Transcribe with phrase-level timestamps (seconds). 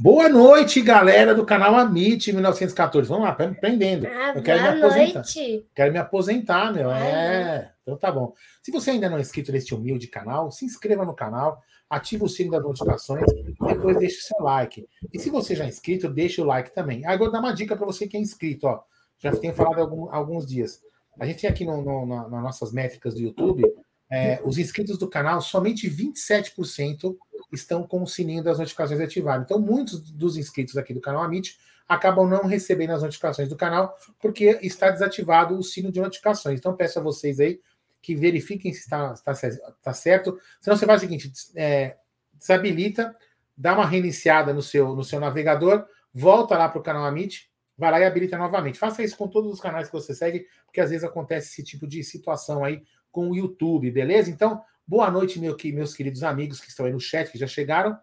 [0.00, 3.08] Boa noite, galera do canal Amit 1914.
[3.08, 4.06] Vamos lá, prendendo.
[4.06, 5.14] Ah, Eu quero me aposentar.
[5.20, 5.66] noite.
[5.74, 6.90] Quero me aposentar, meu.
[6.90, 7.70] Ah, É.
[7.82, 8.32] Então tá bom.
[8.62, 12.28] Se você ainda não é inscrito neste humilde canal, se inscreva no canal, ative o
[12.28, 14.86] sino das notificações e depois deixe o seu like.
[15.12, 17.04] E se você já é inscrito, deixe o like também.
[17.06, 18.80] Agora vou dar uma dica para você que é inscrito, ó.
[19.18, 20.80] Já tenho falado há algum- alguns dias.
[21.18, 23.62] A gente tem aqui no, no- na- nas nossas métricas do YouTube,
[24.10, 27.16] é, os inscritos do canal, somente 27%
[27.52, 29.44] estão com o sininho das notificações ativado.
[29.44, 33.96] Então, muitos dos inscritos aqui do canal Amit acabam não recebendo as notificações do canal
[34.20, 36.58] porque está desativado o sino de notificações.
[36.58, 37.60] Então, peço a vocês aí
[38.00, 40.38] que verifiquem se está, está, está certo.
[40.60, 41.96] Senão, você faz o seguinte: é,
[42.34, 43.16] desabilita,
[43.56, 47.90] dá uma reiniciada no seu, no seu navegador, volta lá para o canal Amit, vai
[47.90, 48.78] lá e habilita novamente.
[48.78, 51.86] Faça isso com todos os canais que você segue, porque às vezes acontece esse tipo
[51.86, 52.82] de situação aí
[53.16, 54.30] com o YouTube, beleza?
[54.30, 57.46] Então, boa noite, meu, que- meus queridos amigos que estão aí no chat, que já
[57.46, 57.98] chegaram.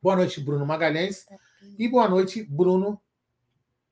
[0.00, 1.26] Boa noite, Bruno Magalhães.
[1.76, 3.02] E boa noite, Bruno.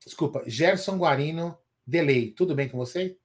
[0.05, 2.31] Desculpa, Gerson Guarino Delay.
[2.31, 3.17] Tudo bem com você?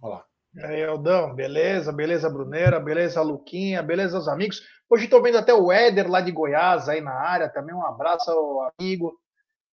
[0.00, 0.24] Olá.
[0.54, 1.90] E aí, Eldão, beleza?
[1.90, 2.78] Beleza, Brunera?
[2.78, 3.82] Beleza, Luquinha?
[3.82, 4.62] Beleza, os amigos?
[4.88, 8.30] Hoje estou vendo até o Éder lá de Goiás aí na área, também um abraço
[8.30, 9.20] ao amigo.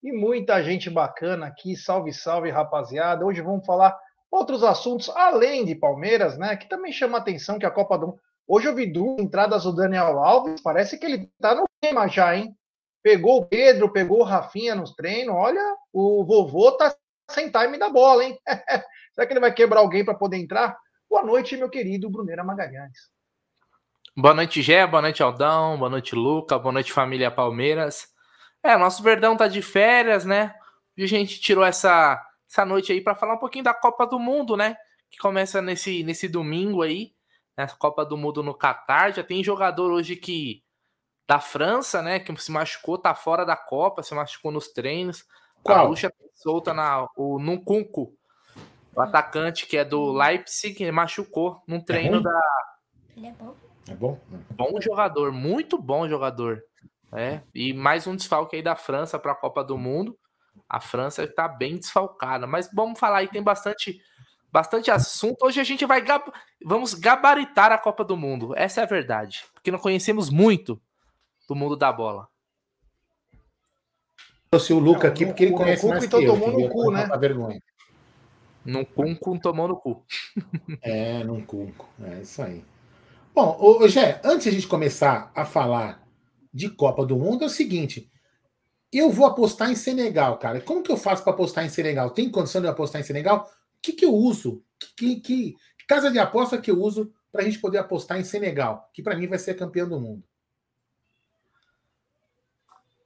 [0.02, 3.24] E muita gente bacana aqui, salve, salve, rapaziada.
[3.24, 3.96] Hoje vamos falar
[4.30, 6.56] outros assuntos além de Palmeiras, né?
[6.56, 8.18] Que também chama a atenção que a Copa do.
[8.46, 12.34] Hoje eu vi duas entradas do Daniel Alves, parece que ele tá no tema já,
[12.36, 12.56] hein?
[13.02, 15.34] Pegou o Pedro, pegou o Rafinha nos treinos.
[15.34, 16.94] Olha, o vovô tá
[17.30, 18.38] sem time da bola, hein?
[19.14, 20.76] Será que ele vai quebrar alguém para poder entrar?
[21.08, 23.10] Boa noite, meu querido Bruneira Magalhães.
[24.16, 28.08] Boa noite, Gé, boa noite, Aldão, boa noite, Luca, boa noite, família Palmeiras.
[28.62, 30.54] É, nosso Verdão tá de férias, né?
[30.96, 34.18] E a gente tirou essa, essa noite aí para falar um pouquinho da Copa do
[34.18, 34.76] Mundo, né?
[35.10, 37.12] Que começa nesse, nesse domingo aí,
[37.56, 37.66] né?
[37.78, 39.12] Copa do Mundo no Catar.
[39.12, 40.62] Já tem jogador hoje que
[41.26, 42.18] da França, né?
[42.18, 45.26] Que se machucou, tá fora da Copa, se machucou nos treinos.
[45.62, 45.84] Qual?
[45.84, 48.14] A bucha solta na, o Nkunku,
[48.94, 52.22] o atacante que é do Leipzig, ele machucou num treino ruim?
[52.22, 52.40] da
[53.16, 53.54] Ele é bom.
[53.88, 54.20] É bom?
[54.50, 56.62] bom jogador, muito bom jogador.
[57.12, 60.18] É, e mais um desfalque aí da França para a Copa do Mundo.
[60.68, 64.00] A França está bem desfalcada, mas vamos falar aí, tem bastante
[64.50, 65.44] bastante assunto.
[65.44, 66.32] Hoje a gente vai gab-
[66.64, 68.54] vamos gabaritar a Copa do Mundo.
[68.56, 70.80] Essa é a verdade, porque não conhecemos muito
[71.48, 72.28] do mundo da bola.
[74.50, 76.32] Trouxe o Luca Não, aqui porque ele conhece cu, mais então que eu.
[76.32, 77.02] tomou no cu, né?
[77.02, 77.62] Não tá vergonha.
[78.64, 80.04] Num cunco tomou no cu.
[80.82, 81.88] É, num cunco.
[82.02, 82.64] É isso aí.
[83.34, 86.02] Bom, ô, Gé, antes de a gente começar a falar
[86.52, 88.10] de Copa do Mundo, é o seguinte.
[88.92, 90.60] Eu vou apostar em Senegal, cara.
[90.60, 92.10] Como que eu faço para apostar em Senegal?
[92.10, 93.44] Tem condição de apostar em Senegal?
[93.44, 94.64] O que, que eu uso?
[94.78, 95.56] Que, que, que
[95.86, 98.88] casa de aposta que eu uso para a gente poder apostar em Senegal?
[98.94, 100.24] Que para mim vai ser campeão do mundo.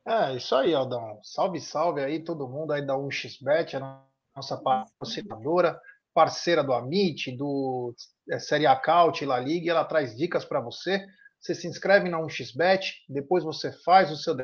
[0.05, 1.21] É, isso aí, Aldão.
[1.23, 4.03] Salve, salve aí, todo mundo aí da 1xBet, a
[4.35, 5.81] nossa patrocinadora,
[6.13, 7.95] parceira do Amit, do
[8.29, 11.05] é, Série A Caut, La Liga, ela traz dicas para você.
[11.41, 14.37] Você se inscreve na 1xBet, depois você faz o seu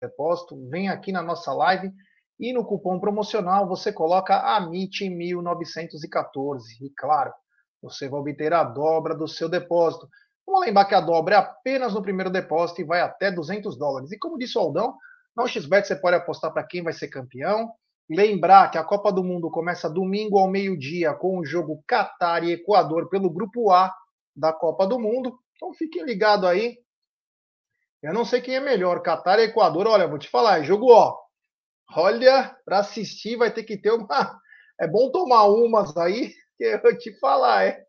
[0.00, 1.92] depósito, vem aqui na nossa live
[2.38, 6.60] e no cupom promocional você coloca AMIT1914.
[6.82, 7.32] E claro,
[7.82, 10.08] você vai obter a dobra do seu depósito.
[10.46, 14.12] Vamos lembrar que a dobra é apenas no primeiro depósito e vai até 200 dólares.
[14.12, 14.94] E como disse o Aldão,
[15.36, 17.72] na XBet você pode apostar para quem vai ser campeão.
[18.08, 22.52] Lembrar que a Copa do Mundo começa domingo ao meio-dia com o jogo Catar e
[22.52, 23.92] Equador pelo grupo A
[24.34, 25.36] da Copa do Mundo.
[25.56, 26.78] Então fiquem ligados aí.
[28.06, 29.88] Eu não sei quem é melhor, Catar e Equador.
[29.88, 31.18] Olha, vou te falar, é jogo ó.
[31.96, 34.06] Olha, para assistir vai ter que ter uma.
[34.78, 37.82] É bom tomar umas aí, que eu vou te falar, é.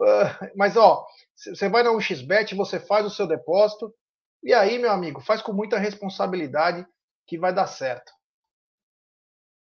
[0.00, 1.04] Uh, mas ó,
[1.36, 3.94] você vai na 1xBet, você faz o seu depósito,
[4.42, 6.86] e aí, meu amigo, faz com muita responsabilidade
[7.26, 8.10] que vai dar certo.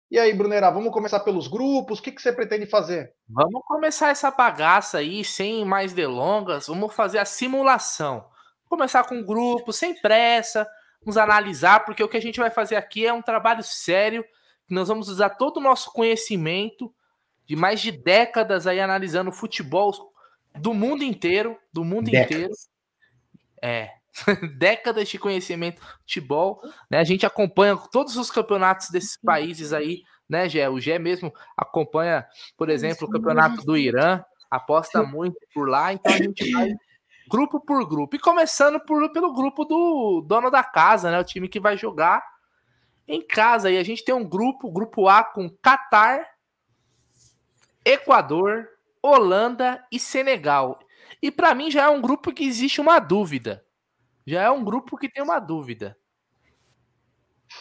[0.08, 1.98] E aí, Brunera, vamos começar pelos grupos.
[1.98, 3.12] O que, que você pretende fazer?
[3.28, 6.68] Vamos começar essa bagaça aí, sem mais delongas.
[6.68, 8.30] Vamos fazer a simulação.
[8.72, 10.66] Vamos começar com um grupo, sem pressa.
[11.02, 14.24] Vamos analisar, porque o que a gente vai fazer aqui é um trabalho sério.
[14.66, 16.90] Nós vamos usar todo o nosso conhecimento
[17.44, 19.92] de mais de décadas aí analisando futebol
[20.54, 22.30] do mundo inteiro, do mundo Décadas.
[22.30, 22.54] inteiro.
[23.60, 23.90] É,
[24.56, 26.98] décadas de conhecimento de futebol, né?
[26.98, 30.70] A gente acompanha todos os campeonatos desses países aí, né, Gé?
[30.70, 32.26] O Gé mesmo acompanha,
[32.56, 36.70] por exemplo, o campeonato do Irã, aposta muito por lá, então a gente vai
[37.32, 38.14] grupo por grupo.
[38.14, 41.18] E começando por, pelo grupo do dono da casa, né?
[41.18, 42.22] O time que vai jogar
[43.08, 43.70] em casa.
[43.70, 46.28] E a gente tem um grupo, grupo A com Catar,
[47.82, 48.68] Equador,
[49.02, 50.78] Holanda e Senegal.
[51.22, 53.64] E para mim já é um grupo que existe uma dúvida.
[54.26, 55.96] Já é um grupo que tem uma dúvida.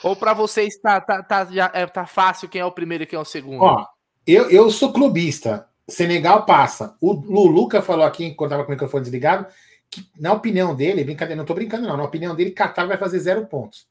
[0.04, 3.08] Ou para vocês tá, tá, tá, já, é, tá fácil quem é o primeiro e
[3.08, 3.64] quem é o segundo?
[3.64, 3.86] Ó,
[4.28, 5.71] eu, eu sou clubista.
[5.90, 6.96] Senegal passa.
[7.02, 9.48] O Luluca falou aqui, enquanto estava com o microfone desligado,
[9.90, 11.98] que, na opinião dele, brincadeira, não estou brincando, não.
[11.98, 13.88] Na opinião dele, Qatar vai fazer zero pontos.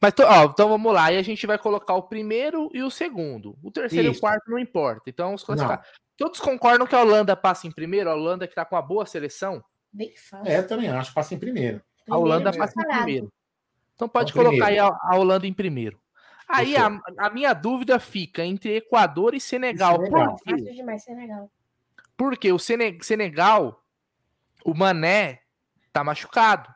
[0.00, 1.12] Mas, ó, então vamos lá.
[1.12, 3.56] E a gente vai colocar o primeiro e o segundo.
[3.62, 4.16] O terceiro Isso.
[4.16, 5.02] e o quarto não importa.
[5.06, 5.82] Então vamos classificar.
[6.16, 8.10] Todos concordam que a Holanda passa em primeiro?
[8.10, 9.62] A Holanda que está com uma boa seleção?
[9.92, 10.50] Bem fácil.
[10.50, 11.14] É, eu também acho.
[11.14, 11.80] Passa em primeiro.
[12.10, 13.32] A Holanda passa em primeiro.
[13.94, 14.84] Então pode então, colocar primeiro.
[14.84, 16.00] aí a, a, Holanda em primeiro.
[16.52, 19.94] Aí a, a, minha dúvida fica entre Equador e Senegal.
[19.94, 20.36] E Senegal.
[20.36, 20.72] Por quê?
[20.72, 21.50] demais Senegal.
[22.16, 23.82] Porque o Senegal,
[24.64, 25.40] o Mané
[25.92, 26.72] tá machucado.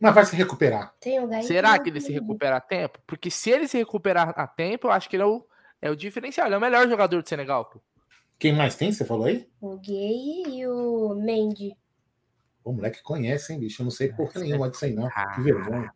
[0.00, 0.94] Mas vai se recuperar.
[1.42, 3.00] Será que ele se recupera a tempo?
[3.06, 5.44] Porque se ele se recuperar a tempo, eu acho que ele é o,
[5.82, 6.46] é o diferencial.
[6.46, 7.66] Ele é o melhor jogador do Senegal.
[7.66, 7.80] Pô.
[8.38, 9.48] Quem mais tem, você falou aí?
[9.60, 11.76] O Gay e o Mendy.
[12.62, 13.82] O moleque conhece, hein, bicho?
[13.82, 15.08] Eu não sei por nenhuma disso aí, não.
[15.08, 15.34] Ah.
[15.34, 15.92] Que vergonha.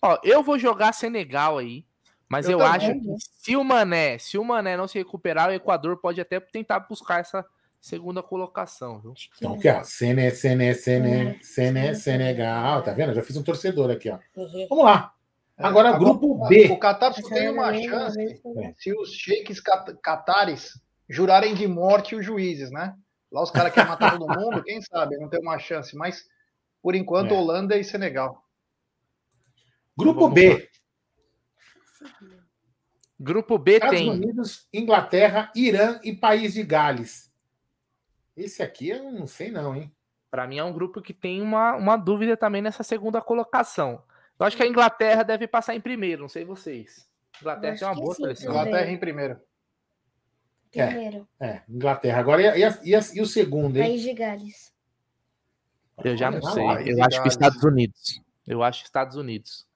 [0.00, 1.87] Ó, eu vou jogar Senegal aí.
[2.28, 5.52] Mas eu, eu acho que se o Mané, se o Mané não se recuperar, o
[5.52, 7.44] Equador pode até tentar buscar essa
[7.80, 9.14] segunda colocação, viu?
[9.36, 9.82] Então, aqui, ó.
[9.82, 12.82] Sene, Sene, Sene, Sene, Senegal.
[12.82, 13.10] Tá vendo?
[13.10, 14.18] Eu já fiz um torcedor aqui, ó.
[14.36, 14.66] Uhum.
[14.68, 15.12] Vamos lá.
[15.56, 16.70] É, agora, Agora grupo B.
[16.70, 18.40] O Qatar só tem uma chance
[18.78, 19.60] se os sheiks
[20.02, 22.94] catares jurarem de morte os juízes, né?
[23.32, 25.16] Lá os caras querem matar todo mundo, quem sabe?
[25.16, 25.96] Não tem uma chance.
[25.96, 26.24] Mas,
[26.82, 27.36] por enquanto, é.
[27.36, 28.42] Holanda e Senegal.
[29.96, 30.68] Grupo B.
[33.18, 34.10] Grupo B Estados tem.
[34.10, 37.32] Unidos, Inglaterra, Irã e País de Gales.
[38.36, 39.92] Esse aqui eu não sei, não, hein?
[40.30, 44.02] Para mim é um grupo que tem uma, uma dúvida também nessa segunda colocação.
[44.38, 47.08] Eu acho que a Inglaterra deve passar em primeiro, não sei vocês.
[47.40, 48.50] Inglaterra tem uma boa sim, seleção.
[48.50, 49.40] Inglaterra em primeiro.
[50.70, 51.28] Primeiro.
[51.40, 52.20] É, é Inglaterra.
[52.20, 53.84] Agora, e, a, e, e, o segundo, hein?
[53.84, 54.72] País de Gales.
[56.04, 56.64] Eu já não sei.
[56.86, 58.20] Eu acho que Estados Unidos.
[58.46, 59.67] Eu acho Estados Unidos.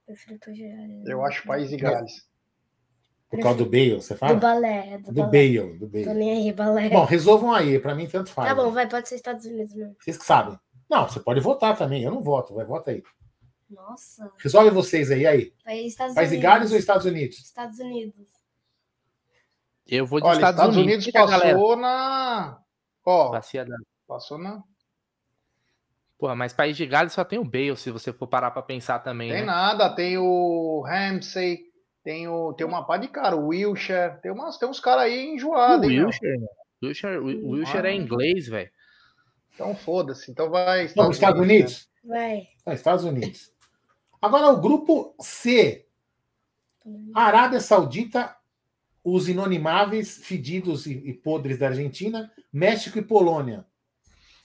[1.07, 2.27] Eu acho País de Gales.
[3.29, 4.35] Por causa do Bale, você fala?
[4.35, 4.99] Do balé.
[4.99, 5.31] Do, do balé.
[5.31, 6.05] Bale, do Bale.
[6.05, 6.91] Tô nem aí, balé.
[6.91, 8.49] Bom, resolvam aí, pra mim tanto faz.
[8.51, 9.97] Tá bom, vai, pode ser Estados Unidos mesmo.
[9.99, 10.59] Vocês que sabem.
[10.91, 13.03] Não, você pode votar também, eu não voto, vai, vota aí.
[13.71, 14.31] Nossa.
[14.37, 15.53] Resolve vocês aí, aí.
[15.87, 17.39] Estados País de Gales ou Estados Unidos?
[17.39, 18.29] Estados Unidos.
[19.87, 21.07] Eu vou de Olha, Estados, Estados Unidos.
[21.07, 22.63] Unidos passou na.
[23.05, 23.41] Ó,
[24.07, 24.63] passou na.
[26.23, 29.01] Pô, mas País de Gales só tem o Bale, se você for parar para pensar
[29.01, 29.29] também.
[29.29, 29.45] Tem né?
[29.45, 31.65] nada, tem o Ramsey,
[32.05, 35.35] tem, o, tem uma pá de cara, o Wilshire, tem, umas, tem uns caras aí
[35.35, 35.85] enjoados.
[35.85, 36.47] O Wilshire,
[36.81, 38.71] Wilshire, o Wilshire é inglês, velho.
[39.53, 40.85] Então foda-se, então vai.
[40.85, 41.73] Estados, Não, Estados Unidos?
[41.73, 41.89] Unidos?
[42.05, 42.47] Vai.
[42.67, 43.51] É, Estados Unidos.
[44.21, 45.89] Agora o grupo C.
[47.13, 48.37] Arábia Saudita,
[49.03, 53.67] os inonimáveis, fedidos e, e podres da Argentina, México e Polônia.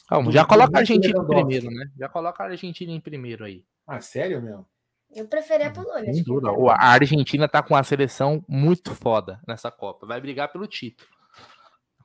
[0.08, 1.92] Calma, já coloca a Argentina em primeiro, né?
[1.98, 3.66] Já coloca a Argentina em primeiro aí.
[3.86, 4.66] Ah, sério, meu?
[5.14, 6.14] Eu preferi a Polônia.
[6.14, 6.52] Sem dúvida.
[6.74, 10.06] A Argentina tá com uma seleção muito foda nessa Copa.
[10.06, 11.10] Vai brigar pelo título.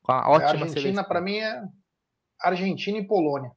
[0.02, 1.62] Com a ótima a Argentina, para mim, é
[2.40, 3.52] Argentina e Polônia.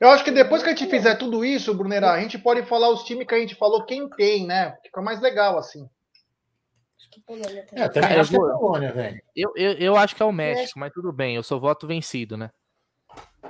[0.00, 2.90] Eu acho que depois que a gente fizer tudo isso, Brunera, a gente pode falar
[2.90, 4.76] os times que a gente falou quem tem, né?
[4.82, 5.88] Fica mais legal assim.
[6.98, 7.84] Acho que Polônia também.
[7.84, 9.22] É, também acho que é Polônia, velho.
[9.34, 12.36] Eu, eu, eu acho que é o México, mas tudo bem, eu sou voto vencido,
[12.36, 12.50] né?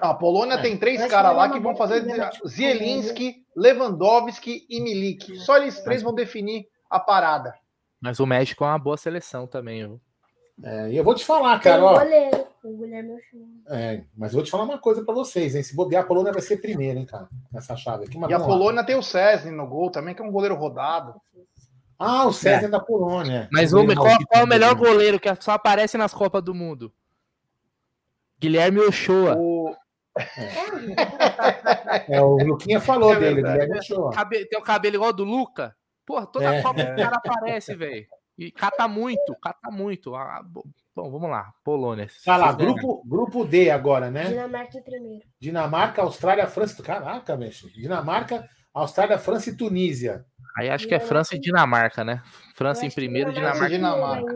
[0.00, 0.62] A Polônia é.
[0.62, 2.04] tem três caras lá que vão fazer
[2.46, 5.36] Zielinski, Lewandowski e Milik.
[5.38, 7.54] Só eles três vão definir a parada.
[8.00, 9.86] Mas o México é uma boa seleção também.
[9.86, 10.00] Viu?
[10.62, 11.84] É, e eu vou te falar, cara.
[11.84, 12.00] Ó,
[13.68, 15.62] é, mas eu vou te falar uma coisa para vocês, hein?
[15.62, 17.28] Se bobear, a Polônia vai ser primeira, hein, cara?
[17.52, 18.18] Nessa chave aqui.
[18.18, 18.86] e a Polônia lá.
[18.86, 21.14] tem o César no gol também, que é um goleiro rodado.
[21.98, 22.68] Ah, o César é.
[22.68, 23.48] da Polônia.
[23.52, 26.92] Mas o, qual, qual é o melhor goleiro que só aparece nas Copas do Mundo?
[28.38, 29.36] Guilherme Ochoa.
[29.36, 29.74] O...
[32.08, 34.12] É, o Luquinha falou é dele, Guilherme Ochoa.
[34.30, 35.76] Tem o cabelo igual do Luca.
[36.06, 36.62] Porra, toda é.
[36.62, 38.06] Copa o cara aparece, velho.
[38.38, 40.14] E cata muito, cata muito.
[40.14, 40.62] Ah, bom,
[40.94, 41.52] vamos lá.
[41.64, 42.06] Polônia.
[42.24, 44.26] Tá lá, grupo, grupo D agora, né?
[44.26, 45.24] Dinamarca em primeiro.
[45.40, 46.82] Dinamarca, Austrália, França.
[46.82, 47.70] Caraca, mexe.
[47.70, 50.24] Dinamarca, Austrália, França e Tunísia.
[50.58, 52.22] Aí acho que é França e Dinamarca, né?
[52.54, 53.68] França em primeiro, Dinamarca.
[53.68, 54.34] Dinamarca.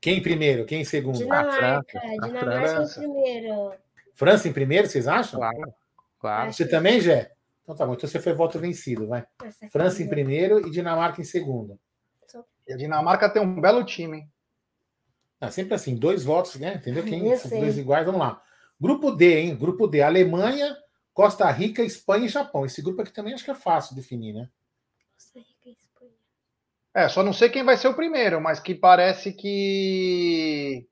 [0.00, 0.64] Quem primeiro?
[0.64, 1.18] Quem segundo?
[1.18, 1.84] Dinamarca.
[1.90, 3.72] França, Dinamarca em primeiro.
[4.14, 5.40] França em primeiro, vocês acham?
[5.40, 5.74] Claro.
[6.18, 6.52] claro.
[6.52, 7.32] Você também, Jé?
[7.62, 7.94] Então tá bom.
[7.94, 9.26] Então você foi voto vencido, vai.
[9.70, 11.78] França em primeiro e Dinamarca em segundo.
[12.66, 14.30] E a Dinamarca tem um belo time, hein?
[15.40, 16.74] Ah, sempre assim, dois votos, né?
[16.74, 17.04] Entendeu?
[17.04, 18.42] Quem dois iguais, vamos lá.
[18.80, 19.56] Grupo D, hein?
[19.56, 20.76] Grupo D, Alemanha,
[21.12, 22.66] Costa Rica, Espanha e Japão.
[22.66, 24.48] Esse grupo aqui também acho que é fácil definir, né?
[25.14, 25.57] Costa Rica.
[26.98, 30.84] É, só não sei quem vai ser o primeiro, mas que parece que,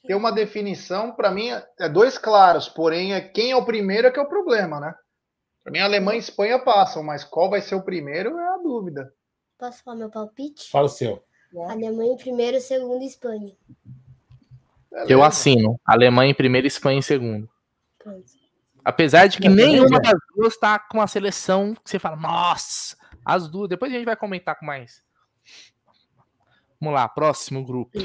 [0.00, 4.08] que tem uma definição, para mim, é dois claros, porém, é quem é o primeiro
[4.08, 4.94] é que é o problema, né?
[5.62, 9.12] Para mim, Alemanha e Espanha passam, mas qual vai ser o primeiro é a dúvida.
[9.58, 10.70] Posso falar meu palpite?
[10.70, 11.22] Fala o seu.
[11.68, 13.52] Alemanha em primeiro, segundo Espanha.
[14.90, 15.12] Beleza.
[15.12, 15.78] Eu assino.
[15.84, 17.46] Alemanha em primeiro e Espanha em segundo.
[17.98, 18.24] Pronto.
[18.82, 22.96] Apesar de que Não, nenhuma das duas tá com uma seleção que você fala, nossa,
[23.22, 23.68] as duas.
[23.68, 25.04] Depois a gente vai comentar com mais.
[26.84, 27.98] Vamos lá, próximo grupo.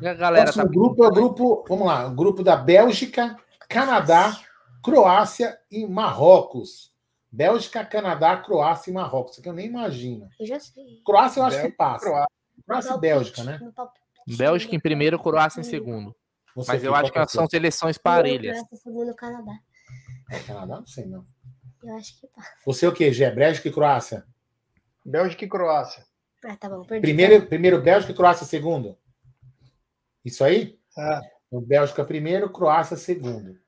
[0.00, 0.70] E a galera Próximo tá.
[0.70, 3.36] grupo é o grupo, vamos lá, o grupo da Bélgica,
[3.68, 4.40] Canadá,
[4.82, 6.90] Croácia e Marrocos.
[7.30, 9.32] Bélgica, Canadá, Croácia e Marrocos.
[9.32, 10.26] Isso aqui eu nem imagino.
[10.40, 11.02] Eu já sei.
[11.04, 12.06] Croácia eu acho que Bélgica, passa.
[12.06, 12.30] Croácia.
[12.66, 13.60] Croácia e Bélgica, né?
[14.26, 16.16] Bélgica em primeiro, Croácia em segundo.
[16.56, 18.56] Você, Mas eu acho que são é o seleções parelhas.
[18.56, 19.52] Croácia, segundo Canadá.
[20.30, 20.76] É Canadá?
[20.76, 21.26] Não sei, não.
[21.82, 22.48] Eu acho que passa.
[22.64, 23.30] Você o quê, Gé?
[23.30, 24.24] Bélgica e Croácia?
[25.04, 26.06] Bélgica e Croácia.
[26.44, 27.00] Ah, tá bom, perdi.
[27.00, 28.98] Primeiro, primeiro Bélgica e Croácia segundo?
[30.24, 30.78] Isso aí?
[30.96, 31.20] É.
[31.50, 33.58] O Bélgica primeiro, Croácia segundo.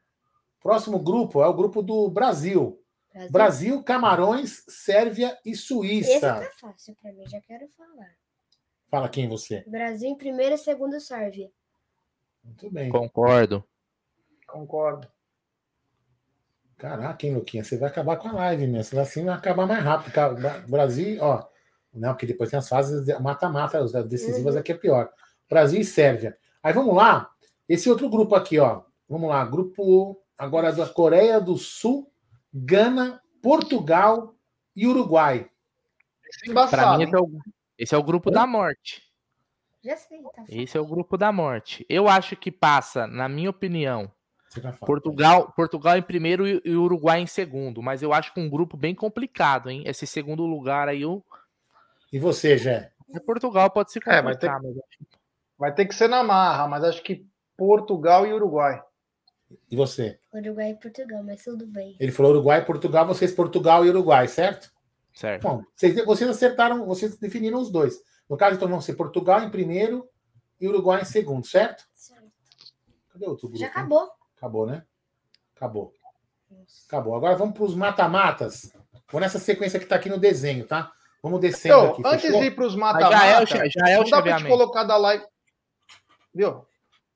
[0.60, 2.82] Próximo grupo é o grupo do Brasil.
[3.12, 3.32] Brasil.
[3.32, 6.20] Brasil, Camarões, Sérvia e Esse Suíça.
[6.20, 8.10] tá fácil pra mim, já quero falar.
[8.90, 9.64] Fala quem você.
[9.66, 11.50] Brasil em primeiro, segundo Sérvia.
[12.44, 12.90] Muito bem.
[12.90, 13.64] Concordo.
[14.46, 15.08] Concordo.
[16.76, 17.64] Caraca, hein, Luquinha?
[17.64, 18.84] Você vai acabar com a live, mesmo.
[18.84, 20.12] Você vai assim vai acabar mais rápido.
[20.68, 21.48] Brasil, ó.
[21.96, 24.60] Não, porque depois tem as fases mata-mata, as decisivas Uhum.
[24.60, 25.10] aqui é pior.
[25.48, 26.36] Brasil e Sérvia.
[26.62, 27.30] Aí vamos lá.
[27.68, 28.82] Esse outro grupo aqui, ó.
[29.08, 29.44] Vamos lá.
[29.44, 32.10] Grupo agora da Coreia do Sul,
[32.52, 34.34] Gana, Portugal
[34.74, 35.48] e Uruguai.
[36.28, 36.98] Esse é embaçado.
[36.98, 37.30] mim, esse é o,
[37.78, 39.02] esse é o grupo da morte.
[39.82, 40.44] Já sei, tá.
[40.48, 41.86] Esse é o grupo da morte.
[41.88, 44.10] Eu acho que passa, na minha opinião,
[44.52, 44.72] fala.
[44.80, 47.80] Portugal, Portugal em primeiro e Uruguai em segundo.
[47.80, 49.84] Mas eu acho que um grupo bem complicado, hein?
[49.86, 51.22] Esse segundo lugar aí, o
[52.12, 52.92] E você, Jé?
[53.14, 54.62] é Portugal pode se É, tem- complicar.
[54.62, 54.76] mas-
[55.58, 58.82] Vai ter que ser na marra, mas acho que Portugal e Uruguai.
[59.70, 60.18] E você?
[60.34, 61.96] Uruguai e Portugal, mas tudo bem.
[61.98, 64.70] Ele falou Uruguai e Portugal, vocês Portugal e Uruguai, certo?
[65.14, 65.42] Certo.
[65.42, 67.96] Bom, vocês, vocês acertaram, vocês definiram os dois.
[68.28, 70.06] No caso, então vão ser Portugal em primeiro
[70.60, 71.86] e Uruguai em segundo, certo?
[71.94, 72.26] Certo.
[73.08, 73.58] Cadê outro grupo?
[73.60, 74.10] Já acabou.
[74.36, 74.84] Acabou, né?
[75.54, 75.94] Acabou.
[76.50, 76.84] Nossa.
[76.86, 77.14] Acabou.
[77.14, 78.72] Agora vamos para os mata-matas.
[79.10, 80.92] Vou nessa sequência que está aqui no desenho, tá?
[81.26, 82.02] Vamos descendo Então, aqui.
[82.06, 82.40] antes fechou?
[82.40, 84.36] de ir para os Mas já é o, mata-mata, já é o não dá pra
[84.36, 85.24] te colocar da live.
[86.32, 86.64] Viu?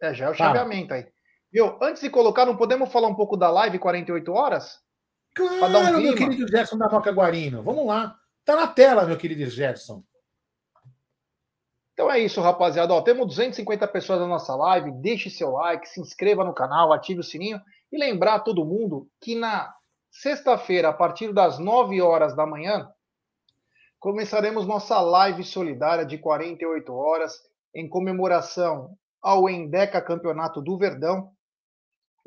[0.03, 1.07] É, já é o chaveamento aí.
[1.53, 1.79] Viu?
[1.81, 4.81] Antes de colocar, não podemos falar um pouco da live 48 horas?
[5.33, 7.63] pra dar um Claro, meu querido Gerson da Moca Guarino.
[7.63, 8.17] Vamos lá.
[8.45, 10.03] Tá na tela, meu querido Gerson.
[11.93, 12.93] Então é isso, rapaziada.
[12.93, 14.91] Ó, temos 250 pessoas na nossa live.
[14.91, 17.61] Deixe seu like, se inscreva no canal, ative o sininho.
[17.93, 19.73] E lembrar todo mundo que na
[20.11, 22.89] sexta-feira, a partir das 9 horas da manhã,
[24.01, 27.35] começaremos nossa live solidária de 48 horas
[27.75, 31.31] em comemoração ao Endeca Campeonato do Verdão.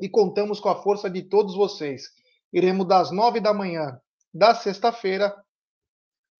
[0.00, 2.04] E contamos com a força de todos vocês.
[2.52, 4.00] Iremos das 9 da manhã
[4.32, 5.34] da sexta-feira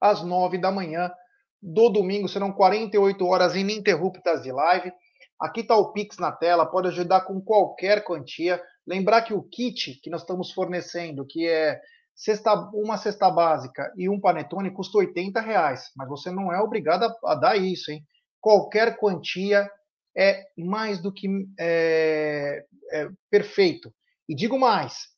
[0.00, 1.12] às 9 da manhã
[1.60, 2.28] do domingo.
[2.28, 4.92] Serão 48 horas ininterruptas de live.
[5.40, 8.62] Aqui está o Pix na tela, pode ajudar com qualquer quantia.
[8.86, 11.80] Lembrar que o kit que nós estamos fornecendo, que é
[12.14, 15.90] cesta, uma cesta básica e um panetone, custa 80 reais.
[15.97, 18.02] Mas você não é obrigado a, a dar isso, hein?
[18.40, 19.68] Qualquer quantia
[20.16, 21.28] é mais do que
[21.59, 23.92] é, é, perfeito.
[24.28, 25.09] E digo mais: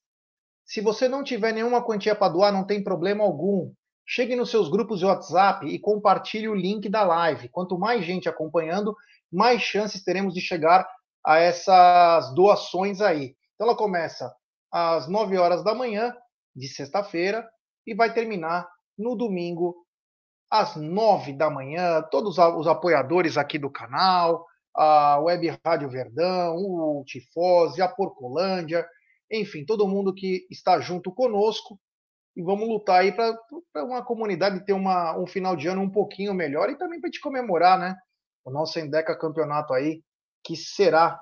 [0.64, 3.72] se você não tiver nenhuma quantia para doar, não tem problema algum.
[4.08, 7.48] Chegue nos seus grupos de WhatsApp e compartilhe o link da live.
[7.48, 8.94] Quanto mais gente acompanhando,
[9.32, 10.88] mais chances teremos de chegar
[11.24, 13.34] a essas doações aí.
[13.54, 14.32] Então ela começa
[14.72, 16.14] às 9 horas da manhã
[16.56, 17.46] de sexta-feira
[17.86, 18.66] e vai terminar
[18.98, 19.76] no domingo
[20.50, 22.02] às 9 da manhã.
[22.10, 28.86] Todos os apoiadores aqui do canal, a Web Rádio Verdão, o Tifose, a Porcolândia,
[29.30, 31.78] enfim, todo mundo que está junto conosco
[32.36, 33.34] e vamos lutar aí para
[33.76, 37.20] uma comunidade ter uma, um final de ano um pouquinho melhor e também para te
[37.20, 37.96] comemorar, né?
[38.44, 40.02] O nosso Endeca Campeonato aí,
[40.44, 41.18] que será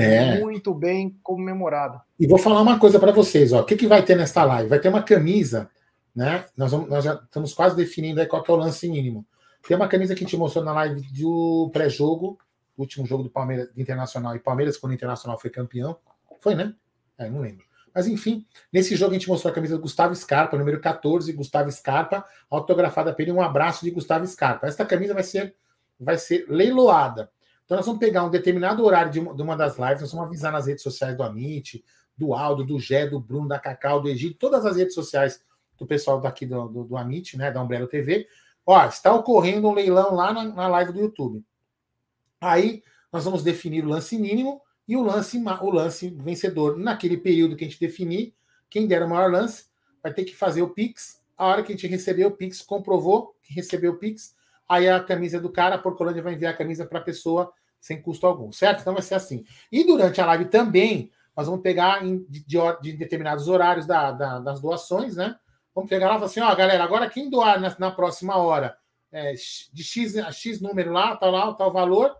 [0.00, 0.40] É.
[0.40, 2.00] muito bem comemorado.
[2.18, 3.60] E vou falar uma coisa para vocês, ó.
[3.60, 4.68] O que, que vai ter nesta live?
[4.68, 5.70] Vai ter uma camisa,
[6.14, 6.44] né?
[6.56, 9.26] Nós, vamos, nós já estamos quase definindo aí qual é o lance mínimo.
[9.66, 12.38] Tem uma camisa que a gente mostrou na live do pré-jogo,
[12.76, 15.96] último jogo do Palmeiras do Internacional, e Palmeiras, quando o Internacional foi campeão.
[16.40, 16.74] Foi, né?
[17.18, 17.64] É, não lembro.
[17.94, 21.70] Mas enfim, nesse jogo a gente mostrou a camisa do Gustavo Scarpa, número 14, Gustavo
[21.70, 24.66] Scarpa, autografada por ele, um abraço de Gustavo Scarpa.
[24.66, 25.54] Esta camisa vai ser,
[26.00, 27.30] vai ser leiloada.
[27.72, 30.26] Então nós vamos pegar um determinado horário de uma, de uma das lives, nós vamos
[30.26, 31.82] avisar nas redes sociais do Amit,
[32.14, 35.42] do Aldo, do Gé, do Bruno, da Cacau, do Egito, todas as redes sociais
[35.78, 38.28] do pessoal daqui do, do, do Amit, né, da Umbrella TV.
[38.66, 41.42] Ó, está ocorrendo um leilão lá na, na live do YouTube.
[42.42, 47.56] Aí nós vamos definir o lance mínimo e o lance, o lance vencedor naquele período
[47.56, 48.34] que a gente definir,
[48.68, 49.64] quem der o maior lance
[50.02, 51.22] vai ter que fazer o Pix.
[51.38, 54.36] A hora que a gente receber o Pix, comprovou que recebeu o Pix,
[54.68, 57.50] aí a camisa do cara, a Porcolândia vai enviar a camisa para a pessoa
[57.82, 58.80] sem custo algum, certo?
[58.80, 59.44] Então vai ser assim.
[59.70, 62.44] E durante a live também, nós vamos pegar em, de,
[62.80, 65.36] de, determinados horários da, da, das doações, né?
[65.74, 68.78] Vamos pegar lá e falar assim, ó, galera, agora quem doar na, na próxima hora
[69.10, 69.34] é,
[69.72, 72.14] de X, X número lá, tal lá, tal valor,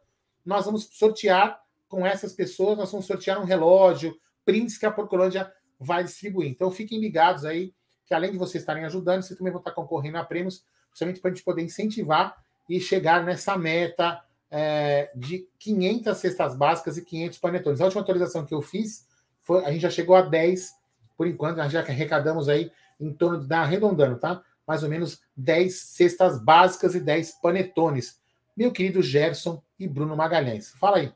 [0.44, 5.52] nós vamos sortear com essas pessoas, nós vamos sortear um relógio, prints que a Porcolândia
[5.78, 6.50] vai distribuir.
[6.50, 7.72] Então fiquem ligados aí,
[8.04, 11.30] que além de vocês estarem ajudando, vocês também vão estar concorrendo a prêmios, principalmente para
[11.30, 12.36] a gente poder incentivar
[12.68, 14.20] e chegar nessa meta
[14.54, 17.80] é, de 500 cestas básicas e 500 panetones.
[17.80, 19.08] A última atualização que eu fiz,
[19.40, 20.72] foi, a gente já chegou a 10,
[21.16, 24.42] por enquanto, já arrecadamos aí em torno de, arredondando, tá?
[24.66, 28.20] Mais ou menos 10 cestas básicas e 10 panetones.
[28.54, 30.72] Meu querido Gerson e Bruno Magalhães.
[30.78, 31.10] Fala aí.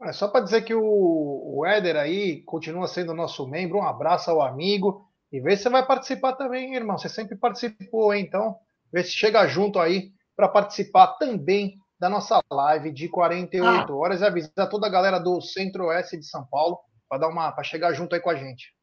[0.00, 3.78] É só para dizer que o, o Éder aí continua sendo nosso membro.
[3.78, 5.06] Um abraço ao amigo.
[5.30, 6.96] E vê se você vai participar também, irmão.
[6.96, 8.24] Você sempre participou, hein?
[8.26, 8.56] Então,
[8.90, 13.96] vê se chega junto aí para participar também da nossa live de 48 ah.
[13.96, 17.62] horas e avisar toda a galera do Centro-Oeste de São Paulo para dar uma para
[17.62, 18.74] chegar junto aí com a gente.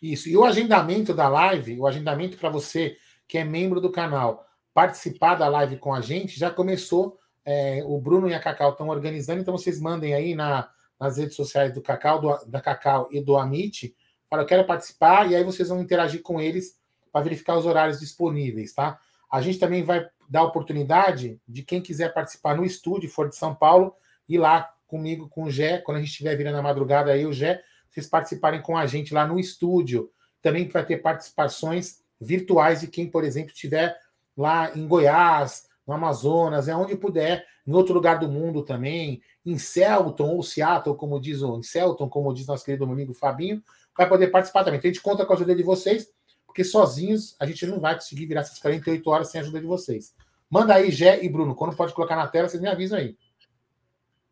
[0.00, 0.30] Isso.
[0.30, 2.96] E o agendamento da live, o agendamento para você
[3.28, 8.00] que é membro do canal participar da live com a gente, já começou é, o
[8.00, 10.66] Bruno e a Cacau estão organizando, então vocês mandem aí na,
[10.98, 13.94] nas redes sociais do Cacau, do, da Cacau e do Amit,
[14.30, 16.78] para eu quero participar, e aí vocês vão interagir com eles
[17.12, 18.98] para verificar os horários disponíveis, tá?
[19.34, 23.52] A gente também vai dar oportunidade de quem quiser participar no estúdio, for de São
[23.52, 23.92] Paulo,
[24.28, 27.32] ir lá comigo, com o Gé, quando a gente estiver virando a madrugada aí, o
[27.32, 27.60] Gé,
[27.90, 30.08] vocês participarem com a gente lá no estúdio.
[30.40, 33.98] Também vai ter participações virtuais de quem, por exemplo, estiver
[34.36, 39.58] lá em Goiás, no Amazonas, é onde puder, em outro lugar do mundo também, em
[39.58, 43.60] Celton ou Seattle, como diz o em Celton, como diz nosso querido amigo Fabinho,
[43.98, 44.78] vai poder participar também.
[44.78, 46.06] Então a gente conta com a ajuda de vocês,
[46.54, 49.66] porque sozinhos a gente não vai conseguir virar essas 48 horas sem a ajuda de
[49.66, 50.14] vocês.
[50.48, 53.18] Manda aí, Gé e Bruno, quando pode colocar na tela, vocês me avisam aí.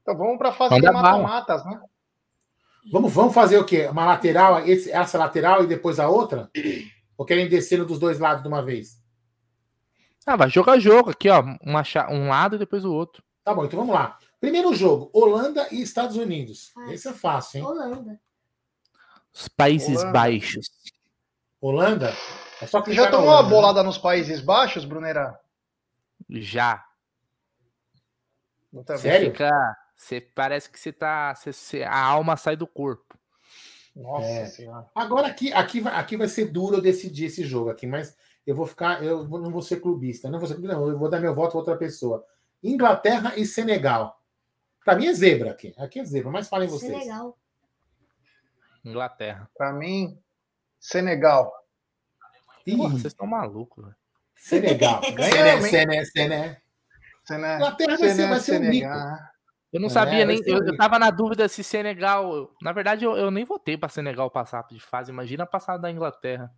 [0.00, 1.80] Então vamos para a fase de mata-matas, né?
[2.92, 3.88] Vamos, vamos fazer o quê?
[3.88, 6.48] Uma lateral, essa lateral e depois a outra?
[7.18, 9.02] Ou querem descer dos dois lados de uma vez?
[10.24, 11.42] Ah, vai jogar jogo aqui, ó.
[11.60, 13.20] Uma, um lado e depois o outro.
[13.42, 14.16] Tá bom, então vamos lá.
[14.40, 16.68] Primeiro jogo, Holanda e Estados Unidos.
[16.68, 16.92] Fácil.
[16.92, 17.64] Esse é fácil, hein?
[17.64, 18.20] Holanda.
[19.34, 20.12] Os Países Holanda.
[20.12, 20.70] Baixos.
[21.62, 22.12] Holanda?
[22.60, 25.38] É só que já tomou uma bolada nos Países Baixos, Brunera?
[26.28, 26.84] Já.
[28.98, 29.30] Sério?
[29.30, 31.32] Fica, você parece que você tá.
[31.34, 33.16] Você, a alma sai do corpo.
[33.94, 34.46] Nossa é.
[34.46, 34.90] senhora.
[34.92, 38.56] Agora aqui, aqui, vai, aqui vai ser duro eu decidir esse jogo aqui, mas eu
[38.56, 41.20] vou ficar, eu não vou ser clubista, não vou ser clubista, não, eu vou dar
[41.20, 42.24] meu voto a outra pessoa.
[42.62, 44.20] Inglaterra e Senegal.
[44.84, 45.74] Para mim é zebra aqui.
[45.76, 46.90] Aqui é zebra, mas falem vocês.
[46.90, 47.38] Senegal.
[48.84, 49.48] Inglaterra.
[49.56, 50.18] Para mim,
[50.82, 51.52] Senegal.
[52.66, 53.96] Ih, Porra, vocês estão malucos, velho.
[54.36, 55.00] Senegal.
[55.14, 56.56] Ganha, Sené, Sené,
[57.24, 57.56] Sené.
[57.56, 58.88] Inglaterra vai ser, vai ser um mico.
[59.72, 60.42] Eu não sabia é, nem.
[60.44, 62.50] Eu, eu tava na dúvida se Senegal.
[62.60, 65.12] Na verdade, eu, eu nem votei para Senegal passar de fase.
[65.12, 66.50] Imagina passar da Inglaterra.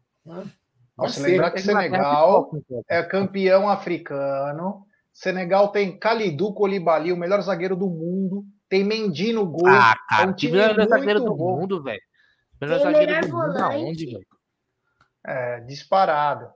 [0.96, 2.50] Nossa, lembrar que Senegal
[2.88, 4.87] é campeão africano.
[5.12, 8.44] Senegal tem Kalidou Koulibaly, o melhor zagueiro do mundo.
[8.68, 9.68] Tem Mendy no gol.
[9.68, 11.60] Ah, cara, é um time melhor zagueiro do bom.
[11.60, 12.00] mundo, velho.
[12.60, 14.26] Melhor zagueiro do mundo aonde, velho?
[15.26, 16.50] É, disparado.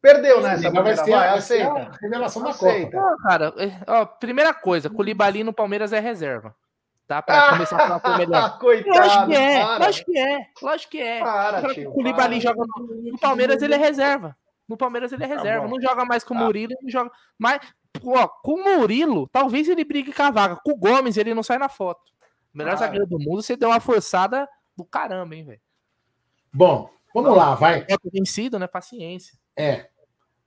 [0.00, 1.90] Perdeu nessa né, vai, ser, vai, aceita.
[2.00, 2.90] Revelação da Copa.
[2.92, 6.54] Não, cara, é, ó, primeira coisa, Koulibaly no Palmeiras é reserva
[7.12, 7.22] tá?
[7.22, 8.56] Para começar a falar melhor.
[8.58, 9.84] Coitado, lógico que é, para.
[9.84, 11.20] lógico que é, lógico que é.
[11.20, 14.36] Para, tio, o Koulibaly joga no, no, Palmeiras, ele é reserva.
[14.68, 16.44] No Palmeiras ele é tá reserva, tá não joga mais com o tá.
[16.44, 17.60] Murilo, não joga mais.
[18.00, 20.56] Pô, com o Murilo, talvez ele brigue com a vaga.
[20.56, 22.00] Com o Gomes, ele não sai na foto.
[22.54, 25.60] melhor zagueiro do mundo, você deu uma forçada do caramba, hein, velho.
[26.52, 27.86] Bom, vamos não, lá, vai.
[27.88, 28.66] É vencido, né?
[28.66, 29.38] Paciência.
[29.56, 29.88] É.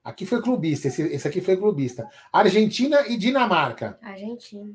[0.03, 2.07] Aqui foi clubista, esse, esse aqui foi clubista.
[2.31, 3.97] Argentina e Dinamarca.
[4.03, 4.71] Argentina.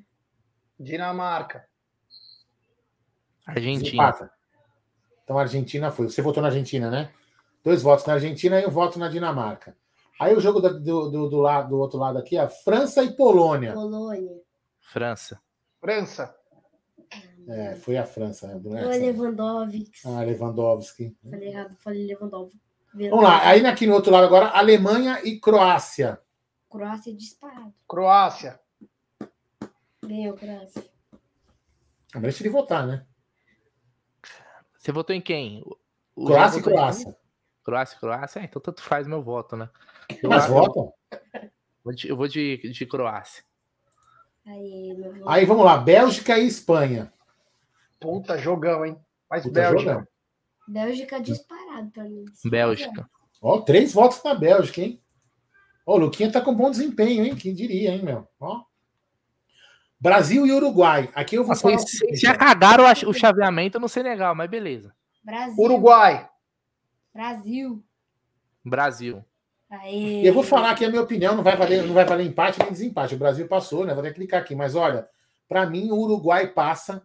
[0.78, 1.68] Dinamarca.
[3.46, 4.30] Argentina.
[5.22, 6.08] Então a Argentina foi.
[6.08, 7.12] Você votou na Argentina, né?
[7.62, 9.76] Dois votos na Argentina e um voto na Dinamarca.
[10.18, 13.72] Aí o jogo do, do, do, lado, do outro lado aqui é França e Polônia.
[13.72, 14.40] Polônia.
[14.80, 15.40] França.
[15.80, 16.34] França.
[17.48, 18.46] É, foi a França.
[18.46, 18.82] Né?
[18.82, 19.90] Foi Lewandowski.
[20.04, 21.16] Ah, Lewandowski.
[21.28, 22.58] Falei errado, falei Lewandowski.
[22.92, 26.20] Vamos lá, aí aqui no outro lado agora, Alemanha e Croácia.
[26.68, 27.72] Croácia disparado.
[27.86, 28.60] Croácia.
[30.04, 30.84] Ganhou, Croácia.
[32.14, 33.06] Não deixa de votar, né?
[34.76, 35.62] Você votou em quem?
[36.16, 37.16] O Croácia e Croácia.
[37.62, 38.40] Croácia e Croácia?
[38.40, 39.68] É, então tanto faz meu voto, né?
[40.22, 40.92] Eu, Mas votam?
[42.04, 43.44] Eu vou de, de Croácia.
[44.46, 47.12] Aí, Aí, vamos lá, Bélgica e Espanha.
[48.00, 48.96] Puta jogão, hein?
[49.28, 49.92] Mas Puta Bélgica.
[49.92, 50.06] Jogão.
[50.68, 51.90] Bélgica disparado.
[51.90, 52.24] disparado pra mim.
[52.46, 53.10] Bélgica.
[53.42, 55.02] Ó, três votos na Bélgica, hein?
[55.86, 57.34] Ó, o Luquinha tá com bom desempenho, hein?
[57.36, 58.26] Quem diria, hein, meu?
[58.38, 58.62] Ó.
[59.98, 61.10] Brasil e Uruguai.
[61.14, 61.74] Aqui eu vou falar.
[61.74, 64.94] o Vocês seguinte, já cagaram o chaveamento no Senegal, mas beleza.
[65.22, 65.62] Brasil.
[65.62, 66.28] Uruguai.
[67.12, 67.84] Brasil.
[68.64, 69.24] Brasil.
[69.68, 70.26] Aê.
[70.26, 72.72] Eu vou falar aqui a minha opinião, não vai valer, não vai valer empate nem
[72.72, 73.14] desempate.
[73.14, 73.92] O Brasil passou, né?
[73.92, 74.54] Vou até clicar aqui.
[74.54, 75.06] Mas olha,
[75.48, 77.02] para mim o Uruguai passa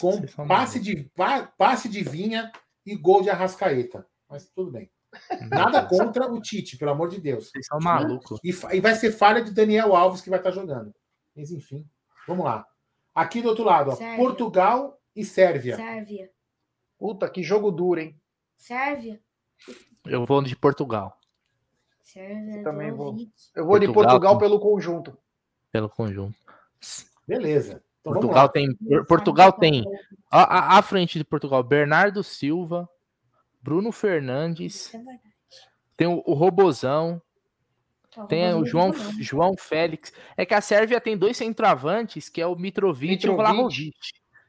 [0.00, 2.50] com passe de, pa- passe de vinha
[2.86, 4.06] e gol de Arrascaeta.
[4.28, 4.90] Mas tudo bem.
[5.50, 7.48] Nada contra o Tite, pelo amor de Deus.
[7.50, 8.38] Vocês são malucos.
[8.44, 10.94] E, e vai ser falha de Daniel Alves que vai estar jogando.
[11.34, 11.88] Mas enfim,
[12.26, 12.66] vamos lá.
[13.14, 14.16] Aqui do outro lado, ó.
[14.16, 15.76] Portugal e Sérvia.
[15.76, 16.30] Sérvia.
[16.98, 18.20] Puta, que jogo duro, hein?
[18.56, 19.20] Sérvia.
[20.04, 21.18] Eu vou de Portugal,
[22.02, 22.62] Sérvia.
[22.62, 23.16] também vou.
[23.54, 24.38] Eu vou de Portugal, Portugal sim.
[24.40, 25.18] pelo conjunto.
[25.72, 26.36] pelo conjunto.
[27.26, 27.82] Beleza.
[28.00, 28.68] Então Portugal tem.
[29.06, 29.84] Portugal tem.
[30.30, 32.88] À, à- à frente de Portugal, Bernardo Silva,
[33.62, 35.00] Bruno Fernandes, é
[35.96, 37.20] tem o, o Robozão,
[38.28, 38.92] tem o Robozão João.
[39.20, 40.12] João Félix.
[40.36, 43.42] É que a Sérvia tem dois centroavantes, que é o Mitrovic, e o Mitrovic.
[43.42, 43.96] Vlahovic.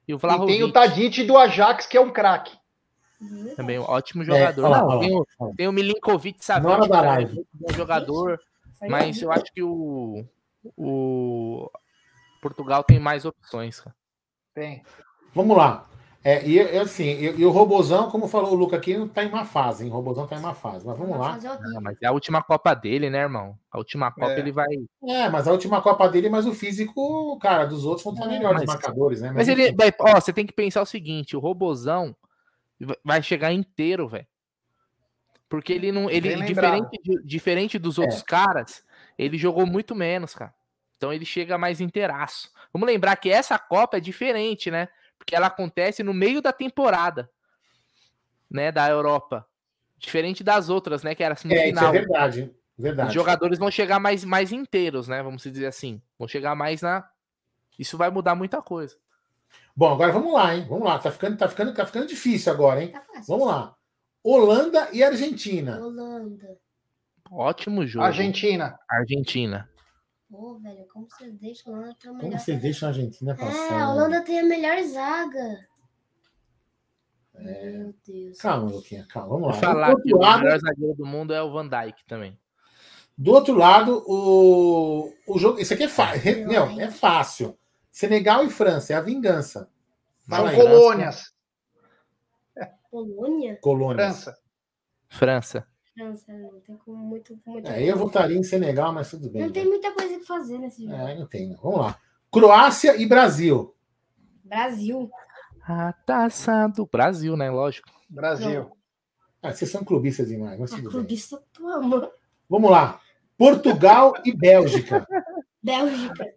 [0.08, 2.58] E o E Vlahovic tem o Tadic do Ajax, que é um craque.
[3.56, 4.64] Também, um ótimo jogador.
[4.64, 5.26] olha lá, tem, o,
[5.58, 8.40] tem o Milinkovic Savic, muito bom jogador,
[8.88, 10.26] mas eu acho que o,
[10.78, 11.70] o
[12.42, 13.96] Portugal tem mais opções, cara.
[14.54, 14.84] Tem.
[15.34, 15.86] Vamos lá.
[16.22, 19.24] É, e eu- assim, e, e o Robozão, como falou o Luca aqui, não tá
[19.24, 19.90] em uma fase, hein?
[19.90, 20.86] O Robozão tá em uma fase.
[20.86, 21.40] Mas vamos Uma lá.
[21.42, 23.58] Ah, mas é a última Copa dele, né, irmão?
[23.72, 24.40] A última Copa É.
[24.40, 24.68] ele vai.
[25.08, 28.30] É, mas a última Copa dele, mas o físico, cara, dos outros vão estar É,
[28.30, 29.32] melhores, os mas- marcadores, né?
[29.34, 29.76] Mas ele, enfim.
[29.78, 32.14] vai- ó, você tem que pensar o seguinte: o Robozão
[32.82, 34.28] va- vai chegar inteiro, velho.
[35.48, 36.10] Porque ele não.
[36.10, 38.02] Ele, diferente, de- diferente dos É.
[38.02, 38.84] outros caras,
[39.18, 40.54] ele jogou muito menos, cara.
[41.00, 42.52] Então ele chega mais inteiraço.
[42.74, 44.90] Vamos lembrar que essa Copa é diferente, né?
[45.18, 47.32] Porque ela acontece no meio da temporada,
[48.52, 48.70] né?
[48.70, 49.48] Da Europa.
[49.98, 51.16] Diferente das outras, né?
[51.16, 51.88] Que era É, isso semifinal.
[51.88, 52.42] é verdade.
[52.42, 52.56] hein?
[52.78, 53.14] Os Verdade.
[53.14, 55.24] jogadores vão chegar mais, mais inteiros, né?
[55.24, 56.02] Vamos dizer assim.
[56.18, 57.10] Vão chegar mais na.
[57.78, 58.98] Isso vai mudar muita coisa.
[59.74, 60.66] Bom, agora vamos lá, hein?
[60.68, 61.00] Vamos lá.
[61.00, 62.92] Tá ficando, tá ficando, tá ficando difícil agora, hein?
[62.92, 63.24] Tá fácil.
[63.26, 63.74] Vamos lá.
[64.22, 65.80] Holanda e Argentina.
[65.82, 66.58] Holanda.
[67.32, 68.04] Ótimo jogo.
[68.06, 68.78] Argentina.
[68.90, 69.69] Argentina.
[70.30, 72.40] Pô, velho, como vocês deixam a Holanda ter a Como melhor...
[72.40, 73.58] vocês deixam a Argentina passar?
[73.58, 73.88] É, a né?
[73.88, 75.68] Holanda tem a melhor zaga.
[77.36, 77.70] É.
[77.72, 78.38] Meu Deus.
[78.38, 79.30] Calma, Luquinha, calma.
[79.30, 79.60] Vamos Vou lá.
[79.60, 82.38] falar do, que o lado, melhor zagueiro do mundo é o Van Dijk também.
[83.18, 85.60] do outro lado, o, o jogo.
[85.60, 86.48] Isso aqui é fácil.
[86.48, 87.58] Não, é fácil.
[87.92, 89.70] Senegal e França, é a vingança.
[90.28, 91.34] Fala São aí, colônias.
[92.92, 93.58] Polônia?
[93.62, 94.24] Colônias.
[94.24, 94.38] França.
[95.08, 95.68] França.
[96.00, 97.38] França, não tem como muito...
[97.46, 99.42] muito É, eu votaria em Senegal, mas tudo bem.
[99.42, 99.70] Não tem né?
[99.70, 100.96] muita coisa que fazer nesse jogo.
[100.96, 101.50] É, não tem.
[101.50, 101.58] não.
[101.58, 102.00] Vamos lá.
[102.32, 103.76] Croácia e Brasil.
[104.44, 105.12] Brasil.
[105.62, 107.50] A taça do Brasil, né?
[107.52, 107.90] Lógico.
[108.10, 108.72] Brasil.
[109.42, 110.92] Ah, vocês são clubistas demais, mas A tudo bem.
[110.92, 112.10] clubista tua, mano.
[112.50, 113.02] Vamos lá.
[113.38, 115.06] Portugal e Bélgica.
[115.62, 116.34] Bélgica.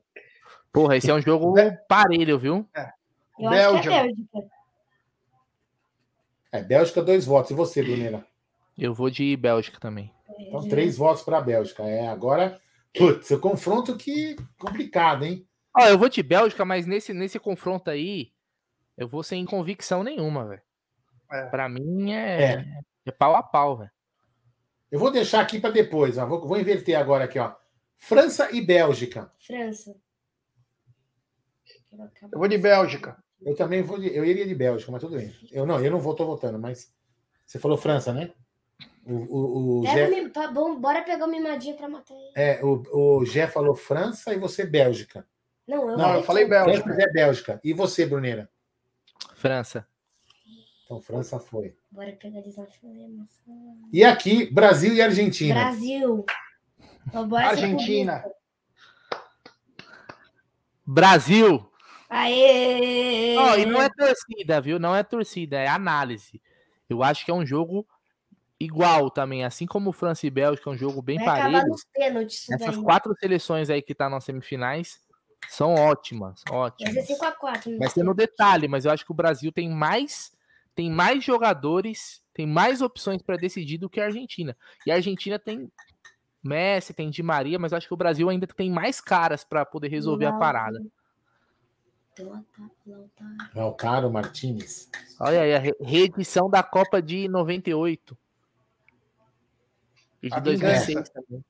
[0.73, 1.55] Porra, esse é um jogo
[1.89, 2.69] parelho, viu?
[3.39, 3.91] Eu acho que é Bélgica.
[3.91, 4.51] Bélgica.
[6.51, 7.51] É, Bélgica, dois votos.
[7.51, 8.27] E você, Brunera?
[8.77, 10.13] Eu vou de Bélgica também.
[10.39, 11.83] Então, três votos para a Bélgica.
[11.85, 12.61] É, agora,
[12.97, 15.47] putz, o confronto que complicado, hein?
[15.77, 18.33] Ó, eu vou de Bélgica, mas nesse, nesse confronto aí,
[18.97, 20.63] eu vou sem convicção nenhuma, velho.
[21.31, 21.47] É.
[21.47, 23.11] Pra mim é, é.
[23.13, 23.91] pau a pau, velho.
[24.91, 26.19] Eu vou deixar aqui para depois.
[26.19, 26.27] Ó.
[26.27, 27.55] Vou, vou inverter agora aqui, ó.
[27.97, 29.33] França e Bélgica.
[29.39, 29.97] França.
[32.31, 33.17] Eu vou de Bélgica.
[33.41, 35.35] Eu também vou de, eu iria de Bélgica, mas tudo bem.
[35.51, 36.93] Eu não, eu não vou, tô votando, mas
[37.47, 38.33] você falou França, né?
[39.05, 42.33] O, o, o, Gé, pa- bom, bora pegar o mimadinho pra matar ele.
[42.37, 45.27] é, o, o Gé falou França e você Bélgica.
[45.67, 46.47] Não, eu Não, eu falei.
[46.47, 46.85] Bélgica.
[46.85, 47.61] França é Bélgica.
[47.65, 48.49] E você, Brunera?
[49.35, 49.87] França.
[50.85, 51.75] Então, França foi.
[51.91, 53.27] Bora pegar desafio.
[53.93, 55.55] E aqui, Brasil e Argentina.
[55.55, 56.25] Brasil.
[57.13, 58.25] Ó, bora Argentina.
[60.87, 61.71] Brasil!
[62.09, 63.37] Aê!
[63.39, 64.79] Ó, e não é torcida, viu?
[64.79, 66.43] Não é torcida, é análise.
[66.89, 67.87] Eu acho que é um jogo
[68.65, 71.67] igual também, assim como França e Bélgica, é um jogo bem Vai parelho.
[71.69, 72.85] nos pênaltis Essas daí.
[72.85, 75.01] quatro seleções aí que tá nas semifinais
[75.49, 76.95] são ótimas, Vai ótimas.
[77.07, 77.79] ser 5x4.
[77.79, 80.31] Vai ser no detalhe, mas eu acho que o Brasil tem mais
[80.75, 84.57] tem mais jogadores, tem mais opções para decidir do que a Argentina.
[84.87, 85.71] E a Argentina tem
[86.43, 89.67] Messi, tem Di Maria, mas eu acho que o Brasil ainda tem mais caras para
[89.67, 90.81] poder resolver a parada.
[92.15, 92.43] Então,
[93.55, 94.89] Lautaro, Martinez.
[95.21, 98.17] Olha aí, a re- reedição da Copa de 98.
[100.23, 101.45] E de A 2006 também.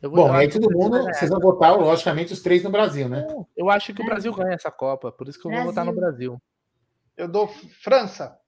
[0.00, 2.70] Eu, vou- Bom, eu aí todo mundo, Brasil vocês vão votar, logicamente, os três no
[2.70, 3.26] Brasil, né?
[3.56, 5.92] Eu acho que o Brasil ganha essa Copa, por isso que eu vou votar no
[5.94, 6.40] Brasil.
[7.16, 8.38] Eu dou França.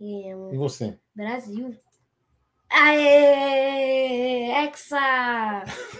[0.00, 0.98] E, um, E você?
[1.14, 1.76] Brasil.
[2.70, 4.50] Aê!
[4.50, 4.98] Hexa!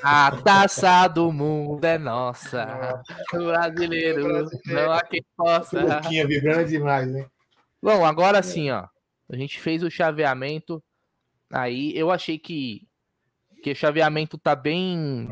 [0.02, 3.02] A taça do mundo é nossa.
[3.34, 4.86] O brasileiro, Brasileiro.
[4.86, 5.82] não há quem possa.
[5.82, 7.26] Luquinha vibrando demais, né?
[7.82, 8.86] Bom, agora sim, ó.
[9.30, 10.82] A gente fez o chaveamento.
[11.52, 12.86] Aí eu achei que,
[13.62, 15.28] que o chaveamento tá bem.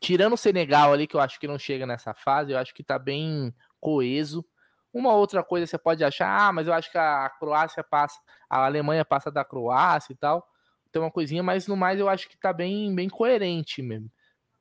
[0.00, 2.84] Tirando o Senegal ali, que eu acho que não chega nessa fase, eu acho que
[2.84, 4.44] tá bem coeso.
[4.92, 8.18] Uma outra coisa você pode achar, ah, mas eu acho que a Croácia passa,
[8.48, 10.46] a Alemanha passa da Croácia e tal.
[10.90, 14.10] Tem uma coisinha, mas no mais eu acho que tá bem, bem coerente mesmo.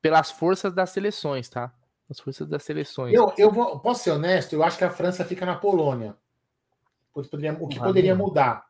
[0.01, 1.71] Pelas forças das seleções, tá?
[2.10, 3.13] As forças das seleções.
[3.13, 6.15] Eu, eu vou, posso ser honesto, eu acho que a França fica na Polônia.
[7.65, 8.66] O que poderia mudar?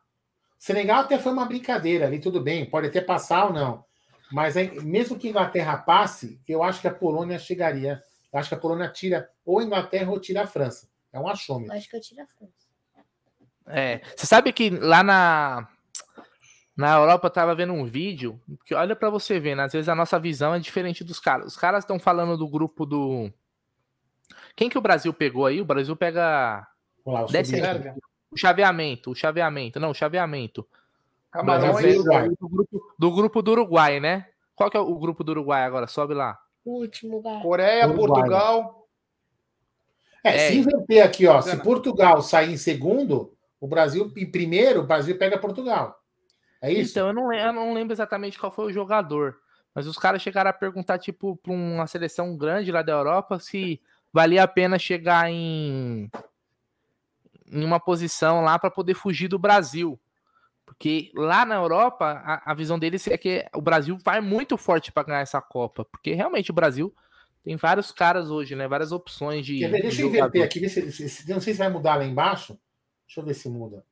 [0.58, 3.84] Senegal até foi uma brincadeira ali, tudo bem, pode até passar ou não.
[4.30, 8.02] Mas aí, mesmo que a Inglaterra passe, eu acho que a Polônia chegaria.
[8.32, 10.88] Eu acho que a Polônia tira ou a Inglaterra ou tira a França.
[11.12, 11.74] É um Eu achômetro.
[11.74, 12.52] acho que eu tiro a França.
[13.66, 15.68] É, você sabe que lá na
[16.76, 19.64] na Europa eu tava vendo um vídeo que olha pra você ver, né?
[19.64, 21.46] às vezes a nossa visão é diferente dos caras.
[21.46, 23.32] Os caras estão falando do grupo do
[24.54, 25.60] Quem que o Brasil pegou aí?
[25.60, 26.66] O Brasil pega
[27.04, 27.60] Vamos lá, o Desce aí.
[27.62, 27.94] sub- Sérvia.
[28.30, 30.60] O chaveamento, o chaveamento, não, o chaveamento.
[30.60, 31.94] O Camarão Brasil é.
[31.96, 32.28] Uruguai.
[32.28, 34.26] do grupo, do grupo do Uruguai, né?
[34.54, 35.86] Qual que é o grupo do Uruguai agora?
[35.86, 36.38] Sobe lá.
[36.64, 37.42] O último lugar.
[37.42, 38.08] Coreia, Uruguai.
[38.08, 38.88] Portugal.
[40.24, 40.50] É, É.
[40.50, 41.56] se inverter aqui, ó, se.
[41.62, 46.00] Portugal sair em segundo, o Brasil em primeiro, o Brasil pega Portugal.
[46.60, 46.90] É isso?
[46.92, 49.36] Então, eu não, eu não lembro exatamente qual foi o jogador.
[49.74, 53.80] Mas os caras chegaram a perguntar, tipo, pra uma seleção grande lá da Europa se
[54.12, 56.10] valia a pena chegar em,
[57.50, 59.98] em uma posição lá para poder fugir do Brasil.
[60.64, 64.92] Porque lá na Europa, a, a visão deles é que o Brasil vai muito forte
[64.92, 65.84] para ganhar essa Copa.
[65.86, 66.94] Porque realmente o Brasil
[67.42, 68.68] tem vários caras hoje, né?
[68.68, 69.58] Várias opções de.
[69.60, 69.76] Quer ver?
[69.78, 70.28] de Deixa eu jogador.
[70.36, 72.58] inverter aqui, ver se, se- se- não sei se vai mudar lá embaixo.
[73.06, 73.82] Deixa eu ver se muda.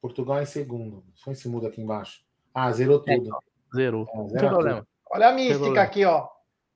[0.00, 1.02] Portugal em segundo.
[1.08, 2.22] Deixa eu ver se muda aqui embaixo.
[2.54, 3.30] Ah, zerou tudo.
[3.74, 4.06] Zerou.
[4.08, 4.48] É, zera tem tudo.
[4.50, 4.86] problema.
[5.10, 6.28] Olha a mística aqui, ó.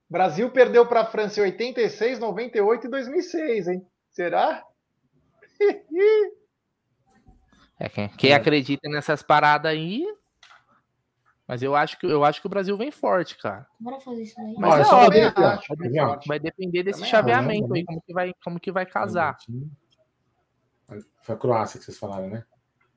[0.09, 3.87] Brasil perdeu para a França em 86, 98 e 2006, hein?
[4.11, 4.65] Será?
[7.83, 8.35] É, quem, quem É.
[8.35, 10.05] acredita nessas paradas aí.
[11.49, 13.67] Mas eu acho que eu acho que o Brasil vem forte, cara.
[13.81, 14.55] Bora fazer isso aí.
[14.59, 16.21] Mas Olha, é óbvio.
[16.27, 17.73] Vai depender desse Também chaveamento acho.
[17.75, 19.35] aí, como que vai, como que vai casar.
[21.23, 22.45] Foi a Croácia que vocês falaram, né?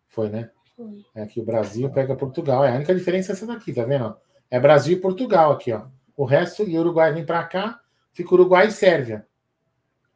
[0.09, 0.51] Foi, né?
[0.75, 1.05] Foi.
[1.15, 2.65] É aqui o Brasil pega Portugal.
[2.65, 4.15] É, a única diferença é essa daqui, tá vendo?
[4.51, 5.87] É Brasil e Portugal aqui, ó.
[6.15, 7.79] O resto, e o Uruguai vem pra cá,
[8.11, 9.25] fica Uruguai e Sérvia.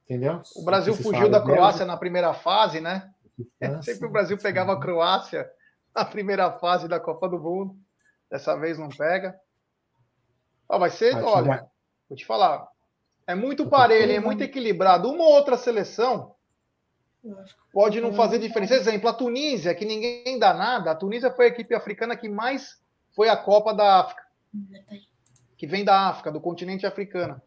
[0.08, 0.41] Entendeu?
[0.56, 3.12] O Brasil fugiu da Croácia na primeira fase, né?
[3.60, 5.50] França, Sempre o Brasil pegava a Croácia
[5.93, 7.76] na primeira fase da Copa do Mundo.
[8.32, 9.38] Dessa vez não pega.
[10.70, 11.67] Ó, vai ser, olha,
[12.10, 12.67] vou te falar.
[13.26, 15.10] É muito parelho, é muito equilibrado.
[15.10, 16.34] Uma ou outra seleção
[17.74, 18.76] pode não fazer diferença.
[18.76, 20.91] Exemplo, a Tunísia, que ninguém dá nada.
[20.91, 22.82] A Tunísia foi a equipe africana que mais
[23.13, 24.24] foi a Copa da África,
[25.58, 27.41] que vem da África, do continente africano.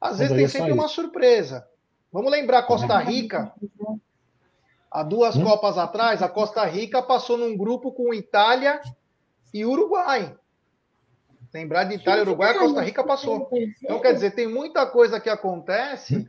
[0.00, 1.68] Às vezes tem só sempre uma surpresa.
[2.12, 3.52] Vamos lembrar Costa Rica,
[4.90, 5.44] há duas Hum?
[5.44, 8.80] Copas atrás, a Costa Rica passou num grupo com Itália
[9.54, 10.36] e Uruguai.
[11.54, 13.48] Lembrar de Itália e Uruguai, a Costa Rica passou.
[13.82, 16.28] Então, quer dizer, tem muita coisa que acontece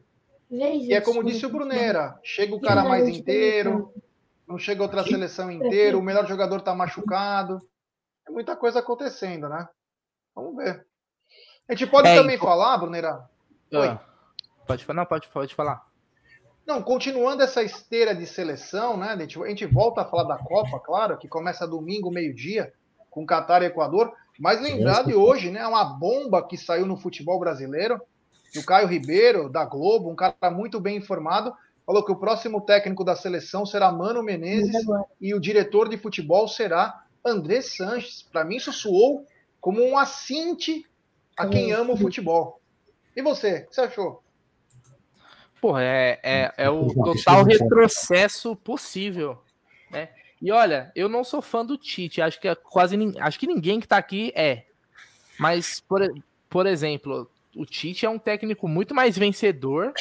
[0.50, 3.94] e é como disse o Brunera: chega o cara mais inteiro,
[4.48, 7.60] não chega outra seleção inteira, o melhor jogador está machucado.
[8.28, 9.67] É muita coisa acontecendo, né?
[10.36, 10.86] Vamos ver.
[11.67, 13.28] A gente pode É, também então- falar, Brunera,
[13.74, 13.88] Oi.
[13.88, 14.00] Ah,
[14.72, 15.86] pode falar, não, pode, pode falar.
[16.66, 19.10] Não, continuando essa esteira de seleção, né?
[19.10, 22.72] A gente, a gente volta a falar da Copa, claro, que começa domingo, meio-dia,
[23.10, 24.14] com Catar e Equador.
[24.40, 25.66] Mas lembrar de hoje, né?
[25.68, 28.00] Uma bomba que saiu no futebol brasileiro.
[28.56, 31.54] O Caio Ribeiro, da Globo, um cara muito bem informado,
[31.86, 34.86] falou que o próximo técnico da seleção será Mano Menezes
[35.20, 38.24] e o diretor de futebol será André Sanches.
[38.24, 39.26] Para mim, isso soou
[39.60, 40.86] como um assinte
[41.38, 42.60] a quem ama o futebol.
[43.16, 44.22] E você, o que você achou?
[45.62, 49.38] Porra, é, é, é o total retrocesso possível,
[49.91, 50.10] né?
[50.41, 53.80] E olha, eu não sou fã do Tite, acho que é quase acho que ninguém
[53.80, 54.65] que tá aqui é.
[55.39, 56.02] Mas por,
[56.50, 59.93] por exemplo, o Tite é um técnico muito mais vencedor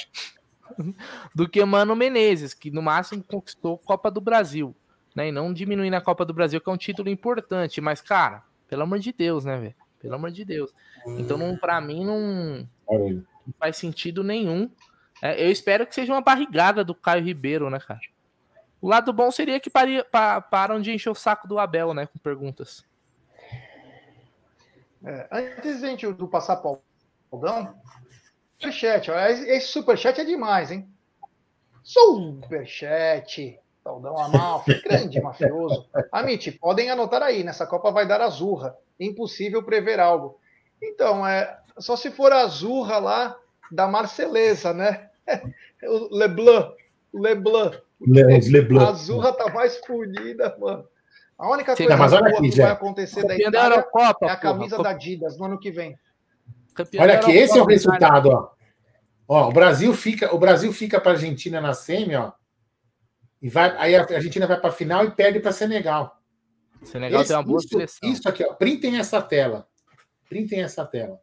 [1.35, 4.75] do que Mano Menezes, que no máximo conquistou Copa do Brasil,
[5.15, 5.29] né?
[5.29, 8.85] E não diminuindo a Copa do Brasil, que é um título importante, mas cara, pelo
[8.85, 9.75] amor de Deus, né, velho?
[10.01, 10.73] Pelo amor de Deus.
[11.19, 14.71] Então, não, para mim não não faz sentido nenhum.
[15.23, 18.01] É, eu espero que seja uma barrigada do Caio Ribeiro, né, cara?
[18.81, 22.07] O lado bom seria que paria, pa, param de encher o saco do Abel, né,
[22.07, 22.85] com perguntas.
[25.05, 26.81] É, antes gente do passar para o
[27.31, 27.75] Aldão,
[28.59, 30.89] superchat, ó, esse superchat é demais, hein?
[31.83, 33.59] Superchat.
[33.85, 35.89] Aldão Amalfi, grande mafioso.
[36.13, 38.77] Amit, podem anotar aí, nessa Copa vai dar azurra.
[38.99, 40.39] Impossível prever algo.
[40.83, 43.37] Então, é, só se for a azurra lá
[43.71, 45.10] da Marceleza, né?
[45.85, 46.75] O Leblanc,
[47.15, 47.79] Leblanc.
[48.01, 48.87] Le- Leblanc.
[48.87, 50.87] A azurra tá mais punida, mano.
[51.39, 52.63] A única coisa boa aqui, que Zé.
[52.65, 54.37] vai acontecer da Campeão da Itália Eurocopa, é a porra.
[54.37, 55.99] camisa Co- da Adidas no ano que vem.
[56.75, 58.51] campeão Olha aqui, esse é o resultado, ó.
[59.27, 62.33] Ó, o Brasil fica, o Brasil fica para a Argentina na semi, ó.
[63.41, 66.21] E vai, aí a Argentina vai para a final e perde para Senegal.
[66.85, 68.09] Senegal Esse- tem uma boa isso, seleção.
[68.11, 68.53] isso aqui, ó.
[68.55, 69.67] Printem essa tela.
[70.29, 71.19] Printem essa tela.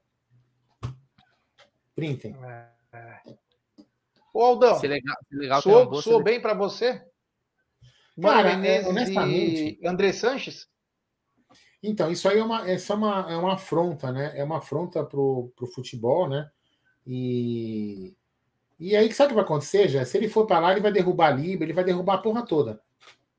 [1.96, 2.36] Printem.
[4.38, 7.04] Ô, Aldão, Senegal tem uma soou, boa soou bem pra você?
[8.16, 10.68] Mano Cara, é, Menezes honestamente- e André Sanches?
[11.82, 14.38] Então, isso aí é uma, é só uma, é uma afronta, né?
[14.38, 16.52] É uma afronta pro, pro futebol, né?
[17.04, 18.16] E,
[18.80, 20.06] e aí, sabe o que vai acontecer, já?
[20.06, 22.46] Se ele for para lá, ele vai derrubar a Libra, ele vai derrubar a porra
[22.46, 22.80] toda.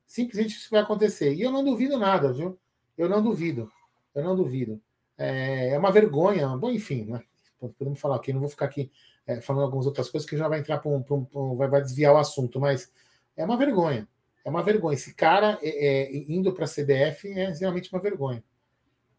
[0.05, 1.33] Simplesmente isso vai acontecer.
[1.33, 2.59] E eu não duvido nada, viu?
[2.97, 3.71] Eu não duvido.
[4.13, 4.81] Eu não duvido.
[5.17, 6.49] É, é uma vergonha.
[6.57, 7.23] Bom, enfim, né?
[7.59, 8.91] Podemos falar aqui, não vou ficar aqui
[9.27, 11.81] é, falando algumas outras coisas que já vai entrar para um, um- um- vai, vai
[11.81, 12.91] desviar o assunto, mas
[13.35, 14.07] é uma vergonha.
[14.43, 14.95] É uma vergonha.
[14.95, 18.43] Esse cara é, é, indo para a CBF é realmente uma vergonha.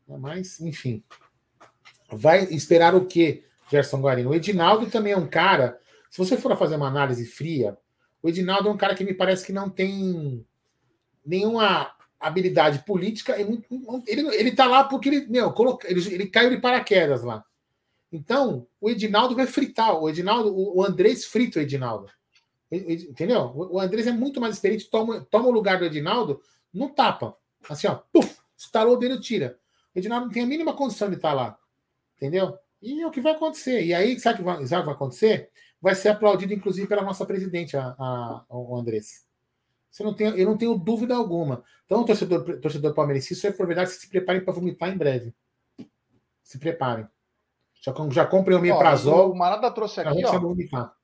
[0.09, 1.05] Mas, enfim.
[2.11, 4.31] Vai esperar o quê, Gerson Guarino?
[4.31, 5.79] O Edinaldo também é um cara.
[6.11, 7.79] Se você for fazer uma análise fria,
[8.23, 10.45] o Edinaldo é um cara que me parece que não tem
[11.25, 13.37] nenhuma habilidade política.
[13.39, 13.65] Ele,
[14.35, 17.45] ele tá lá porque ele, meu, coloca, ele, ele caiu de paraquedas lá.
[18.13, 19.95] Então, o Edinaldo vai fritar.
[19.95, 22.11] O Edinaldo, o, o Andrés frita o Edinaldo.
[22.71, 23.53] Entendeu?
[23.55, 26.41] O Andrés é muito mais experiente, toma, toma o lugar do Edinaldo
[26.73, 27.37] no tapa.
[27.69, 29.59] Assim, ó, puf, estalou dele, tira.
[29.95, 31.59] O Edinaldo não tem a mínima condição de estar lá.
[32.17, 32.57] Entendeu?
[32.81, 33.85] E é o que vai acontecer.
[33.85, 35.51] E aí, sabe o que vai, sabe o que vai acontecer?
[35.81, 39.27] Vai ser aplaudido, inclusive, pela nossa presidente, a, a, o Andrés.
[39.91, 41.65] Você não tem, eu não tenho dúvida alguma.
[41.85, 45.35] Então, torcedor, torcedor palmeirense, se isso é for verdade, se preparem para vomitar em breve.
[46.43, 47.09] Se preparem.
[47.81, 49.33] Já, já comprem o Ó, Meprazol.
[49.33, 50.95] o Marada trouxe aqui, ó, vomitar.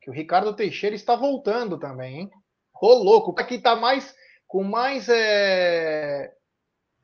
[0.00, 2.30] que o Ricardo Teixeira está voltando também, hein?
[2.80, 4.14] Ô, louco, aqui tá mais
[4.48, 6.32] com mais é,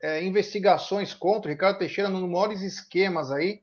[0.01, 3.61] é, investigações contra o Ricardo Teixeira nos maiores esquemas aí.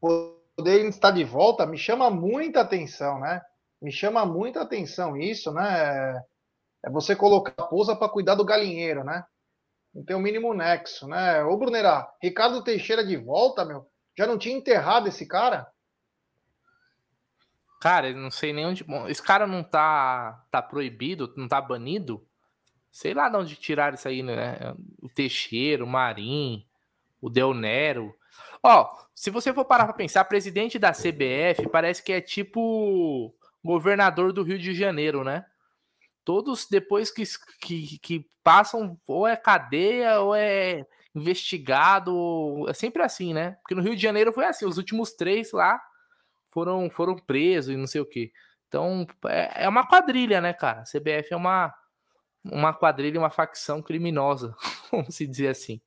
[0.00, 3.40] Poder estar de volta me chama muita atenção, né?
[3.80, 6.22] Me chama muita atenção isso, né?
[6.84, 9.24] É você colocar a pousa para cuidar do galinheiro, né?
[9.94, 11.42] Não tem o mínimo nexo, né?
[11.44, 13.90] Ô, Brunerá, Ricardo Teixeira de volta, meu.
[14.16, 15.66] Já não tinha enterrado esse cara?
[17.80, 18.84] Cara, eu não sei nem onde.
[18.84, 22.24] Bom, esse cara não tá, tá proibido, não tá banido.
[22.92, 24.74] Sei lá de onde tiraram isso aí, né?
[25.00, 26.66] O Teixeira, o Marim,
[27.20, 28.14] o Del Nero.
[28.62, 34.32] Ó, se você for parar pra pensar, presidente da CBF parece que é tipo governador
[34.32, 35.46] do Rio de Janeiro, né?
[36.24, 37.24] Todos depois que,
[37.60, 42.66] que, que passam, ou é cadeia, ou é investigado.
[42.68, 43.52] É sempre assim, né?
[43.62, 45.80] Porque no Rio de Janeiro foi assim, os últimos três lá
[46.50, 48.32] foram, foram presos e não sei o que.
[48.68, 50.82] Então, é, é uma quadrilha, né, cara?
[50.82, 51.74] A CBF é uma,
[52.44, 54.54] uma quadrilha, uma facção criminosa,
[54.92, 55.80] vamos se dizer assim.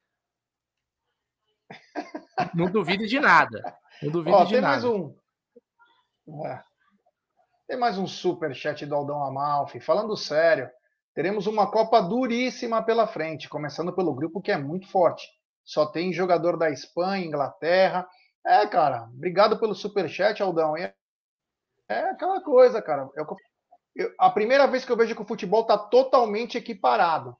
[2.53, 3.77] Não duvido de nada.
[4.01, 4.73] Não duvido Ó, de tem nada.
[4.73, 5.15] mais um.
[6.45, 6.72] É.
[7.73, 9.79] Tem mais um super chat do Aldão Amalfi.
[9.79, 10.69] Falando sério,
[11.15, 15.27] teremos uma Copa duríssima pela frente, começando pelo grupo que é muito forte.
[15.65, 18.07] Só tem jogador da Espanha, Inglaterra.
[18.45, 20.77] É, cara, obrigado pelo super chat, Aldão.
[20.77, 20.93] É,
[21.89, 23.09] é aquela coisa, cara.
[23.17, 23.37] É eu-
[23.95, 27.35] eu- a primeira vez que eu vejo que o futebol está totalmente equiparado,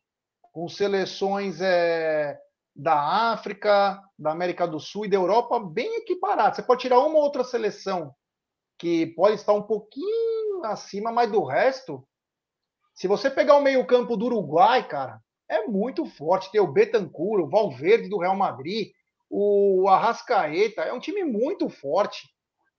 [0.52, 2.40] com seleções é,
[2.76, 6.56] da África, da América do Sul e da Europa bem equiparadas.
[6.56, 8.16] Você pode tirar uma ou outra seleção
[8.78, 12.06] que pode estar um pouquinho acima, mas do resto,
[12.94, 16.52] se você pegar o meio-campo do Uruguai, cara, é muito forte.
[16.52, 18.92] Tem o Betancur, o Valverde do Real Madrid,
[19.30, 22.28] o Arrascaeta, é um time muito forte.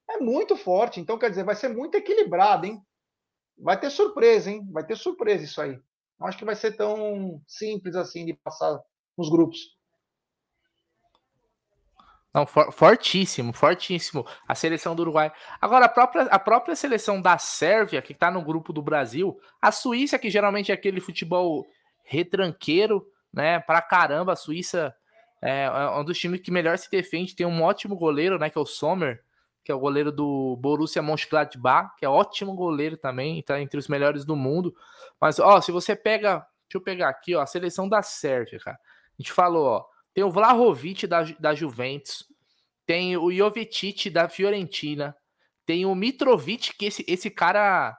[0.09, 1.01] É muito forte.
[1.01, 2.81] Então, quer dizer, vai ser muito equilibrado, hein?
[3.59, 4.67] Vai ter surpresa, hein?
[4.71, 5.79] Vai ter surpresa isso aí.
[6.19, 8.81] Não acho que vai ser tão simples assim de passar
[9.17, 9.74] nos grupos.
[12.35, 14.27] Não, for- fortíssimo, fortíssimo.
[14.49, 15.33] A seleção do Uruguai.
[15.61, 19.71] Agora, a própria, a própria seleção da Sérvia, que tá no grupo do Brasil, a
[19.71, 21.65] Suíça, que geralmente é aquele futebol
[22.03, 23.61] retranqueiro, né?
[23.61, 24.93] Pra caramba, a Suíça
[25.41, 27.37] é, é um dos times que melhor se defende.
[27.37, 28.51] Tem um ótimo goleiro, né?
[28.51, 29.23] Que é o Sommer,
[29.63, 33.87] que é o goleiro do Borussia Mönchengladbach, que é ótimo goleiro também, tá entre os
[33.87, 34.75] melhores do mundo.
[35.21, 36.45] Mas, ó, se você pega.
[36.67, 38.77] Deixa eu pegar aqui, ó, a seleção da Sérvia, cara.
[38.77, 39.94] A gente falou, ó.
[40.15, 42.27] Tem o Vlahovic da, da Juventus.
[42.87, 45.17] Tem o Jovetic da Fiorentina.
[45.67, 47.99] Tem o Mitrovic, que esse, esse cara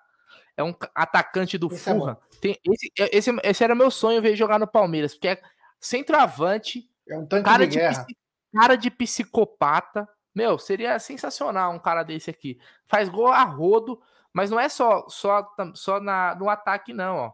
[0.55, 2.19] é um ca- atacante do Esse é Furra.
[2.39, 5.41] Tem- esse, esse, esse era meu sonho ver jogar no Palmeiras, porque é
[5.79, 8.15] centroavante, É um cara de de,
[8.53, 10.07] cara de psicopata.
[10.33, 12.59] Meu, seria sensacional um cara desse aqui.
[12.85, 14.01] Faz gol a rodo,
[14.33, 17.33] mas não é só só, só na, no ataque, não, ó.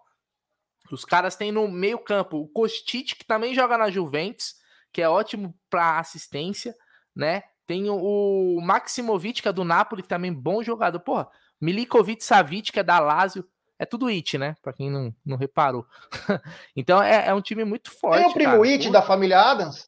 [0.91, 4.55] Os caras têm no meio campo o Kostic, que também joga na Juventus,
[4.91, 6.75] que é ótimo para assistência,
[7.15, 7.43] né?
[7.65, 10.99] Tem o, o Maximovic, que é do Napoli, que também bom jogador.
[10.99, 11.29] Porra,
[11.59, 13.47] Milikovic Savic, que é da Lazio.
[13.79, 14.55] É tudo it, né?
[14.61, 15.85] Pra quem não, não reparou.
[16.75, 18.21] então é, é um time muito forte.
[18.21, 18.67] Tem o primo cara.
[18.67, 19.87] It da família Adams?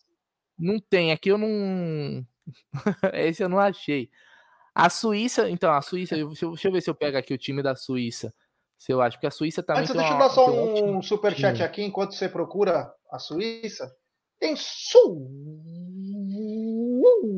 [0.57, 2.25] Não tem, aqui eu não.
[3.13, 4.09] Esse eu não achei.
[4.73, 7.37] A Suíça, então, a Suíça, deixa eu, deixa eu ver se eu pego aqui o
[7.37, 8.33] time da Suíça.
[8.77, 11.61] Se eu acho, porque a Suíça também Antes, deixa eu dar só um um superchat
[11.61, 13.95] aqui enquanto você procura a Suíça.
[14.43, 14.57] Tem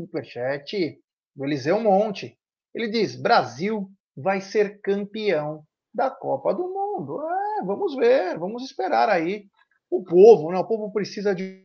[0.05, 0.99] superchat
[1.35, 2.35] do Eliseu Monte.
[2.73, 7.21] Ele diz: Brasil vai ser campeão da Copa do Mundo.
[7.21, 9.45] É, vamos ver, vamos esperar aí.
[9.87, 10.57] O povo, né?
[10.57, 11.63] O povo precisa de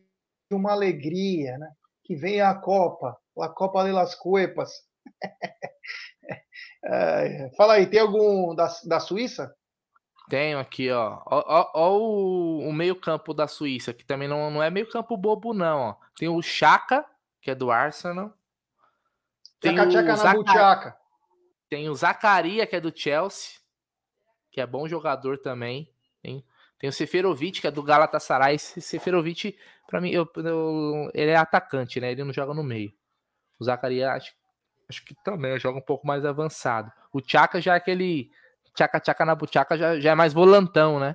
[0.52, 1.72] uma alegria, né?
[2.04, 4.70] Que venha a Copa, a Copa de las Cuepas.
[6.82, 9.54] É, fala aí, tem algum da, da Suíça?
[10.30, 11.20] Tenho aqui, ó.
[11.26, 15.52] Ó, ó- ó o, o meio-campo da Suíça, que também não, não é meio-campo bobo,
[15.52, 15.94] não, ó.
[16.16, 17.04] Tem o Chaka,
[17.42, 18.32] que é do Arsenal.
[19.60, 20.96] Tem Tchaca o, tchaca Zaca-
[21.68, 23.58] tem o Zacaria, que é do Chelsea,
[24.50, 25.92] que é bom jogador também.
[26.22, 26.44] Tem,
[26.78, 28.54] tem o Seferovic, que é do Galatasaray.
[28.54, 32.12] Esse Seferovic, pra mim, eu, eu- ele é atacante, né?
[32.12, 32.92] Ele não joga no meio.
[33.58, 34.32] O Zacaria, acho,
[34.88, 36.90] acho que também joga um pouco mais avançado.
[37.12, 38.30] O Chaka já é aquele.
[38.74, 41.14] Tchaca tchaca na buchaca já, já é mais volantão, né?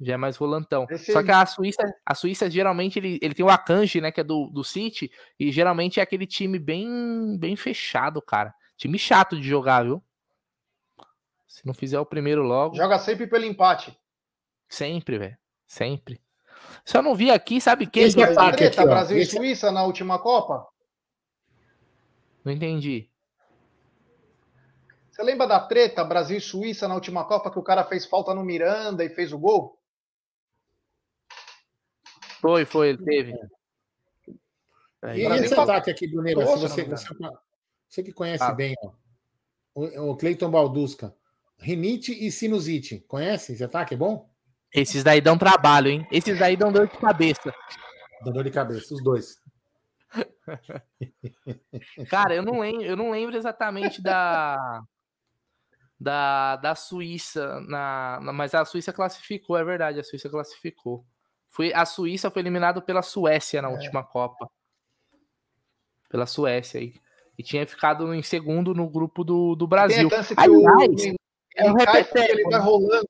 [0.00, 0.86] Já é mais volantão.
[0.90, 4.12] Esse- Só que a Suíça, a Suíça geralmente ele, ele tem o Akanji, né?
[4.12, 8.54] Que é do, do City, e geralmente é aquele time bem, bem fechado, cara.
[8.76, 10.02] Time chato de jogar, viu?
[11.48, 13.98] Se não fizer o primeiro logo, Joga sempre pelo empate.
[14.68, 15.38] sempre, velho.
[15.66, 16.20] Sempre.
[16.84, 18.02] Se eu não vi aqui, sabe quem?
[18.04, 18.52] Esse que é é?
[18.52, 18.90] Treta, aqui.
[18.90, 20.66] Brasil e Esse- Suíça na última Copa?
[22.44, 23.10] Não entendi.
[25.16, 28.34] Você lembra da treta Brasil e Suíça na última Copa que o cara fez falta
[28.34, 29.80] no Miranda e fez o gol?
[32.38, 33.32] Foi, foi, ele teve.
[33.32, 33.38] E
[35.00, 37.06] Aí, Brasil esse tá- ataque aqui, Bruneira, se Nossa, você, você,
[37.88, 38.52] você que conhece Ah.
[38.52, 38.92] bem, ó,
[39.74, 41.16] o, o Cleiton Baldusca,
[41.58, 43.94] rinite e sinusite, conhece esse ataque?
[43.94, 44.28] É bom?
[44.70, 46.06] Esses daí dão trabalho, hein?
[46.12, 47.54] Esses daí dão dor de cabeça.
[48.22, 49.40] Dá dor de cabeça, os dois.
[52.10, 54.84] Cara, eu não lembro, eu não lembro exatamente da
[55.98, 61.04] da, da Suíça na, na- mas a Suíça classificou, é verdade, a Suíça classificou.
[61.48, 63.62] Foi a Suíça foi eliminado pela Suécia É.
[63.62, 64.50] na última Copa.
[66.08, 66.94] Pela Suécia aí.
[67.38, 70.06] E tinha ficado em segundo no grupo do, do Tem Brasil.
[70.08, 70.62] a chance que Aliás,
[71.12, 71.16] o
[71.54, 72.58] é um repeteco, ele vai né?
[72.58, 73.08] rolando.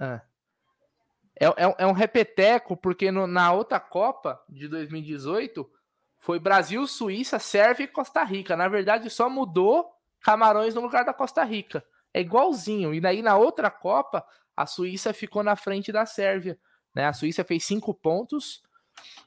[0.00, 5.70] É, é, é um repeteco, porque no- na outra Copa de 2018
[6.18, 8.56] foi Brasil, Suíça, Sérvia e Costa Rica.
[8.56, 9.91] Na verdade, só mudou
[10.22, 11.84] Camarões no lugar da Costa Rica.
[12.14, 12.94] É igualzinho.
[12.94, 14.24] E daí na outra Copa,
[14.56, 16.58] a Suíça ficou na frente da Sérvia.
[16.94, 17.06] Né?
[17.06, 18.62] A Suíça fez cinco pontos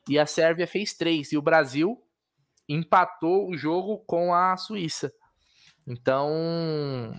[0.08, 1.32] e a Sérvia fez três.
[1.32, 2.02] E o Brasil
[2.70, 5.14] empatou o jogo com a Suíça.
[5.88, 6.30] Então,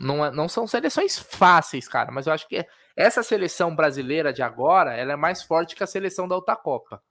[0.01, 2.11] não, é- não são seleções fáceis, cara.
[2.11, 2.67] Mas eu acho que
[2.97, 7.03] essa seleção brasileira de agora, ela é mais forte que a seleção da outra Copa.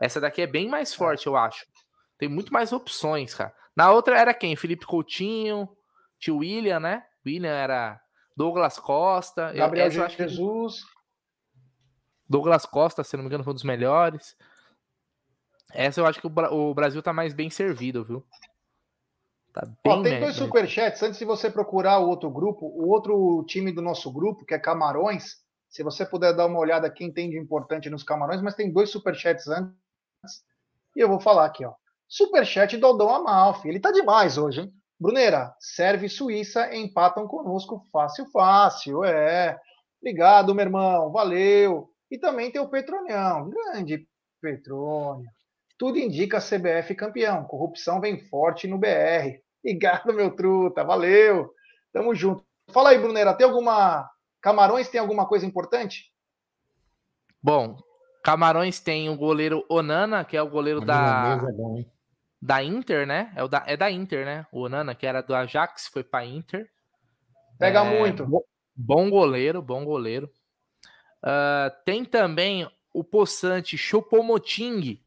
[0.00, 1.66] Essa daqui é bem mais forte, eu acho.
[2.16, 3.54] Tem muito mais opções, cara.
[3.76, 4.54] Na outra era quem?
[4.56, 5.68] Felipe Coutinho,
[6.18, 7.04] tio William, né?
[7.24, 8.00] William era
[8.36, 9.50] Douglas Costa.
[9.50, 10.82] Eu- Gabriel eu que Jesus.
[12.28, 14.36] Douglas Costa, se não me engano, foi um dos melhores.
[15.72, 18.26] Essa eu acho que o, Bra- o Brasil tá mais bem servido, viu?
[19.52, 21.02] Tá bem Ó, tem dois superchats.
[21.02, 24.58] Antes de você procurar o outro grupo, o outro time do nosso grupo, que é
[24.58, 28.70] Camarões, se você puder dar uma olhada quem tem de importante nos Camarões, mas tem
[28.72, 29.74] dois superchats antes.
[30.96, 31.74] E eu vou falar aqui, ó.
[32.12, 33.66] Superchat Dodão Amalfi.
[33.66, 34.72] Ele tá demais hoje, hein?
[35.00, 39.02] Bruneira, Sérvia e Suíça empatam conosco fácil, fácil.
[39.02, 39.58] É.
[39.98, 41.10] Obrigado, meu irmão.
[41.10, 41.88] Valeu.
[42.10, 43.48] E também tem o Petronião.
[43.48, 44.06] Grande
[44.42, 45.26] Petrônio.
[45.78, 47.44] Tudo indica CBF campeão.
[47.44, 49.40] Corrupção vem forte no BR.
[49.64, 50.84] Obrigado, meu truta.
[50.84, 51.50] Valeu.
[51.94, 52.44] Tamo junto.
[52.70, 53.32] Fala aí, Bruneira.
[53.32, 54.06] Tem alguma.
[54.42, 56.12] Camarões tem alguma coisa importante?
[57.42, 57.78] Bom,
[58.22, 61.90] Camarões tem o goleiro Onana, que é o goleiro da, é bom, hein?
[62.42, 63.32] Da Inter, né?
[63.36, 64.44] É, o da, é da Inter, né?
[64.50, 66.68] O Onana, que era do Ajax, foi pra Inter.
[67.56, 68.26] Pega É, muito.
[68.26, 70.28] bo- Bom goleiro, bom goleiro.
[71.22, 75.00] Ah, tem também o possante Choupo-Moting,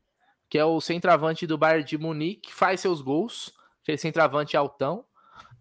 [0.50, 5.04] que é o centroavante do Bayern de Munique, que faz seus gols, aquele centroavante altão,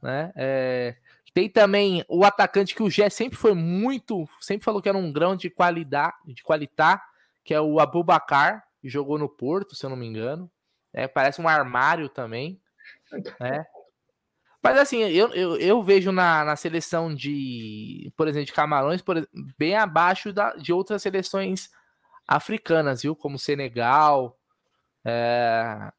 [0.02, 0.32] né?
[0.36, 0.96] É,
[1.32, 5.12] Tem também o atacante que o Gé sempre foi muito, sempre falou que era um
[5.12, 7.02] grão de qualidade, de qualidade,
[7.42, 10.48] que é o Abubacar, que jogou no Porto, se eu não me engano.
[10.94, 12.60] É, parece um armário também.
[13.38, 13.64] Né?
[14.60, 19.28] Mas assim, eu, eu, eu vejo na, na seleção de, por exemplo, de Camarões, por,
[19.58, 21.68] bem abaixo da, de outras seleções
[22.26, 23.14] africanas, viu?
[23.14, 24.38] Como Senegal.
[25.04, 25.92] É,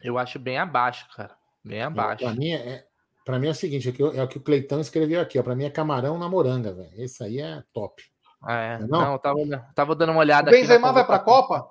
[0.00, 1.36] eu acho bem abaixo, cara.
[1.64, 2.24] Bem abaixo.
[2.24, 2.86] Para mim é,
[3.24, 5.42] para mim é o seguinte, é, que, é o que o Cleitão escreveu aqui, ó.
[5.42, 6.92] Para mim é camarão na moranga, velho.
[6.94, 8.00] Esse aí é top.
[8.48, 9.40] É, não, não tava,
[9.74, 10.50] tava dando uma olhada.
[10.50, 11.68] O Benzema vai para a Copa?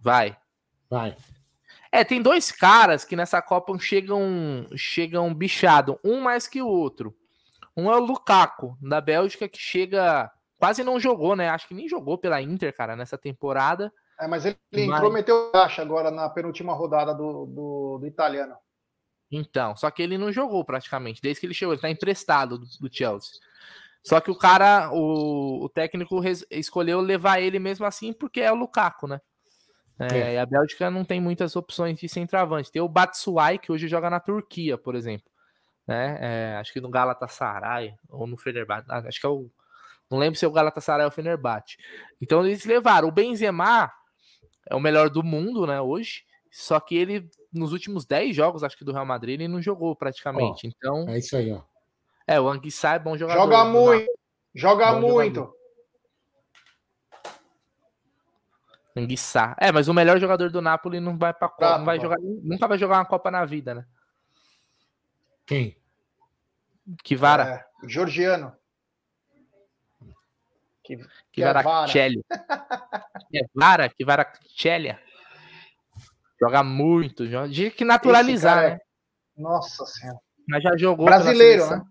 [0.00, 0.36] Vai.
[0.92, 1.16] Vai.
[1.90, 7.16] É, tem dois caras que nessa Copa chegam chegam bichado, um mais que o outro.
[7.74, 10.30] Um é o Lukaku, da Bélgica, que chega.
[10.58, 11.48] Quase não jogou, né?
[11.48, 13.90] Acho que nem jogou pela Inter, cara, nessa temporada.
[14.20, 14.98] É, mas ele, ele mas...
[14.98, 18.54] entrou meteu caixa agora na penúltima rodada do, do, do, italiano.
[19.30, 22.66] Então, só que ele não jogou praticamente, desde que ele chegou, ele tá emprestado do,
[22.66, 23.32] do Chelsea.
[24.04, 28.52] Só que o cara, o, o técnico res, escolheu levar ele mesmo assim porque é
[28.52, 29.18] o Lukaku, né?
[29.98, 30.34] É, é.
[30.34, 32.72] E a Bélgica não tem muitas opções de centroavante.
[32.72, 35.30] Tem o Batsuai, que hoje joga na Turquia, por exemplo.
[35.86, 36.18] Né?
[36.20, 38.86] É, acho que no Galatasaray ou no Fenerbahçe.
[38.88, 39.50] Ah, acho que é o.
[40.10, 41.76] Não lembro se é o Galatasaray ou o Fenerbahçe.
[42.20, 43.08] Então eles levaram.
[43.08, 43.90] O Benzema
[44.68, 46.24] é o melhor do mundo, né, hoje.
[46.50, 49.96] Só que ele, nos últimos 10 jogos, acho que do Real Madrid, ele não jogou
[49.96, 50.66] praticamente.
[50.66, 51.08] então.
[51.08, 51.62] É isso aí, ó.
[52.26, 53.40] É, o Anguissa é bom jogador.
[53.40, 54.12] Joga muito.
[54.54, 55.34] Joga bom muito.
[55.34, 55.61] Jogador.
[58.94, 59.56] Anguissá.
[59.58, 62.68] É, mas o melhor jogador do Napoli não vai para Copa, não vai jogar, nunca
[62.68, 63.86] vai jogar uma Copa na vida, né?
[65.46, 65.76] Quem?
[67.02, 67.44] Que vara.
[67.82, 68.54] É, Georgiano.
[70.84, 70.98] Que,
[71.30, 72.22] que vara Chelli.
[73.30, 75.00] que vara, que vara Chelia.
[76.38, 78.68] Joga muito, joga, de que naturalizar, né?
[78.72, 78.80] É...
[79.40, 80.18] Nossa senhora.
[80.46, 81.06] Mas já jogou.
[81.06, 81.82] Brasileiro, né?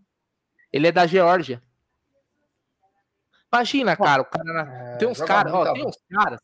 [0.72, 1.64] Ele é da Geórgia.
[3.52, 4.94] Imagina, cara, o cara.
[4.94, 6.40] É, tem uns caras, ó, tem uns caras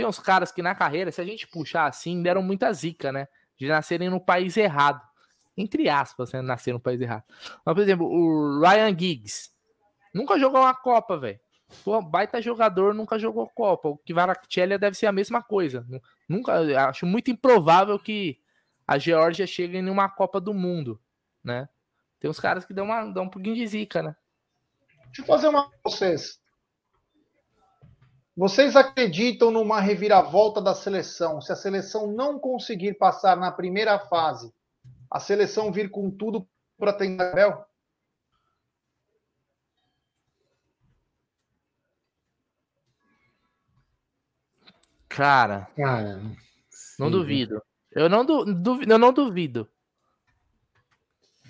[0.00, 3.28] tem uns caras que na carreira, se a gente puxar assim, deram muita zica, né?
[3.58, 5.06] De nascerem no país errado.
[5.54, 6.40] Entre aspas, né?
[6.40, 7.22] Nascer no país errado.
[7.62, 9.50] Mas, por exemplo, o Ryan Giggs
[10.14, 11.38] nunca jogou uma Copa, velho.
[12.10, 13.90] Baita jogador, nunca jogou Copa.
[13.90, 15.86] O Kvaratskhelia deve ser a mesma coisa.
[16.26, 16.54] Nunca,
[16.88, 18.40] acho muito improvável que
[18.86, 20.98] a Geórgia chegue em uma Copa do Mundo,
[21.44, 21.68] né?
[22.18, 24.16] Tem uns caras que dão, uma, dão um pouquinho de zica, né?
[25.08, 26.39] Deixa eu fazer uma pra vocês.
[28.40, 31.42] Vocês acreditam numa reviravolta da seleção?
[31.42, 34.50] Se a seleção não conseguir passar na primeira fase,
[35.10, 37.62] a seleção vir com tudo para tentar Abel?
[45.06, 46.22] Cara, cara,
[46.98, 47.62] não duvido.
[47.92, 49.68] Eu não, duvido, eu não duvido.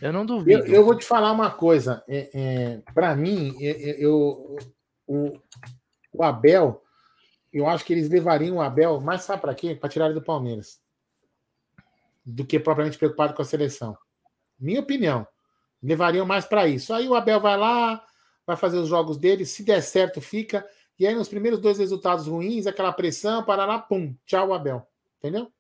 [0.03, 0.67] Eu não duvido.
[0.67, 2.03] Eu, eu vou te falar uma coisa.
[2.09, 4.57] É, é para mim, eu, eu,
[5.07, 5.41] o,
[6.13, 6.83] o Abel,
[7.53, 9.75] eu acho que eles levariam o Abel, mas sabe para quê?
[9.75, 10.81] Para tirar ele do Palmeiras.
[12.25, 13.97] Do que propriamente preocupado com a seleção.
[14.59, 15.27] Minha opinião.
[15.83, 16.93] Levariam mais para isso.
[16.93, 18.05] Aí o Abel vai lá,
[18.47, 20.67] vai fazer os jogos dele, se der certo, fica.
[20.99, 24.87] E aí, nos primeiros dois resultados ruins, aquela pressão, parará, pum, tchau, Abel.
[25.19, 25.51] Entendeu?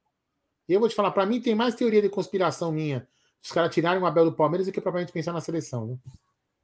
[0.68, 3.08] E eu vou te falar, para mim tem mais teoria de conspiração minha
[3.42, 5.98] os caras tirarem o Abel do Palmeiras do que propriamente pensar na seleção.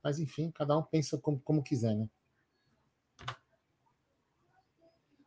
[0.03, 2.09] Mas enfim, cada um pensa como, como quiser, né?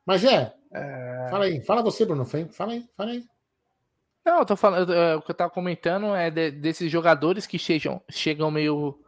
[0.10, 1.28] Mas é, é...
[1.30, 2.26] fala aí, fala você, Bruno.
[2.26, 3.24] Fala aí, fala aí.
[4.26, 7.60] Não, eu tô falando, é, o que eu tava comentando é de, desses jogadores que
[7.60, 9.00] chegam, chegam meio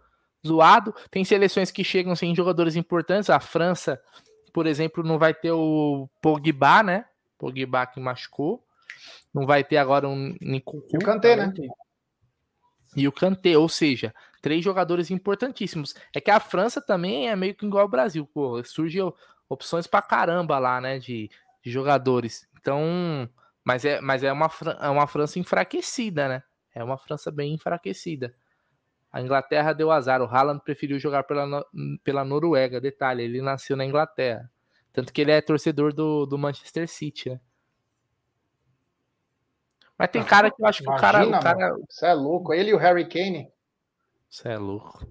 [0.46, 0.94] zoado.
[1.10, 3.32] Tem seleções que chegam sem jogadores importantes.
[3.32, 4.00] A França,
[4.54, 7.06] por exemplo, não vai ter o Pogba, né?
[7.36, 8.64] Pogba que machucou.
[9.34, 10.84] Não vai ter agora um Nico.
[10.94, 11.52] E o Kanté, né?
[12.96, 15.96] E o Kanté, ou seja, três jogadores importantíssimos.
[16.16, 18.30] É que a França também é meio que igual ao Brasil.
[18.32, 19.00] Pô, surge
[19.52, 21.30] opções para caramba lá, né, de,
[21.62, 22.48] de, jogadores.
[22.60, 23.30] Então,
[23.64, 24.50] mas é, mas é uma,
[24.80, 26.44] é uma França enfraquecida, né?
[26.74, 28.34] É uma França bem enfraquecida.
[29.12, 30.22] A Inglaterra deu azar.
[30.22, 31.66] O Haaland preferiu jogar pela,
[32.02, 32.80] pela Noruega.
[32.80, 34.50] Detalhe, ele nasceu na Inglaterra.
[34.94, 37.42] Tanto que ele é torcedor do, do Manchester City, né?
[39.98, 41.76] Mas tem cara que eu acho que Imagina, o cara.
[41.90, 42.54] Você é louco.
[42.54, 43.52] Ele e o Harry Kane.
[44.30, 45.06] Você é louco.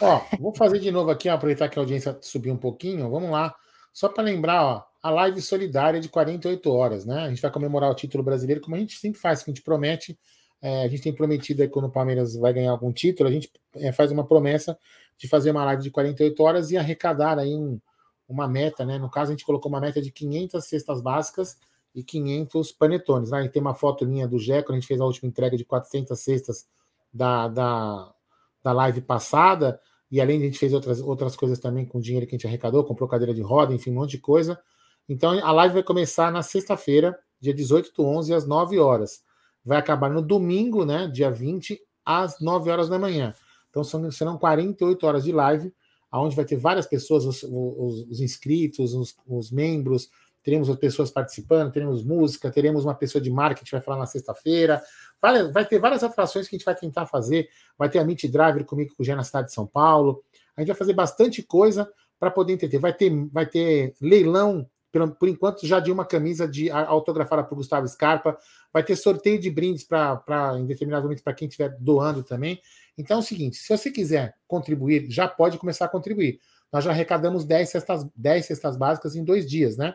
[0.00, 3.10] Ó, vou fazer de novo aqui, aproveitar que a audiência subiu um pouquinho.
[3.10, 3.54] Vamos lá.
[3.92, 7.22] Só para lembrar, ó, a live solidária de 48 horas, né?
[7.22, 9.62] A gente vai comemorar o título brasileiro, como a gente sempre faz, que a gente
[9.62, 10.18] promete.
[10.60, 13.50] É, a gente tem prometido aí quando o Palmeiras vai ganhar algum título, a gente
[13.76, 14.78] é, faz uma promessa
[15.16, 17.78] de fazer uma live de 48 horas e arrecadar aí um,
[18.28, 18.98] uma meta, né?
[18.98, 21.56] No caso, a gente colocou uma meta de 500 cestas básicas
[21.94, 23.30] e 500 panetones.
[23.30, 23.44] Né?
[23.44, 26.18] E tem uma foto minha do Jeco, a gente fez a última entrega de 400
[26.18, 26.66] cestas
[27.12, 28.14] da, da
[28.66, 32.00] da live passada, e além de a gente fez outras, outras coisas também com o
[32.00, 34.58] dinheiro que a gente arrecadou, comprou cadeira de roda, enfim, um monte de coisa.
[35.08, 39.22] Então a live vai começar na sexta-feira, dia 18 do 11, às 9 horas.
[39.64, 43.32] Vai acabar no domingo, né, dia 20, às 9 horas da manhã.
[43.70, 45.72] Então são, serão 48 horas de live,
[46.12, 50.08] onde vai ter várias pessoas, os, os, os inscritos, os, os, membros,
[50.42, 54.06] teremos as pessoas participando, teremos música, teremos uma pessoa de marketing que vai falar na
[54.06, 54.82] sexta-feira.
[55.26, 57.48] Vai, vai, ter várias atrações que a gente vai tentar fazer.
[57.76, 60.22] Vai ter a Meet Driver comigo com o Gé na cidade de São Paulo.
[60.56, 62.78] A gente vai fazer bastante coisa para poder entender.
[62.78, 64.68] Vai ter, vai ter leilão
[65.18, 68.38] por enquanto, já de uma camisa de autografada por Gustavo Scarpa.
[68.72, 72.60] Vai ter sorteio de brindes para, em determinados momentos, para quem estiver doando também.
[72.96, 76.40] Então é o seguinte: se você quiser contribuir, já pode começar a contribuir.
[76.72, 79.94] Nós já arrecadamos 10 cestas, 10 cestas básicas em dois dias, né?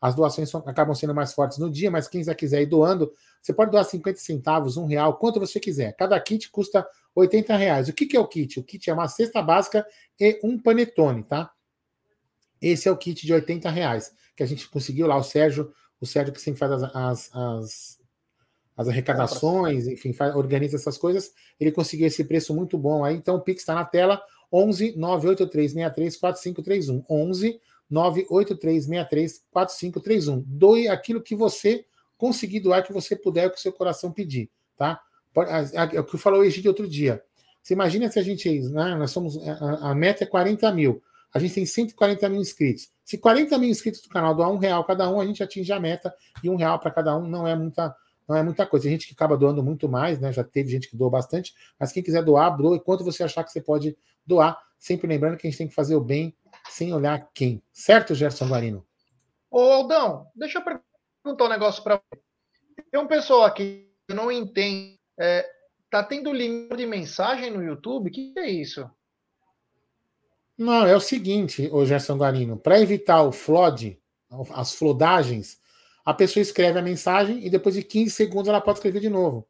[0.00, 3.10] As doações são, acabam sendo mais fortes no dia, mas quem já quiser ir doando,
[3.40, 5.94] você pode doar 50 centavos, um real, quanto você quiser.
[5.96, 7.88] Cada kit custa 80 reais.
[7.88, 8.60] O que, que é o kit?
[8.60, 9.86] O kit é uma cesta básica
[10.20, 11.50] e um panetone, tá?
[12.60, 15.16] Esse é o kit de 80 reais que a gente conseguiu lá.
[15.16, 17.98] O Sérgio, o Sérgio que sempre faz as, as, as,
[18.76, 23.16] as arrecadações, enfim, faz, organiza essas coisas, ele conseguiu esse preço muito bom aí.
[23.16, 24.22] Então o Pix está na tela:
[24.52, 27.04] 11 983 63 4531.
[27.08, 27.60] 11
[27.90, 30.44] 983 63 4531.
[30.46, 31.84] Doe aquilo que você
[32.16, 35.00] conseguir doar, que você puder, que o seu coração pedir, tá?
[35.92, 37.22] É o que falou o Egídio outro dia.
[37.62, 41.02] Você imagina se a gente, né, nós somos, a, a meta é 40 mil.
[41.34, 42.90] A gente tem 140 mil inscritos.
[43.04, 45.78] Se 40 mil inscritos do canal doar um real cada um, a gente atinge a
[45.78, 46.14] meta.
[46.42, 47.94] E um real para cada um não é muita,
[48.26, 48.84] não é muita coisa.
[48.84, 50.32] Tem gente que acaba doando muito mais, né?
[50.32, 51.54] Já teve gente que doou bastante.
[51.78, 54.56] Mas quem quiser doar, doe quanto você achar que você pode doar.
[54.78, 56.34] Sempre lembrando que a gente tem que fazer o bem
[56.70, 57.62] sem olhar quem.
[57.72, 58.86] Certo, Gerson Guarino?
[59.50, 62.00] Ô, Aldão, deixa eu perguntar um negócio para
[62.90, 64.98] Tem um pessoal aqui que não entende.
[65.18, 65.48] É,
[65.90, 68.08] tá tendo limite de mensagem no YouTube?
[68.08, 68.88] O que é isso?
[70.58, 74.00] Não, é o seguinte, ô Gerson Guarino, para evitar o flood,
[74.54, 75.60] as flodagens,
[76.04, 79.46] a pessoa escreve a mensagem e depois de 15 segundos ela pode escrever de novo.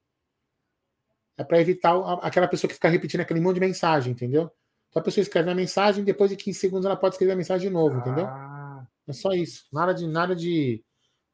[1.37, 4.51] É para evitar aquela pessoa que fica repetindo aquele monte de mensagem, entendeu?
[4.97, 7.75] A pessoa escreve a mensagem, depois de 15 segundos ela pode escrever a mensagem de
[7.75, 8.27] novo, entendeu?
[8.27, 8.87] Ah.
[9.07, 9.67] É só isso.
[9.73, 10.83] Nada de nada de.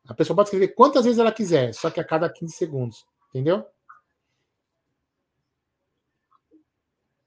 [0.08, 3.64] A pessoa pode escrever quantas vezes ela quiser, só que a cada 15 segundos, entendeu?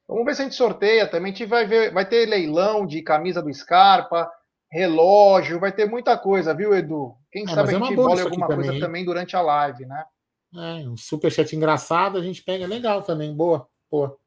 [0.05, 1.31] Vamos ver se a gente sorteia também.
[1.31, 4.29] A gente vai ver, vai ter leilão de camisa do Scarpa,
[4.69, 7.15] relógio, vai ter muita coisa, viu, Edu?
[7.31, 10.05] Quem é, sabe a é gente bola alguma coisa também, também durante a live, né?
[10.53, 14.17] É, um superchat engraçado a gente pega legal também, boa, boa.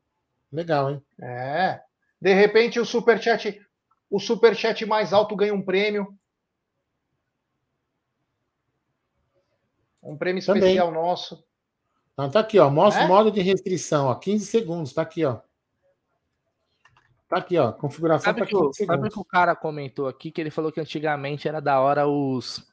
[0.50, 1.02] Legal, hein?
[1.20, 1.80] É.
[2.20, 3.60] De repente o superchat,
[4.10, 6.18] o superchat mais alto ganha um prêmio.
[10.02, 11.02] Um prêmio especial também.
[11.02, 11.44] nosso.
[12.12, 12.68] Então, tá aqui, ó.
[12.68, 13.04] Mostra é?
[13.04, 14.14] o modo de restrição, ó.
[14.14, 15.40] 15 segundos, tá aqui, ó.
[17.28, 17.70] Tá aqui, ó.
[17.72, 21.46] Configuração sabe que, o, sabe que o cara comentou aqui que ele falou que antigamente
[21.46, 22.66] era da hora os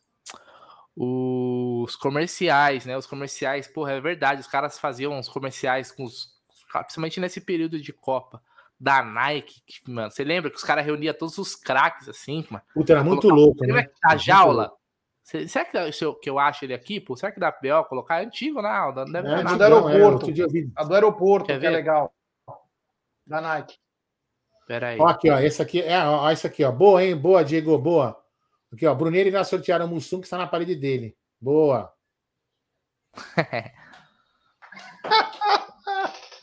[0.97, 2.97] os comerciais, né?
[2.97, 6.33] Os comerciais, porra, é verdade, os caras faziam os comerciais com os
[6.71, 8.41] principalmente nesse período de Copa
[8.79, 12.63] da Nike, que, mano, você lembra que os caras reuniam todos os craques assim, mano.
[12.73, 13.87] Puta, era muito louco, né?
[14.03, 14.71] A jaula.
[15.23, 17.15] Será que, eu, que eu acho ele aqui, pô?
[17.15, 18.21] Será que dá pior colocar?
[18.21, 18.93] É antigo, não.
[18.93, 20.27] Não deve é, do aeroporto.
[20.75, 21.75] a do aeroporto, Quer que é ver?
[21.75, 22.13] é legal.
[23.25, 23.75] Da Nike.
[24.67, 24.99] Pera aí.
[24.99, 25.39] Ó, aqui, ó.
[25.39, 26.71] Esse aqui, é, ó, esse aqui, ó.
[26.71, 27.15] Boa, hein?
[27.15, 28.15] Boa, Diego, boa.
[28.71, 28.93] Aqui, ó.
[28.93, 31.17] Bruneiro irá sortear o Mussum que está na parede dele.
[31.41, 31.91] Boa.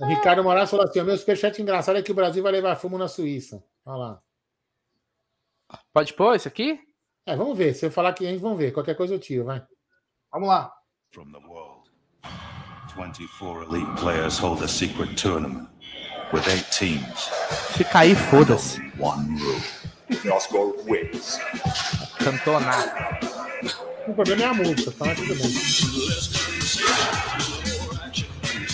[0.03, 2.75] o Ricardo Moraes falou assim: o meu superchat engraçado é que o Brasil vai levar
[2.75, 3.63] fumo na Suíça.
[3.87, 4.21] Olha lá.
[5.93, 6.81] Pode pôr isso aqui?
[7.25, 7.73] É, vamos ver.
[7.75, 8.73] Se eu falar que a gente vamos ver.
[8.73, 9.65] Qualquer coisa eu tiro, vai.
[10.33, 10.73] Vamos lá.
[11.13, 11.89] From the world,
[12.97, 15.69] 24 elite players hold a secret tournament
[16.33, 17.31] with eight teams.
[17.77, 18.81] Se cair, foda-se.
[22.19, 23.21] Cantonar.
[24.09, 25.15] O problema é a música, tá?
[25.15, 25.53] Tudo bem.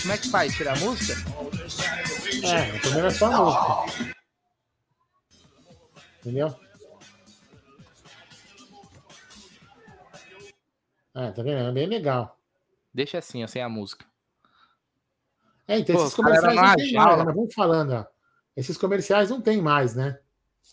[0.09, 0.55] Como é que faz?
[0.55, 1.13] Tirar a música?
[2.43, 4.15] É, o problema é só a música.
[6.19, 6.55] Entendeu?
[11.13, 11.59] É, tá vendo?
[11.59, 12.39] É bem legal.
[12.91, 14.03] Deixa assim, ó, sem a música.
[15.67, 17.31] É, então Pô, esses comerciais não tem mais, né?
[17.31, 18.05] Vamos falando, ó.
[18.57, 20.17] Esses comerciais não tem mais, né?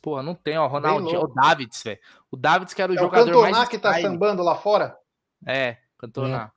[0.01, 0.67] Pô, não tem, ó.
[0.67, 2.01] Ronaldinho, o Davids, velho.
[2.31, 3.67] O Davids que era o é jogador o mais.
[3.67, 4.97] O que tá sambando lá fora?
[5.47, 6.51] É, Cantona.
[6.51, 6.56] É.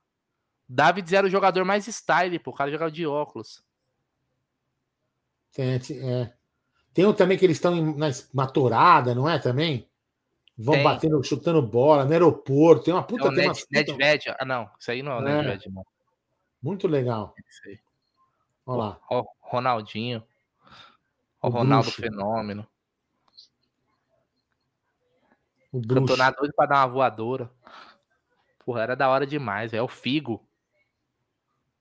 [0.72, 2.52] Davids era o jogador mais style, pô.
[2.52, 3.60] O cara jogava de óculos.
[5.52, 6.32] Tem, é.
[6.94, 9.36] Tem um também que eles estão na maturada, não é?
[9.40, 9.90] Também?
[10.56, 10.84] Vão tem.
[10.84, 12.84] batendo, chutando bola no aeroporto.
[12.84, 13.24] Tem uma puta.
[13.24, 14.36] É o Ned, Nedved.
[14.38, 14.70] Ah, não.
[14.78, 15.42] Isso aí não é o é.
[15.42, 15.64] Nedved,
[16.62, 17.34] Muito legal.
[18.64, 19.00] Olha lá.
[19.40, 20.22] Ronaldinho.
[21.42, 22.00] O O Ronaldo bruxo.
[22.00, 22.64] Fenômeno.
[25.72, 25.94] O bruxo.
[25.94, 27.50] Campeonato doido pra dar uma voadora.
[28.64, 29.72] Porra, era da hora demais.
[29.72, 30.46] É o Figo.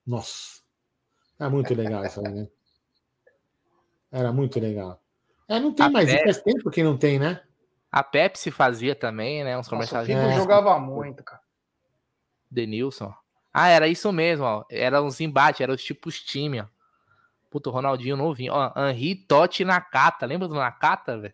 [0.10, 0.62] Nossa.
[1.40, 2.48] É muito legal isso aí, né?
[4.12, 5.00] Era muito legal.
[5.48, 6.10] É, não tem A mais.
[6.10, 6.24] Pepsi.
[6.24, 7.44] Faz tempo que não tem, né?
[7.92, 9.56] A Pepsi fazia também, né?
[9.56, 10.36] Uns Nossa, o comerciais Figo É.
[10.36, 11.42] jogava muito, cara.
[12.50, 13.14] Denilson.
[13.54, 14.66] Ah, era isso mesmo, ó.
[14.70, 16.66] Era uns embates, era os tipos time, ó.
[17.52, 18.54] Puta, o Ronaldinho novinho.
[18.54, 20.26] Ó, Henri, Totti e Nakata.
[20.26, 21.34] Lembra do Nakata, velho?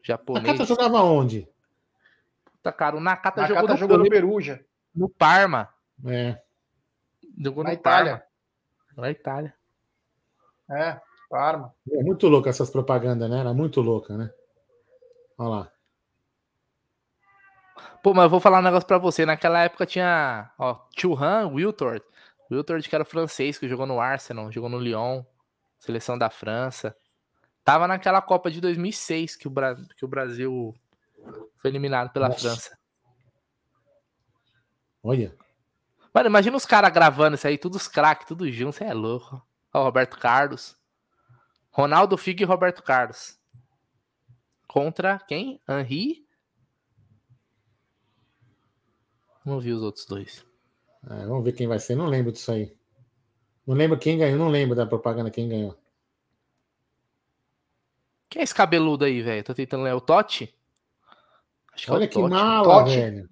[0.00, 0.46] Japonês.
[0.46, 1.48] Cata jogava onde?
[2.44, 5.68] Puta, cara, o Nakata, Na jogou, jogou no no, Perugia, no Parma.
[6.06, 6.40] É.
[7.38, 8.18] Jogou na no Itália.
[8.18, 9.02] Parma.
[9.02, 9.54] Na Itália.
[10.70, 11.00] É,
[11.32, 11.74] Parma.
[11.90, 13.40] É muito louca essas propagandas, né?
[13.40, 14.30] Era muito louca, né?
[15.38, 15.72] Olha lá.
[18.02, 19.24] Pô, mas eu vou falar um negócio pra você.
[19.24, 22.04] Naquela época tinha, ó, Churran, Wiltord.
[22.50, 25.24] Wiltord, que era francês, que jogou no Arsenal, jogou no Lyon,
[25.78, 26.94] seleção da França.
[27.64, 29.74] Tava naquela Copa de 2006 que o, Bra...
[29.96, 30.74] que o Brasil
[31.56, 32.40] foi eliminado pela Nossa.
[32.40, 32.78] França.
[35.02, 35.34] Olha.
[36.14, 39.42] Mano, imagina os caras gravando isso aí, todos os craques, tudo junto, você é louco.
[39.72, 40.76] Ó, o Roberto Carlos.
[41.70, 43.38] Ronaldo Figo e Roberto Carlos.
[44.68, 45.60] Contra quem?
[45.68, 46.26] Henri?
[49.44, 50.44] Não vi os outros dois.
[51.10, 51.94] É, vamos ver quem vai ser.
[51.96, 52.76] Não lembro disso aí.
[53.66, 54.38] Não lembro quem ganhou.
[54.38, 55.76] Não lembro da propaganda quem ganhou.
[58.28, 59.42] Quem é esse cabeludo aí, velho?
[59.44, 59.90] Tô tentando ler.
[59.90, 60.54] É o Totti?
[61.72, 62.30] Acho que é Olha o que Totti.
[62.30, 62.96] mala, Totti.
[62.96, 63.30] velho.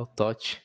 [0.00, 0.62] É o Totti.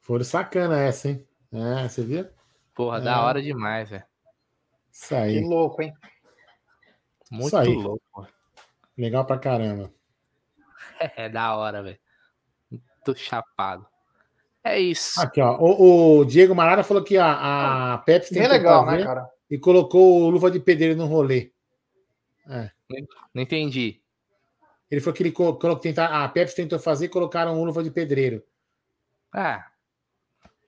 [0.00, 1.26] Foram sacana essa, hein?
[1.50, 2.28] É, você viu?
[2.74, 3.00] Porra, É.
[3.00, 4.04] da hora demais, velho.
[4.92, 5.40] Isso Que aí.
[5.40, 5.94] louco, hein?
[7.30, 7.72] Muito aí.
[7.74, 8.28] louco.
[8.96, 9.90] Legal pra caramba.
[11.16, 11.98] É da hora, velho.
[12.70, 13.86] Muito chapado.
[14.62, 15.18] É isso.
[15.18, 15.56] Aqui, ó.
[15.58, 19.26] O, o Diego Marara falou que a, a Pepsi Bem tentou legal, né, cara?
[19.50, 21.52] e colocou o luva de pedreiro no rolê.
[22.46, 22.70] É.
[23.32, 23.99] Não entendi.
[24.90, 27.90] Ele falou que ele co- colocou, tentar, a Pepsi tentou fazer e colocaram luva de
[27.90, 28.42] pedreiro.
[29.32, 29.66] Ah,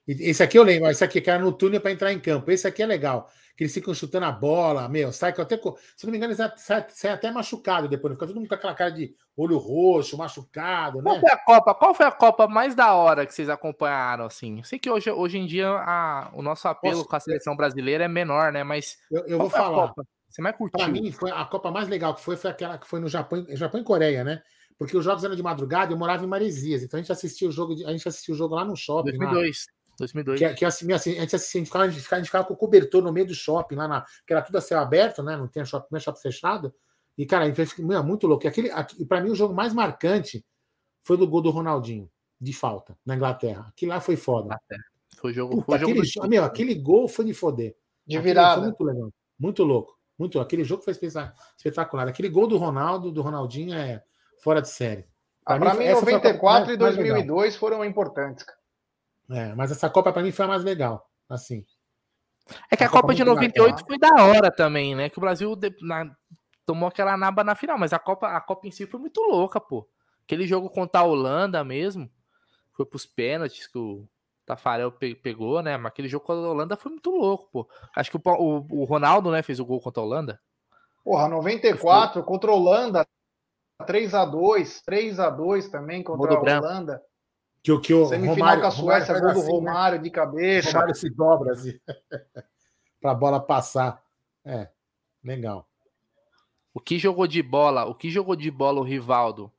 [0.07, 2.49] Esse aqui eu lembro, esse aqui que era no túnel para entrar em campo.
[2.51, 3.29] Esse aqui é legal.
[3.55, 5.57] Que eles ficam chutando a bola, meu, sai com até.
[5.95, 8.13] Se não me engano, eles sai, sai até machucado depois.
[8.13, 11.21] Fica todo mundo com aquela cara de olho roxo, machucado, qual né?
[11.21, 11.75] foi a Copa?
[11.75, 14.57] Qual foi a Copa mais da hora que vocês acompanharam, assim?
[14.57, 18.03] Eu sei que hoje, hoje em dia a- o nosso apelo com a seleção brasileira
[18.05, 18.63] é menor, né?
[18.63, 19.87] Mas Eu, eu qual vou foi falar.
[19.89, 20.07] Copa?
[20.33, 20.79] Você mais curtiu?
[20.79, 23.45] Para mim, foi a Copa mais legal que foi, foi aquela que foi no Japão,
[23.51, 24.41] Japão e Coreia, né?
[24.79, 26.81] Porque os jogos eram de madrugada e eu morava em Maresias.
[26.81, 29.11] Então a gente assistia o jogo, de- a gente assistia o jogo lá no shopping.
[29.11, 29.17] lá.
[29.31, 29.65] 2002.
[29.99, 30.39] 2002.
[30.39, 32.27] Que, que assim, assim, a gente assistia, a gente ficava, a gente ficava- a gente
[32.29, 34.03] ficava com o cobertor no meio do shopping, lá na.
[34.25, 35.37] Que era tudo a céu aberto, né?
[35.37, 36.73] Não tinha shopping, não é shopping fechado.
[37.15, 38.45] E, cara, a gente meu, muito louco.
[38.45, 38.71] E aquele,
[39.07, 40.43] pra mim, o jogo mais marcante
[41.03, 42.09] foi do gol do Ronaldinho,
[42.41, 43.67] de falta, na Inglaterra.
[43.69, 44.59] Aquilo lá foi foda.
[45.21, 47.75] Foi jogo, Puta, foi jogo aquele, do meu, aquele gol foi de foder.
[48.07, 48.55] De Aquele virada.
[48.55, 49.09] Foi muito legal.
[49.39, 49.93] Muito louco.
[50.17, 52.07] Muito Aquele jogo foi espeta- espetacular.
[52.07, 54.03] Aquele gol do Ronaldo, do Ronaldinho, é
[54.41, 55.05] fora de série.
[55.45, 57.15] Ah, Pra Pra mim, mim, essa foi a Copa 94 e mais- mais legal.
[57.15, 58.59] 2002 foram importantes, cara.
[59.31, 61.09] É, mas essa Copa, pra mim, foi a mais legal.
[61.29, 61.65] Assim.
[62.69, 63.85] É que a A Copa Copa de muito 98 legal.
[63.87, 65.09] foi da hora também, né?
[65.09, 66.13] Que o Brasil de- na-
[66.65, 69.59] tomou aquela naba na final, mas a Copa, a Copa em si foi muito louca,
[69.59, 69.87] pô.
[70.23, 72.09] Aquele jogo contra a Holanda mesmo,
[72.73, 74.07] foi pros pênaltis que o
[74.45, 75.77] Tafarel pe- pegou, né?
[75.77, 77.69] Mas aquele jogo contra a Holanda foi muito louco, pô.
[77.95, 80.39] Acho que o, o- o Ronaldo, né, fez o gol contra a Holanda.
[81.03, 83.07] Porra, 94 contra a Holanda,
[83.85, 86.65] 3x2, 3x2 também contra do a Branco.
[86.65, 87.01] Holanda.
[87.61, 89.71] Que, o- que o Semifinal Romário, com a Suécia, Romário gol do assim, né?
[89.71, 90.71] Romário de cabeça.
[90.71, 91.79] Romário se dobra assim.
[92.99, 94.03] pra bola passar.
[94.43, 94.67] É,
[95.23, 95.65] legal.
[96.73, 97.85] O que jogou de bola?
[97.85, 99.49] O que jogou de bola o Rivaldo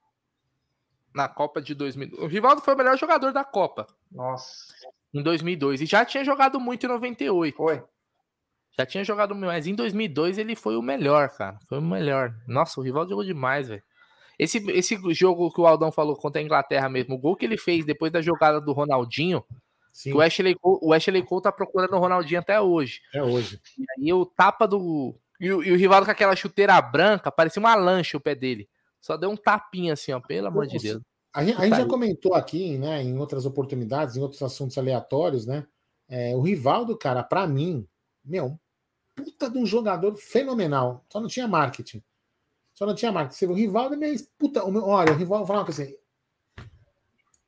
[1.14, 2.18] na Copa de 2000?
[2.18, 4.74] O Rivaldo foi o melhor jogador da Copa Nossa,
[5.12, 7.56] em 2002 e já tinha jogado muito em 98.
[7.56, 7.82] foi.
[8.76, 11.58] Já tinha jogado, mas em 2002 ele foi o melhor, cara.
[11.68, 12.34] Foi o melhor.
[12.46, 13.82] Nossa, o Rivaldo jogou demais, velho.
[14.36, 17.56] Esse, esse jogo que o Aldão falou contra a Inglaterra mesmo, o gol que ele
[17.56, 19.44] fez depois da jogada do Ronaldinho,
[20.12, 23.00] o Ashley Cole, o Ashley Cole tá procurando o Ronaldinho até hoje.
[23.12, 23.60] é hoje.
[23.78, 25.14] E aí o tapa do.
[25.40, 28.68] E o, e o Rivaldo com aquela chuteira branca, parecia uma lancha o pé dele.
[29.04, 30.78] Só deu um tapinha assim, ó, pelo amor de.
[30.78, 31.02] Deus.
[31.30, 31.86] A gente, a gente já Putaria.
[31.88, 35.66] comentou aqui, né, em outras oportunidades, em outros assuntos aleatórios, né?
[36.08, 37.86] é, o Rivaldo, cara, pra mim,
[38.24, 38.58] meu,
[39.14, 41.04] puta de um jogador fenomenal.
[41.12, 42.02] Só não tinha marketing.
[42.72, 43.44] Só não tinha marketing.
[43.44, 44.18] O Rivaldo é meio.
[44.38, 45.96] Puta, o meu- olha, o Rivaldo, coisa assim.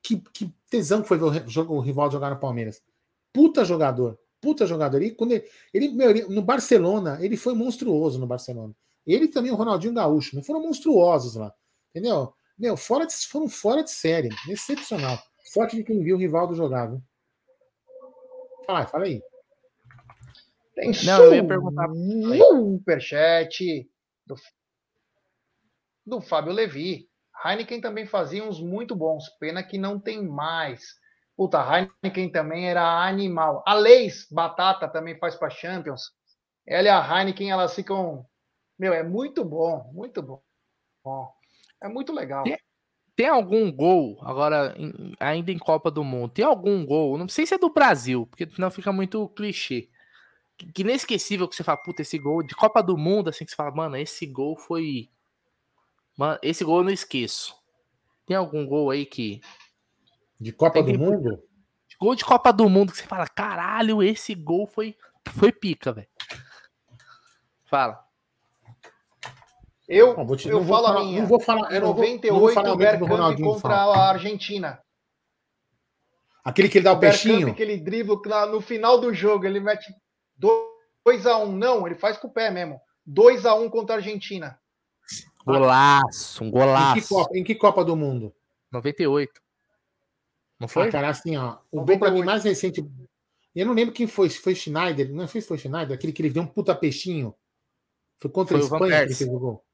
[0.03, 2.83] Que, que tesão que foi ver o, o Rivaldo jogar no Palmeiras.
[3.33, 4.19] Puta jogador.
[4.43, 5.01] Puta jogador.
[5.01, 8.75] E quando ele, ele, meu, ele- no Barcelona, ele foi monstruoso no Barcelona.
[9.07, 11.53] Ele também, o Ronaldinho Gaúcho, não foram monstruosos lá.
[11.91, 12.35] Entendeu?
[12.59, 14.31] Meu, fora de, foram fora de série.
[14.49, 15.19] Excepcional.
[15.45, 17.03] sorte de quem viu o Rivaldo jogar, viu?
[18.67, 19.23] Fala, fala aí.
[20.75, 23.89] Tem Não, eu ia perguntar- superchat
[24.27, 24.35] do,
[26.05, 27.09] do Fábio Levi.
[27.45, 29.29] Heineken também fazia uns muito bons.
[29.39, 30.97] Pena que não tem mais.
[31.37, 31.59] Puta,
[32.03, 33.63] Heineken também era animal.
[33.67, 36.11] A Leis Batata também faz para Champions.
[36.67, 38.27] Ela e a Heineken, elas ficam.
[38.79, 40.43] Meu, é muito bom, muito bom.
[41.05, 41.33] bom.
[41.83, 42.47] É muito legal.
[42.47, 42.59] E-
[43.15, 47.47] Tem algum gol, agora, em- ainda em Copa do Mundo, tem algum gol, não sei
[47.47, 49.89] se é do Brasil, porque senão fica muito clichê.
[50.59, 53.51] Que, que inesquecível que você fala, puta, esse gol de Copa do Mundo, assim, que
[53.51, 55.09] você fala, mano, esse gol foi.
[56.17, 57.55] Mano, esse gol eu não esqueço.
[58.27, 59.41] Tem algum gol aí que.
[60.39, 61.43] De Copa Tem do que- Mundo?
[61.99, 64.95] Gol de Copa do Mundo que você fala, caralho, esse gol foi,
[65.31, 66.09] foi pica, velho.
[67.65, 68.06] Fala.
[69.89, 71.21] Eu, Não, vou te- eu não vou falo a falar- minha.
[71.21, 71.71] Não vou falar.
[71.71, 73.49] Em Eu não vou, não vou 98, falar o o Bergkamp Ronaldinho.
[73.53, 73.97] contra fala.
[73.97, 74.81] a Argentina.
[76.45, 77.51] Aquele que ele dá o Bergkamp, peixinho.
[77.51, 79.93] aquele drible que lá no final do jogo ele mete
[80.39, 81.51] 2x1.
[81.53, 82.81] Não, ele faz com o pé mesmo.
[83.07, 84.59] 2x1 contra a Argentina.
[85.45, 86.95] Golaço, um Em golaço.
[87.03, 88.35] que, Copa, em que Copa do Mundo?
[88.73, 89.41] 98.
[90.59, 90.89] Não foi?
[90.89, 91.59] Ah, cara, assim, ó.
[91.71, 92.85] O gol pra mim mais recente.
[93.55, 94.29] Eu não lembro quem foi.
[94.29, 95.13] Se foi Schneider.
[95.13, 95.97] Não sei se foi Schneider.
[95.97, 97.35] Aquele que ele deu um puta peixinho.
[98.19, 99.65] Foi contra Foi a o Espanha que ele fez o gol.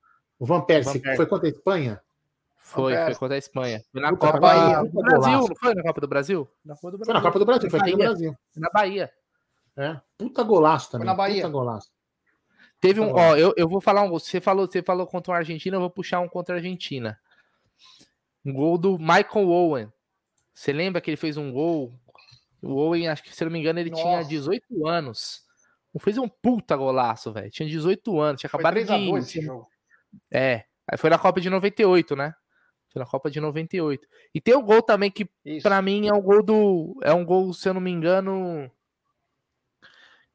[0.43, 0.95] O Van Persie.
[0.95, 1.17] Van Persie.
[1.19, 2.03] Foi contra a Espanha?
[2.57, 3.81] Foi, foi contra a Espanha.
[3.93, 6.49] Foi na Puta, Copa do Brasil, não foi na Copa do Brasil?
[6.65, 7.71] Na Copa do Foi na Copa do Brasil.
[7.71, 7.99] Foi aqui no.
[7.99, 8.37] Brasil.
[8.57, 9.13] Na Bahia.
[9.77, 10.01] É.
[10.19, 11.07] Puta golaço também.
[11.07, 11.43] na Bahia.
[11.43, 11.89] Puta golaço.
[12.81, 14.19] Teve um, ó, eu, eu vou falar um gol.
[14.19, 17.17] Você falou, você falou contra a Argentina, eu vou puxar um contra a Argentina.
[18.45, 19.93] Um gol do Michael Owen.
[20.53, 21.93] Você lembra que ele fez um gol?
[22.61, 24.29] O Owen, acho que se eu não me engano, ele tinha Nossa.
[24.29, 25.45] 18 anos.
[26.01, 27.49] Fez um puta golaço, velho.
[27.49, 29.19] Tinha 18 anos, tinha Foi acabado 3x2 de.
[29.19, 29.72] esse jogo.
[30.31, 30.65] É.
[30.91, 32.35] Aí foi na Copa de 98, né?
[32.93, 34.07] Foi na Copa de 98.
[34.35, 35.29] E tem o gol também que.
[35.63, 36.99] Pra mim é um gol do.
[37.03, 38.71] É um gol, se eu não me engano.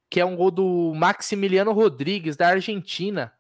[0.09, 3.33] Que é um gol do Maximiliano Rodrigues, da Argentina.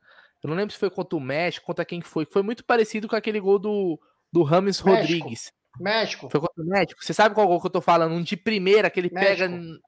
[0.43, 2.25] Eu não lembro se foi contra o México, contra quem que foi.
[2.25, 3.99] Foi muito parecido com aquele gol do,
[4.31, 4.89] do Rames México.
[4.89, 5.53] Rodrigues.
[5.79, 6.29] México.
[6.29, 7.03] Foi contra o México.
[7.03, 8.13] Você sabe qual gol que eu tô falando?
[8.13, 9.47] Um de primeira que ele pega.
[9.47, 9.81] México.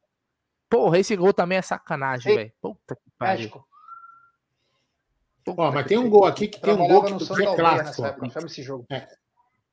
[0.69, 2.53] Porra, esse gol também é sacanagem, velho.
[2.61, 3.37] Puta que pariu.
[3.37, 3.68] México.
[5.57, 8.05] Ó, mas tem um gol aqui que tem um gol que, que é clássico.
[8.05, 8.29] época.
[8.29, 8.85] Sabe esse jogo?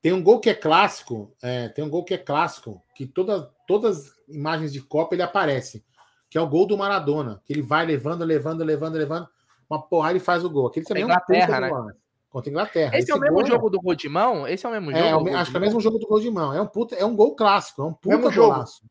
[0.03, 3.51] Tem um gol que é clássico, é, tem um gol que é clássico, que toda,
[3.67, 5.85] todas as imagens de Copa ele aparece,
[6.31, 9.29] que é o gol do Maradona, que ele vai levando, levando, levando, levando,
[9.69, 10.69] uma porrada e faz o gol.
[10.69, 11.69] Aquele também é um Inglaterra, né?
[11.69, 11.99] golaço.
[12.31, 12.99] Contra a Inglaterra.
[12.99, 14.47] Esse é o mesmo gol jogo do gol de mão?
[14.47, 15.03] Esse é o mesmo jogo?
[15.03, 16.53] É, é gol acho que é o mesmo jogo do gol de mão.
[16.53, 18.53] É um, puta, é um gol clássico, é um puta Mesmo jogo.
[18.53, 18.83] golaço.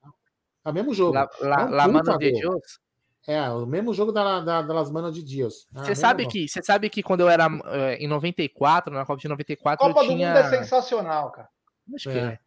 [0.65, 1.13] É o mesmo jogo.
[1.13, 2.59] La, la, É um La Mano de gol.
[3.27, 5.65] É, o mesmo jogo da, da, das Manos de Dias.
[5.73, 9.19] Você mesmo sabe que você sabe que quando eu era eh, em 94, na Copa
[9.19, 11.49] de 94, Copa eu do tinha Mundo é sensacional, cara.
[11.95, 12.21] Acho que É.
[12.21, 12.39] é.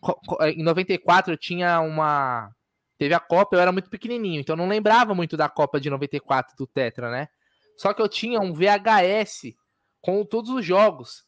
[0.00, 2.50] Co- Em 94 eu tinha uma
[2.96, 5.88] teve a Copa, eu era muito pequenininho, então eu não lembrava muito da Copa de
[5.90, 7.28] 94 do Tetra, né?
[7.76, 9.54] Só que eu tinha um VHS
[10.00, 11.24] com todos os jogos.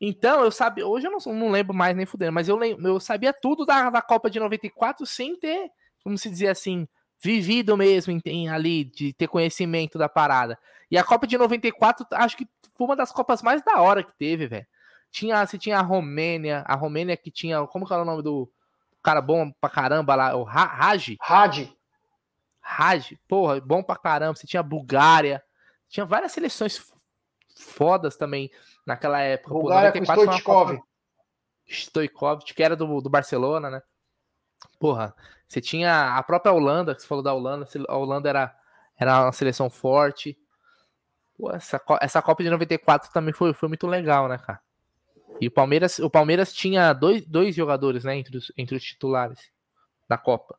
[0.00, 2.98] Então eu sabia, hoje eu não, não lembro mais nem fudendo, mas eu, lem- eu
[2.98, 5.70] sabia tudo da, da Copa de 94 sem ter,
[6.02, 6.88] como se dizer assim,
[7.22, 10.58] vivido mesmo em, ali, de ter conhecimento da parada.
[10.90, 14.12] E a Copa de 94, acho que foi uma das Copas mais da hora que
[14.18, 14.66] teve, velho.
[15.10, 18.50] Tinha, você tinha a Romênia, a Romênia que tinha, como que era o nome do
[19.02, 21.68] cara bom pra caramba lá, o Ra- Raj, Rad.
[22.60, 24.34] Raj, porra, bom pra caramba.
[24.36, 25.42] Você tinha a Bulgária,
[25.88, 26.80] tinha várias seleções
[27.56, 28.50] fodas também
[28.86, 29.50] naquela época.
[29.52, 30.76] Pô, Bulgária com 94 foi uma Stoichkov.
[30.76, 30.88] Copa-
[31.68, 33.82] Stoichkov, que era do, do Barcelona, né?
[34.78, 35.14] Porra,
[35.52, 38.58] você tinha a própria Holanda, que você falou da Holanda, a Holanda era,
[38.96, 40.38] era uma seleção forte.
[41.36, 44.60] Pô, essa, essa Copa de 94 também foi, foi muito legal, né, cara?
[45.38, 49.52] E o Palmeiras, o Palmeiras tinha dois, dois jogadores, né, entre os, entre os titulares
[50.08, 50.58] da Copa.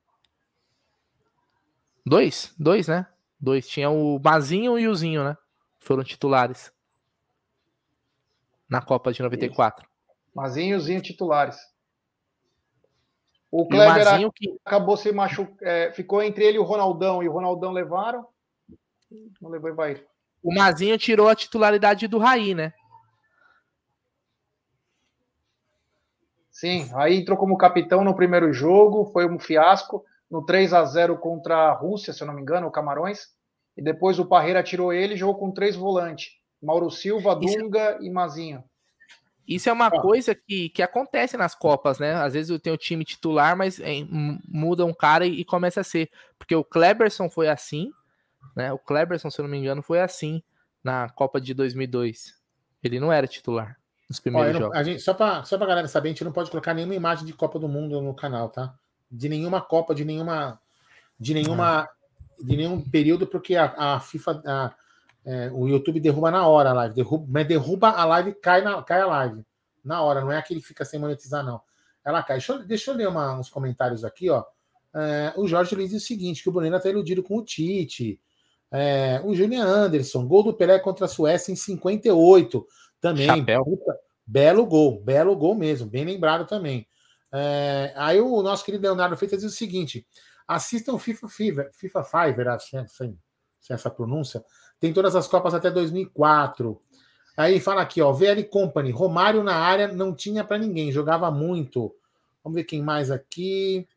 [2.05, 2.53] Dois?
[2.59, 3.07] Dois, né?
[3.39, 3.67] Dois.
[3.67, 5.35] Tinha o Mazinho e o Zinho, né?
[5.79, 6.71] Foram titulares.
[8.69, 9.89] Na Copa de 94.
[10.35, 11.57] Mazinho e Zinho titulares.
[13.54, 14.58] O o Kleber Mazinho que.
[14.66, 15.93] acabou se machucando.
[15.93, 17.22] ficou entre ele e o Ronaldão.
[17.22, 18.26] E o Ronaldão levaram.
[19.39, 20.04] Não levou vai.
[20.41, 22.74] O Mazinho tirou a titularidade do Raí, né?
[26.49, 31.18] Sim, aí entrou como capitão no primeiro jogo, foi um fiasco, no 3 a 0
[31.18, 33.28] contra a Rússia, se eu não me engano, o Camarões.
[33.78, 36.32] E depois o Parreira tirou ele e jogou com três volantes:
[36.62, 38.64] Mauro Silva, Isso- Dunga e Mazinho.
[39.47, 40.01] Isso é uma Ah.
[40.01, 42.13] coisa que, que acontece nas Copas, né?
[42.15, 45.83] Às vezes eu tenho time titular, mas m- muda um cara e, e começa a
[45.83, 46.09] ser.
[46.39, 47.91] Porque o Kleberson foi assim,
[48.55, 48.71] né?
[48.71, 50.41] O Kleberson, se eu não me engano, foi assim
[50.83, 52.35] na Copa de 2002.
[52.81, 53.77] Ele não era titular.
[54.09, 54.77] Os Ó, primeiros não- jogos.
[54.77, 57.25] a gente, só para só pra galera saber, a gente não pode colocar nenhuma imagem
[57.25, 58.73] de Copa do Mundo no canal, tá?
[59.11, 60.59] De nenhuma Copa, de nenhuma.
[61.19, 61.89] De nenhuma.
[62.41, 64.41] De nenhum período, porque a, a FIFA.
[64.45, 64.73] a-
[65.26, 66.95] é, o YouTube derruba na hora a live.
[66.95, 69.45] Derruba, mas derruba a live e cai, na, cai a live.
[69.84, 71.61] Na hora, não é aquele que fica sem monetizar, não.
[72.03, 72.38] Ela cai.
[72.38, 74.43] Deixa eu, deixa eu ler uma- uns comentários aqui, ó.
[74.95, 78.19] É, o Jorge Luiz diz o seguinte: que o Brunena está iludido com o Tite.
[78.71, 82.65] É, o Julian Anderson, gol do Pelé contra a Suécia em 58.
[82.99, 83.28] Também.
[83.63, 86.88] Puta, belo gol, belo gol mesmo, bem lembrado também.
[87.32, 90.05] É, aí o nosso querido Leonardo Freitas diz o seguinte:
[90.47, 93.17] assistam FIFA Fever, FIFA Fiver, acho, né, sem,
[93.59, 94.43] sem essa pronúncia,
[94.84, 96.77] tem todas as Copas até 2004.
[97.38, 101.95] Aí fala aqui, ó, VL Company, Romário na área não tinha para ninguém, jogava muito.
[102.43, 103.88] Vamos ver quem mais aqui.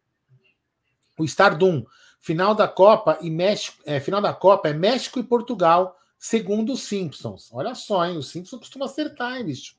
[1.19, 1.85] O Stardum,
[2.21, 6.85] final da Copa e México, é, final da Copa é México e Portugal, segundo os
[6.85, 7.51] Simpsons.
[7.53, 8.17] Olha só, hein?
[8.17, 9.75] O Simpsons costuma acertar, hein, bicho?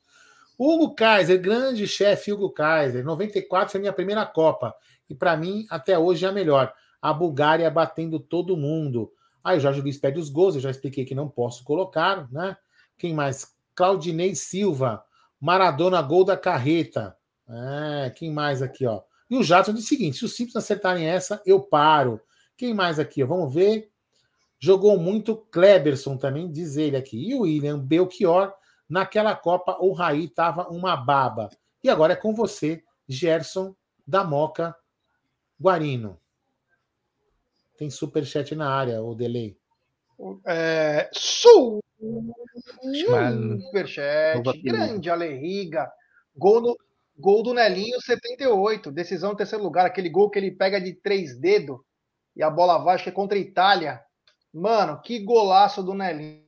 [0.59, 3.05] Hugo Kaiser, grande chefe Hugo Kaiser.
[3.05, 4.75] 94 foi minha primeira Copa.
[5.09, 6.73] E para mim, até hoje, é a melhor.
[7.01, 9.13] A Bulgária batendo todo mundo.
[9.43, 12.57] Aí o Jorge Luiz pede os gols, eu já expliquei que não posso colocar, né?
[12.97, 13.55] Quem mais?
[13.75, 15.03] Claudinei Silva,
[15.39, 17.15] Maradona, gol da carreta.
[17.47, 19.01] É, quem mais aqui, ó?
[19.29, 22.19] E o Jadson diz o seguinte: se os Simpsons acertarem essa, eu paro.
[22.55, 23.23] Quem mais aqui?
[23.23, 23.27] ó?
[23.27, 23.91] Vamos ver.
[24.59, 27.29] Jogou muito Kleberson também, diz ele aqui.
[27.29, 28.53] E o William Belchior,
[28.89, 31.49] naquela Copa, o Raí estava uma baba.
[31.83, 33.75] E agora é com você, Gerson
[34.05, 34.75] da Moca
[35.61, 36.19] Guarino.
[37.77, 39.55] Tem superchat na área, o delay.
[40.45, 41.09] É,
[43.09, 43.61] Mano.
[43.61, 45.91] Superchat, grande Alerriga.
[46.35, 46.77] Gol, no,
[47.17, 48.91] gol do Nelinho, 78.
[48.91, 49.85] Decisão em terceiro lugar.
[49.85, 51.79] Aquele gol que ele pega de três dedos
[52.35, 54.01] e a bola vai, acho que é contra a Itália.
[54.53, 56.43] Mano, que golaço do Nelinho.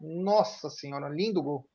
[0.00, 1.66] Nossa senhora, lindo gol.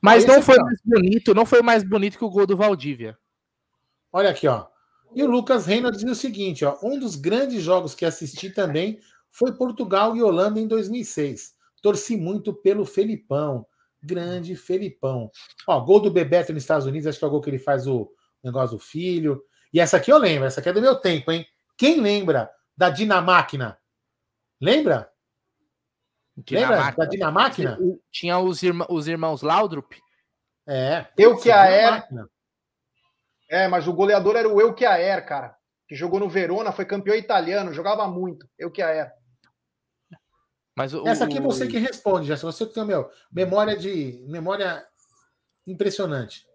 [0.00, 0.64] Mas Aí não foi tá.
[0.64, 3.16] mais bonito, não foi mais bonito que o gol do Valdívia.
[4.12, 4.71] Olha aqui, ó.
[5.14, 6.78] E o Lucas Reynolds diz o seguinte, ó.
[6.82, 8.98] Um dos grandes jogos que assisti também
[9.30, 11.54] foi Portugal e Holanda em 2006.
[11.82, 13.66] Torci muito pelo Felipão.
[14.02, 15.30] Grande Felipão.
[15.66, 17.86] Ó, gol do Bebeto nos Estados Unidos, acho que é o gol que ele faz
[17.86, 18.10] o
[18.42, 19.42] negócio do filho.
[19.72, 21.46] E essa aqui eu lembro, essa aqui é do meu tempo, hein?
[21.78, 23.78] Quem lembra da Dinamáquina?
[24.60, 25.10] Lembra?
[26.62, 27.78] Lembra da Dinamáquina?
[28.10, 29.92] Tinha os, irmã- os irmãos Laudrup.
[30.66, 31.06] É.
[31.16, 32.08] Eu que a era.
[33.52, 35.54] É, mas o goleador era o Eu que a Er, cara.
[35.86, 38.48] Que jogou no Verona, foi campeão italiano, jogava muito.
[38.58, 39.12] Eu que a Er.
[40.74, 42.36] Mas o, Essa aqui é o- você que responde, já.
[42.36, 44.82] Se você tem meu, memória de memória
[45.66, 46.46] impressionante.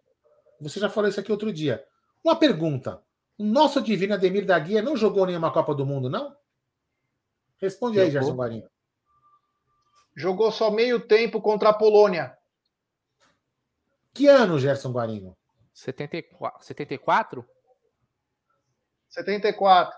[0.60, 1.86] Você já falou isso aqui outro dia.
[2.24, 3.00] Uma pergunta.
[3.38, 6.36] O nosso divino Ademir da Guia não jogou nenhuma Copa do Mundo, não?
[7.62, 8.10] Responde aí.
[8.10, 8.68] Gerson Guarinho.
[10.16, 12.36] Jogou só meio tempo contra a Polônia.
[14.16, 15.38] Que ano, Gerson Guarinho?
[15.78, 17.46] 74, 74?
[19.10, 19.96] 74.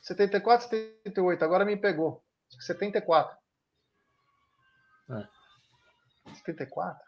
[0.00, 1.44] 74, 78.
[1.44, 2.24] Agora me pegou.
[2.48, 3.36] Acho que 74.
[5.10, 6.32] É.
[6.36, 6.98] 74?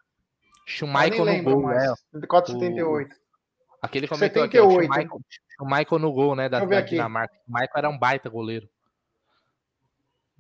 [0.67, 1.83] Schmeichel nem no gol, mais.
[1.83, 1.95] né?
[2.13, 3.17] 74, O- 78.
[3.81, 4.93] Aquele comentou aqui, ó, 78.
[4.93, 5.21] Schmeichel,
[5.59, 6.91] Schmeichel no gol, né, da, da aqui.
[6.91, 7.35] Dinamarca.
[7.49, 8.69] O Michael era um baita goleiro.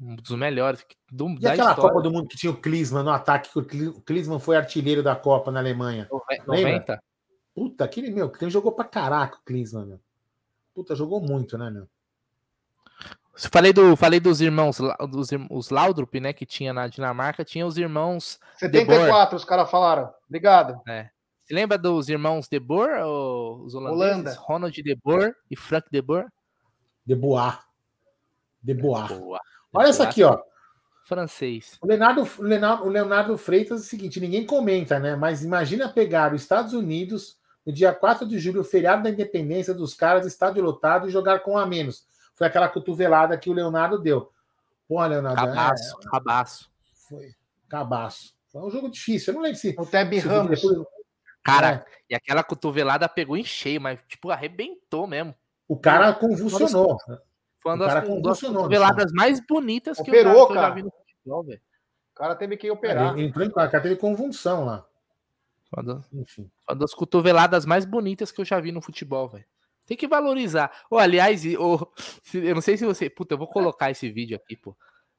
[0.00, 1.90] Um dos melhores que- do, E da aquela história.
[1.92, 4.56] Copa do Mundo que tinha o Klinsmann no ataque, que o Kli- o Klinsmann foi
[4.56, 6.08] artilheiro da Copa na Alemanha.
[6.10, 6.70] Nove- Lembra?
[6.72, 7.02] 90?
[7.54, 10.00] Puta, aquele meu, quem jogou pra caraca o Klinsmann, meu.
[10.74, 11.88] Puta, jogou muito, né, meu?
[13.50, 14.78] Falei, do, falei dos irmãos,
[15.10, 20.12] dos os Laudrup, né, que tinha na Dinamarca, tinha os irmãos 74, os caras falaram.
[20.28, 20.80] Obrigado.
[21.44, 24.12] Você lembra dos irmãos De Boer, ou os holandeses?
[24.14, 24.34] Holanda.
[24.38, 26.26] Ronald De Boer e Frank De Boer?
[27.04, 27.58] De Bois.
[28.62, 29.08] De Bois.
[29.74, 30.40] Olha essa aqui, ó.
[31.06, 31.78] Francês.
[31.82, 35.14] O Leonardo, Leonardo, Leonardo Freitas é o seguinte: ninguém comenta, né?
[35.16, 39.74] Mas imagina pegar os Estados Unidos no dia 4 de julho, o feriado da independência
[39.74, 42.06] dos caras, estádio lotado, e jogar com um a menos.
[42.34, 44.30] Foi aquela cotovelada que o Leonardo deu.
[44.88, 46.70] Pô, Leonardo, é, Cabaço, cabaço.
[47.08, 47.34] foi
[47.68, 48.34] cabaço.
[48.50, 49.32] Foi um jogo difícil.
[49.32, 49.74] Eu não lembro se.
[49.78, 50.60] O Teb Ramos.
[50.60, 50.86] depois-
[51.42, 52.12] Cara, É.
[52.12, 55.34] e aquela cotovelada pegou em cheio, mas, tipo, arrebentou mesmo.
[55.68, 56.98] o cara convulsionou.
[57.64, 60.46] Foi O uma cara das, uma das convulsionou, cotoveladas mais bonitas que, Operou, eu, já,
[60.46, 61.60] que eu já vi no futebol, velho.
[62.12, 63.14] O cara teve que operar.
[63.18, 64.86] Ele entrou em o cara teve convulsão lá.
[65.74, 66.50] Uma das- Enfim.
[66.68, 69.46] Uma das cotoveladas mais bonitas que eu já vi no futebol, velho.
[69.86, 70.70] Tem que valorizar.
[70.90, 71.90] Ô, aliás, eu
[72.54, 73.08] não sei se você.
[73.10, 74.76] Puta, eu vou colocar esse vídeo aqui, pô.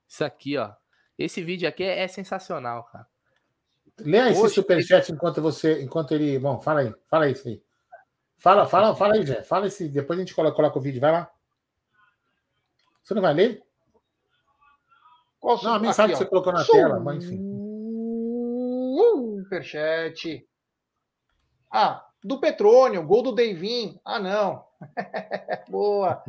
[0.08, 0.72] Isso aqui, ó.
[1.18, 3.08] Esse vídeo aqui é, é sensacional, cara.
[4.00, 5.82] Lê esse Hoje- superchat enquanto você.
[5.82, 6.38] Enquanto ele.
[6.40, 6.94] Bom, fala aí.
[7.10, 7.62] Fala isso aí.
[8.38, 9.42] Fala, fala, fala aí, Jé.
[9.44, 9.88] Fala esse.
[9.90, 11.02] Depois a gente coloca, coloca o vídeo.
[11.02, 11.32] Vai lá.
[13.06, 13.64] Você não vai ler?
[15.40, 16.18] Qual Não, a aqui, mensagem ó.
[16.18, 17.38] que você colocou na tela, mas enfim.
[19.44, 20.46] Superchat.
[21.72, 24.00] Ah, do Petrônio, gol do Deivin.
[24.04, 24.66] Ah, não.
[25.70, 26.24] Boa.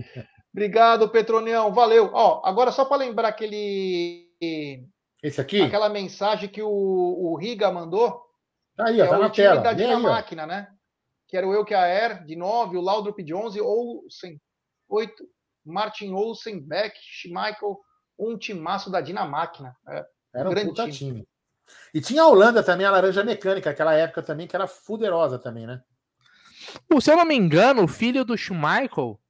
[0.53, 1.73] Obrigado, Petronião.
[1.73, 2.11] Valeu.
[2.13, 4.29] Ó, agora só para lembrar aquele
[5.23, 5.63] Esse aqui?
[5.63, 8.25] aquela mensagem que o, o Riga mandou,
[8.77, 9.61] Tá aí, que ó, é tá o na tela.
[9.63, 9.73] da ó.
[9.73, 10.69] Dinamáquina, né?
[11.27, 14.39] Que era o Elkeaer de 9, o Laudrup de 11, Olsen
[14.89, 15.27] 8,
[15.67, 17.79] Martin Olsen, Beck, Schmeichel,
[18.19, 19.77] um timaço da Dinamáquina.
[19.89, 20.95] É, Era um grande puta time.
[21.13, 21.29] time.
[21.93, 25.67] E tinha a Holanda também, a Laranja Mecânica, aquela época também, que era fuderosa também,
[25.67, 25.83] né?
[26.89, 29.21] Pô, Se eu não me engano, o filho do Schmeichel,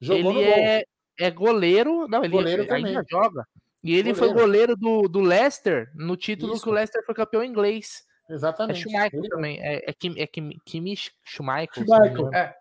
[0.00, 0.84] Jogou ele é,
[1.20, 2.08] é goleiro.
[2.08, 3.06] Não, ele Goleiro ainda também.
[3.08, 3.46] joga.
[3.84, 4.74] E ele foi Goleiro.
[4.74, 6.64] goleiro do, do Leicester no título Isso.
[6.64, 8.04] que o Leicester foi campeão inglês.
[8.28, 8.80] É Exatamente.
[8.80, 9.60] Schmeichel Ele- também.
[9.60, 11.84] É, é, Kim, é Kim, Kimi Schmeichel.
[11.84, 12.34] Schmeichel.
[12.34, 12.54] É.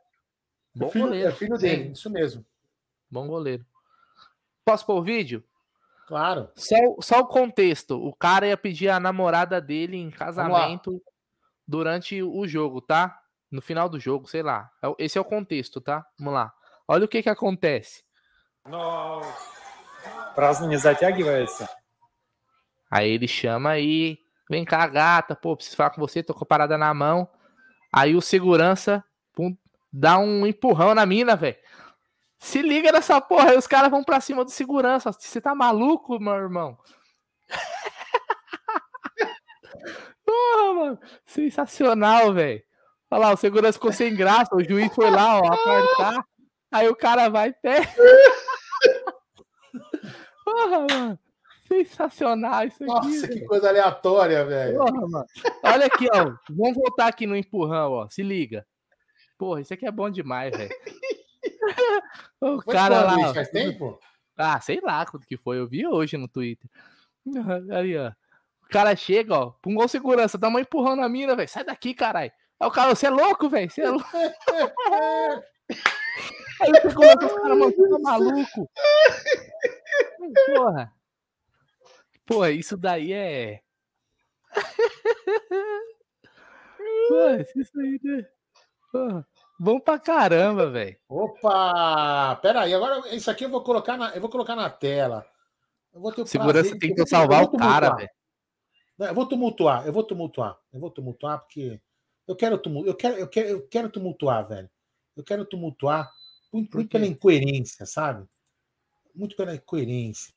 [0.76, 1.30] Bom é filho, goleiro.
[1.30, 1.62] é filho Sim.
[1.62, 2.46] dele, isso mesmo.
[3.11, 3.65] Bom goleiro.
[4.65, 5.43] Posso pôr o vídeo?
[6.07, 6.51] Claro.
[6.57, 8.01] Só, só o contexto.
[8.05, 11.03] O cara ia pedir a namorada dele em casamento
[11.67, 13.21] durante o jogo, tá?
[13.51, 14.71] No final do jogo, sei lá.
[14.83, 16.05] É o- Esse é o contexto, tá?
[16.19, 16.53] Vamos lá.
[16.89, 18.05] Olha o que que acontece.
[18.65, 19.21] Но
[20.35, 21.69] праздно не затягивается.
[22.91, 26.47] Aí ele chama aí, vem cá, gata, pô, preciso falar com você, tô com a
[26.47, 27.29] parada na mão.
[27.93, 29.57] Aí o segurança pum,
[29.93, 31.57] dá um empurrão na mina, velho.
[32.42, 35.12] Se liga nessa porra, aí os caras vão pra cima do segurança.
[35.12, 36.76] Você tá maluco, meu irmão?
[40.26, 41.00] porra, mano.
[41.24, 42.64] Sensacional, velho.
[43.12, 46.26] Olha lá, o segurança ficou sem graça, o juiz foi lá, ó, apertar.
[46.72, 47.88] Aí o cara vai e pega.
[50.44, 51.20] Porra, mano.
[51.68, 52.92] Sensacional isso aqui.
[52.92, 54.80] Nossa, que coisa aleatória, velho.
[55.64, 56.34] Olha aqui, ó.
[56.50, 58.10] Vamos voltar aqui no empurrão, ó.
[58.10, 58.66] Se liga.
[59.38, 60.72] Porra, isso aqui é bom demais, velho.
[62.42, 63.34] O Foi cara quando, lá.
[63.34, 64.00] Faz tempo?
[64.36, 65.60] Ah, sei lá quanto que foi.
[65.60, 66.70] Eu vi hoje no Twitter.
[67.72, 68.12] Ali, ó.
[68.64, 69.52] O cara chega, ó.
[69.52, 71.48] Pra gol segurança, dá uma empurrão na mina, velho.
[71.48, 72.32] Sai daqui, caralho.
[72.60, 73.70] Aí o cara, você é louco, velho.
[73.70, 74.08] Você é louco.
[76.62, 78.70] Aí o segurança, os caras, tá maluco.
[80.48, 80.94] Porra.
[82.26, 83.62] Porra, isso daí é.
[87.08, 88.26] Porra, isso aí, né?
[88.92, 89.28] Porra,
[89.62, 90.98] bom pra caramba, velho.
[91.08, 92.36] Opa!
[92.42, 95.26] Pera aí, agora isso aqui eu vou colocar na, eu vou colocar na tela.
[96.26, 98.10] Segurança tem que salvar o cara, velho.
[98.98, 101.80] Eu vou tumultuar, eu vou tumultuar, eu vou tumultuar porque
[102.28, 104.70] eu quero tumultuar, eu quero, eu quero, eu quero tumultuar, velho.
[105.16, 106.12] Eu quero tumultuar
[106.52, 108.28] muito, muito pela incoerência, sabe?
[109.14, 110.34] Muito pela incoerência.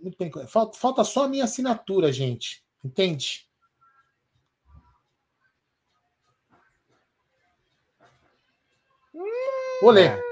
[0.00, 0.52] Muito pela incoerência.
[0.52, 2.62] Falta, falta só a minha assinatura, gente.
[2.84, 3.48] Entende?
[9.80, 10.10] Vou ler.
[10.10, 10.22] É.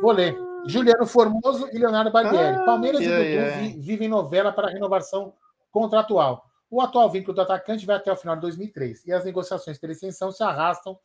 [0.00, 0.36] Vou ler.
[0.66, 2.56] Juliano Formoso e Leonardo Barbieri.
[2.58, 3.60] Ai, Palmeiras e ai, Dudu ai.
[3.68, 5.32] vi- vivem novela para renovação
[5.70, 6.44] contratual.
[6.68, 9.92] O atual vínculo do atacante vai até o final de 2003 e as negociações pela
[9.92, 10.98] extensão se arrastam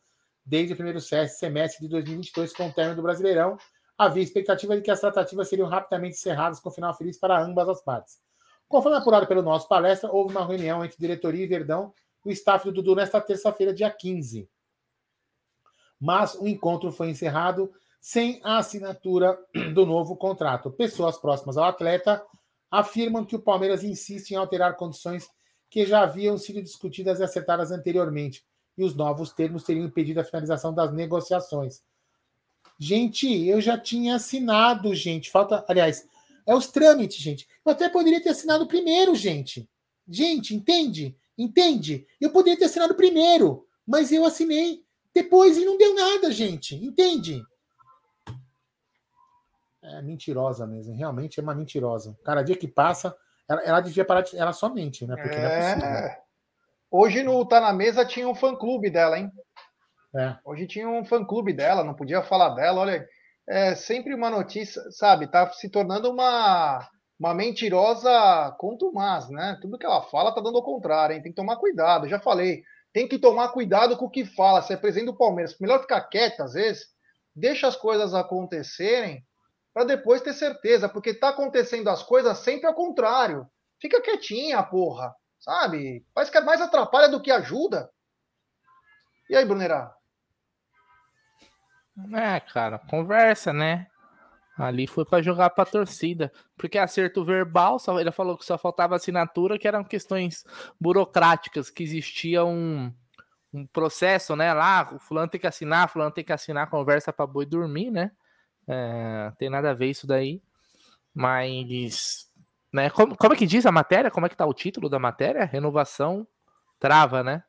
[0.44, 3.56] desde o primeiro se- semestre de 2022 com o término do Brasileirão.
[3.96, 7.80] Havia expectativa de que as tratativas seriam rapidamente encerradas com final feliz para ambas as
[7.80, 8.18] partes.
[8.68, 11.92] Conforme apurado pelo nosso palestra, houve uma reunião entre diretoria e Verdão
[12.26, 14.48] e o staff do Dudu nesta terça-feira, dia 15.
[16.02, 19.38] Mas o encontro foi encerrado sem a assinatura
[19.72, 20.68] do novo contrato.
[20.68, 22.20] Pessoas próximas ao atleta
[22.68, 25.30] afirmam que o Palmeiras insiste em alterar condições
[25.70, 28.44] que já haviam sido discutidas e acertadas anteriormente,
[28.76, 31.82] e os novos termos teriam impedido a finalização das negociações.
[32.76, 35.30] Gente, eu já tinha assinado, gente.
[35.30, 36.04] Falta, aliás,
[36.44, 37.46] é os trâmites, gente.
[37.64, 39.70] Eu até poderia ter assinado primeiro, gente.
[40.08, 41.16] Gente, entende?
[41.38, 42.08] Entende?
[42.20, 44.82] Eu poderia ter assinado primeiro, mas eu assinei
[45.14, 46.74] depois e não deu nada, gente.
[46.74, 47.42] Entende?
[49.82, 52.16] É mentirosa mesmo, realmente é uma mentirosa.
[52.24, 53.16] Cada dia que passa,
[53.48, 54.36] ela, ela devia parar de.
[54.36, 55.16] Ela só mente, né?
[55.16, 55.88] Porque não é possível.
[55.88, 56.22] É.
[56.90, 59.30] Hoje no Tá na Mesa tinha um fã-clube dela, hein?
[60.14, 60.36] É.
[60.44, 62.82] Hoje tinha um fã-clube dela, não podia falar dela.
[62.82, 63.08] Olha,
[63.48, 65.26] é sempre uma notícia, sabe?
[65.26, 66.86] Tá se tornando uma,
[67.18, 69.58] uma mentirosa contumaz, né?
[69.60, 71.22] Tudo que ela fala tá dando ao contrário, hein?
[71.22, 72.08] Tem que tomar cuidado.
[72.08, 72.62] Já falei,
[72.92, 74.62] tem que tomar cuidado com o que fala.
[74.62, 76.86] Se é presidente do Palmeiras, melhor ficar quieto às vezes,
[77.34, 79.26] deixa as coisas acontecerem
[79.72, 83.46] para depois ter certeza, porque tá acontecendo as coisas sempre ao contrário.
[83.80, 86.06] Fica quietinha, porra, sabe?
[86.14, 87.90] Parece que é mais atrapalha do que ajuda.
[89.30, 89.94] E aí, Brunerá?
[92.14, 93.86] É, cara, conversa, né?
[94.56, 96.32] Ali foi pra jogar pra torcida.
[96.56, 100.44] Porque acerto verbal, só, ele falou que só faltava assinatura, que eram questões
[100.80, 102.92] burocráticas, que existia um,
[103.52, 104.52] um processo, né?
[104.52, 108.10] Lá, o fulano tem que assinar, fulano tem que assinar, conversa pra boi dormir, né?
[108.68, 110.42] É, tem nada a ver isso daí.
[111.14, 112.30] Mas
[112.72, 112.90] Né?
[112.90, 114.10] Como, como é que diz a matéria?
[114.10, 115.44] Como é que tá o título da matéria?
[115.44, 116.26] Renovação
[116.78, 117.42] trava, né?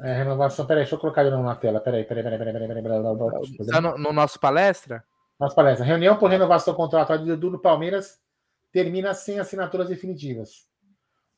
[0.00, 0.66] É, renovação.
[0.66, 1.80] Peraí, deixa eu colocar novo na tela.
[1.80, 3.66] Peraí, peraí, peraí, peraí, peraí, peraí, peraí, peraí, peraí.
[3.66, 5.04] Tá no, no nosso palestra?
[5.40, 5.86] Nossa palestra.
[5.86, 8.20] Reunião por renovação contratual de Dudu no Palmeiras
[8.70, 10.68] termina sem assinaturas definitivas.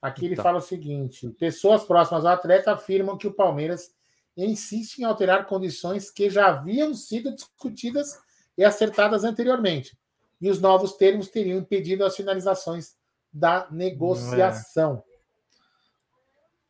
[0.02, 0.42] Aqui ele Então.
[0.42, 3.94] fala o seguinte: pessoas próximas ao atleta afirmam que o Palmeiras
[4.36, 8.18] insiste em alterar condições que já haviam sido discutidas
[8.58, 9.96] e acertadas anteriormente.
[10.40, 12.96] E os novos termos teriam impedido as finalizações
[13.32, 15.04] da negociação.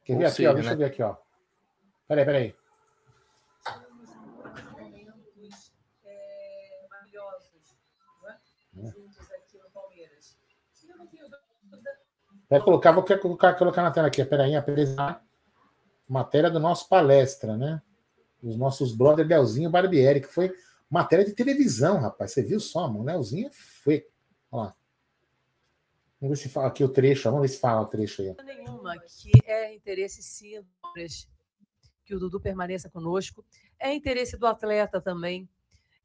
[0.05, 0.55] Quer Ou ver aqui, seja, ó?
[0.55, 0.75] Deixa né?
[0.75, 1.17] eu ver aqui, ó.
[2.07, 2.62] Peraí, peraí.
[12.53, 15.25] Vai colocar, vou colocar, colocar na tela aqui, peraí, apresentar
[16.07, 17.81] matéria do nosso palestra, né?
[18.43, 20.53] Os nossos brother Leozinho Barbieri, que foi
[20.91, 22.33] matéria de televisão, rapaz.
[22.33, 23.05] Você viu só, mano?
[23.05, 23.49] Leozinho
[23.83, 24.07] foi.
[24.51, 24.77] Olha lá.
[26.21, 28.37] Vamos ver se fala aqui o trecho, vamos ver se fala o trecho aí.
[28.45, 30.63] nenhuma que é interesse sim
[32.05, 33.43] que o Dudu permaneça conosco.
[33.81, 35.49] É interesse do atleta também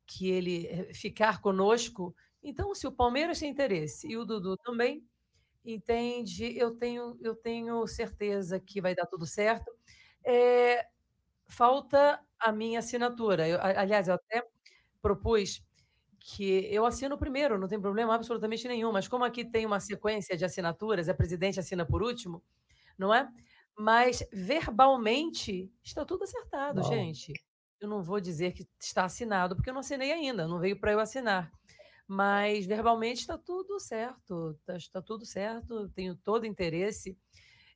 [0.05, 2.15] que ele eh, ficar conosco.
[2.41, 5.03] Então, se o Palmeiras tem interesse e o Dudu também
[5.73, 9.71] entende, eu tenho, eu tenho certeza que vai dar tudo certo.
[10.25, 10.85] É,
[11.47, 13.47] falta a minha assinatura.
[13.47, 14.43] Eu, aliás, eu até
[15.01, 15.63] propus
[16.19, 20.37] que eu assino primeiro, não tem problema absolutamente nenhum, mas como aqui tem uma sequência
[20.37, 22.43] de assinaturas, a presidente assina por último,
[22.97, 23.29] não é?
[23.77, 27.33] Mas verbalmente está tudo acertado, gente.
[27.79, 30.91] Eu não vou dizer que está assinado, porque eu não assinei ainda, não veio para
[30.93, 31.51] eu assinar.
[32.07, 37.17] Mas verbalmente está tudo certo, está, está tudo certo, tenho todo interesse.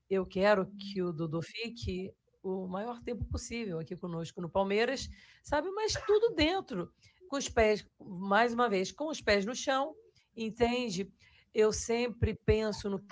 [0.09, 5.09] Eu quero que o Dudu fique o maior tempo possível aqui conosco no Palmeiras,
[5.43, 5.69] sabe?
[5.71, 6.91] Mas tudo dentro,
[7.29, 9.93] com os pés, mais uma vez, com os pés no chão,
[10.35, 11.11] entende?
[11.53, 13.03] Eu sempre penso no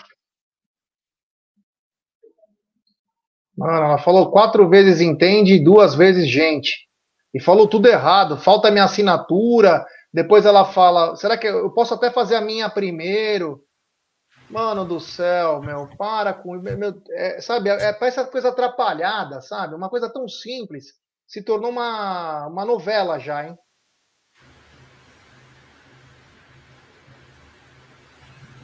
[3.59, 6.87] Mano, ela falou quatro vezes entende e duas vezes gente.
[7.33, 8.37] E falou tudo errado.
[8.37, 9.85] Falta minha assinatura.
[10.13, 13.63] Depois ela fala: será que eu posso até fazer a minha primeiro?
[14.49, 16.53] Mano do céu, meu, para com.
[16.53, 19.75] Meu, é, sabe, é, parece essa coisa atrapalhada, sabe?
[19.75, 20.93] Uma coisa tão simples.
[21.27, 23.57] Se tornou uma, uma novela já, hein?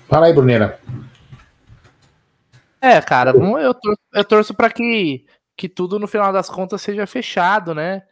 [0.08, 0.80] Fala aí, Bruneira.
[2.82, 5.26] É, cara, eu torço, eu torço para que,
[5.58, 8.04] que tudo no final das contas seja fechado, né?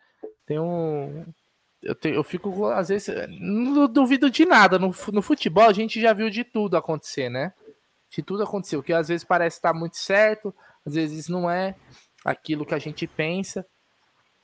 [0.45, 1.25] Tem um.
[1.83, 4.79] Eu, tenho, eu fico, às vezes, não duvido de nada.
[4.79, 7.53] No, no futebol a gente já viu de tudo acontecer, né?
[8.09, 10.53] De tudo aconteceu, que às vezes parece estar muito certo,
[10.85, 11.75] às vezes não é
[12.23, 13.65] aquilo que a gente pensa,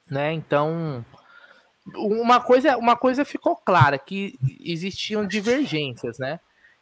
[0.09, 0.33] né?
[0.33, 1.05] Então,
[1.95, 6.39] uma coisa, uma coisa ficou clara, que existiam divergências, né?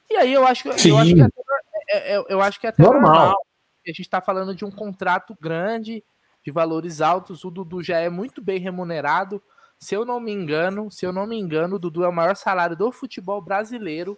[0.10, 1.42] E aí eu acho, que- eu acho que até,
[1.90, 3.02] é- é- eu acho que é até Normal.
[3.14, 3.38] normal.
[3.86, 6.04] A gente está falando de um contrato grande,
[6.44, 7.44] de valores altos.
[7.44, 9.42] O Dudu já é muito bem remunerado.
[9.80, 12.36] Se eu não me engano, se eu não me engano, o Dudu é o maior
[12.36, 14.18] salário do futebol brasileiro,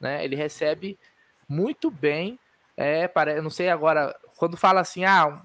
[0.00, 0.24] né?
[0.24, 0.98] Ele recebe
[1.48, 2.38] muito bem.
[2.76, 5.40] É, para, eu não sei agora, quando fala assim, ah,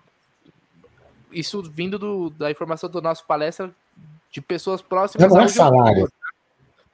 [1.32, 3.74] isso vindo do- da informação do nosso palestra
[4.32, 6.12] de pessoas próximas Não é ao jogador, salário.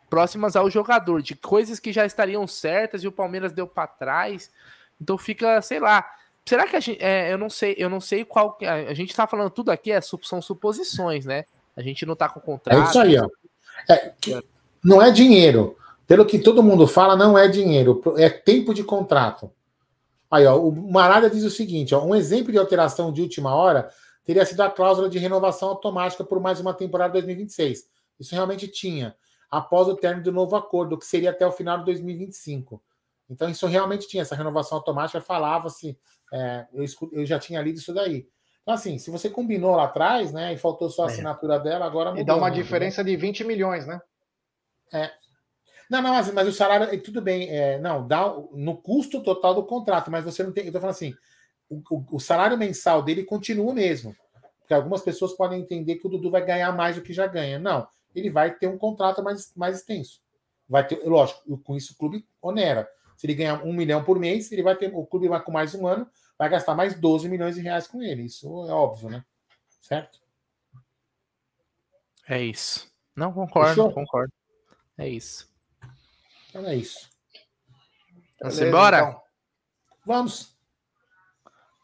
[0.10, 4.52] próximas ao jogador, de coisas que já estariam certas e o Palmeiras deu para trás.
[5.00, 6.10] Então fica, sei lá.
[6.46, 7.02] Será que a gente.
[7.02, 8.54] é, eu não sei, eu não sei qual.
[8.54, 11.46] que- A, gente tá falando tudo aqui, é, são suposições, né?
[11.76, 12.90] A gente não tá com É contrato.
[12.90, 13.28] isso aí, ó.
[13.90, 14.14] É,
[14.84, 15.78] não é dinheiro.
[16.08, 18.02] Pelo que todo mundo fala, não é dinheiro.
[18.18, 19.52] É tempo de contrato.
[20.30, 23.90] Aí, ó, o Marada diz o seguinte: ó, um exemplo de alteração de última hora
[24.24, 27.86] teria sido a cláusula de renovação automática por mais uma temporada 2026.
[28.20, 29.16] Isso realmente tinha,
[29.50, 32.82] após o término do novo acordo, que seria até o final de 2025.
[33.30, 35.98] Então, isso realmente tinha, essa renovação automática falava-se,
[36.32, 38.28] é, eu, eu já tinha lido isso daí.
[38.66, 41.12] Então, assim, se você combinou lá atrás, né, e faltou só a É.
[41.12, 42.24] assinatura dela, agora mudou.
[42.24, 44.02] E dá uma né, diferença de 20 milhões, né?
[45.90, 49.54] Não, não, mas, mas o salário, eh, tudo bem, é, não, dá no custo total
[49.54, 50.66] do contrato, mas você não tem.
[50.66, 51.14] Eu tô falando assim,
[51.70, 54.16] o, o- o salário mensal dele continua o mesmo.
[54.62, 57.60] Porque algumas pessoas podem entender que o Dudu vai ganhar mais do que já ganha.
[57.60, 60.22] Não, ele vai ter um contrato mais, mais extenso.
[60.68, 62.90] Vai ter, lógico, com isso o clube onera.
[63.16, 65.76] Se ele ganhar um milhão por mês, ele vai ter, o clube vai com mais
[65.76, 68.24] um ano, vai gastar mais 12 milhões de reais com ele.
[68.24, 69.26] Isso é óbvio, né?
[69.82, 70.20] Certo?
[72.28, 72.91] É isso.
[73.16, 73.94] Não concordo, Fechou?
[73.94, 74.34] concordo.
[74.98, 75.49] É isso.
[76.49, 77.10] Então é isso.
[78.41, 78.99] Vamos Beleza, embora?
[78.99, 79.22] então.
[80.06, 80.56] Vamos.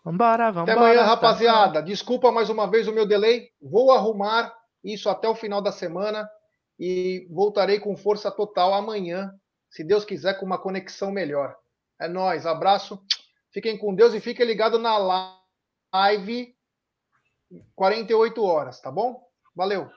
[0.04, 0.72] Vambora, vambora.
[0.72, 1.06] Até amanhã, tá.
[1.06, 1.84] rapaziada.
[1.84, 3.52] Desculpa mais uma vez o meu delay.
[3.62, 4.54] Vou arrumar
[4.84, 6.28] isso até o final da semana
[6.80, 9.32] e voltarei com força total amanhã,
[9.70, 11.56] se Deus quiser, com uma conexão melhor.
[12.00, 13.00] É nóis, abraço.
[13.52, 14.98] Fiquem com Deus e fiquem ligados na
[15.92, 16.56] live
[17.76, 19.28] 48 horas, tá bom?
[19.56, 19.90] Valeu.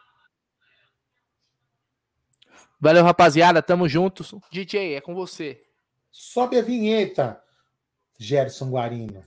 [2.80, 3.62] Valeu, rapaziada.
[3.62, 4.34] Tamo juntos.
[4.50, 5.64] DJ, é com você.
[6.10, 7.42] Sobe a vinheta,
[8.18, 9.24] Gerson Guarino.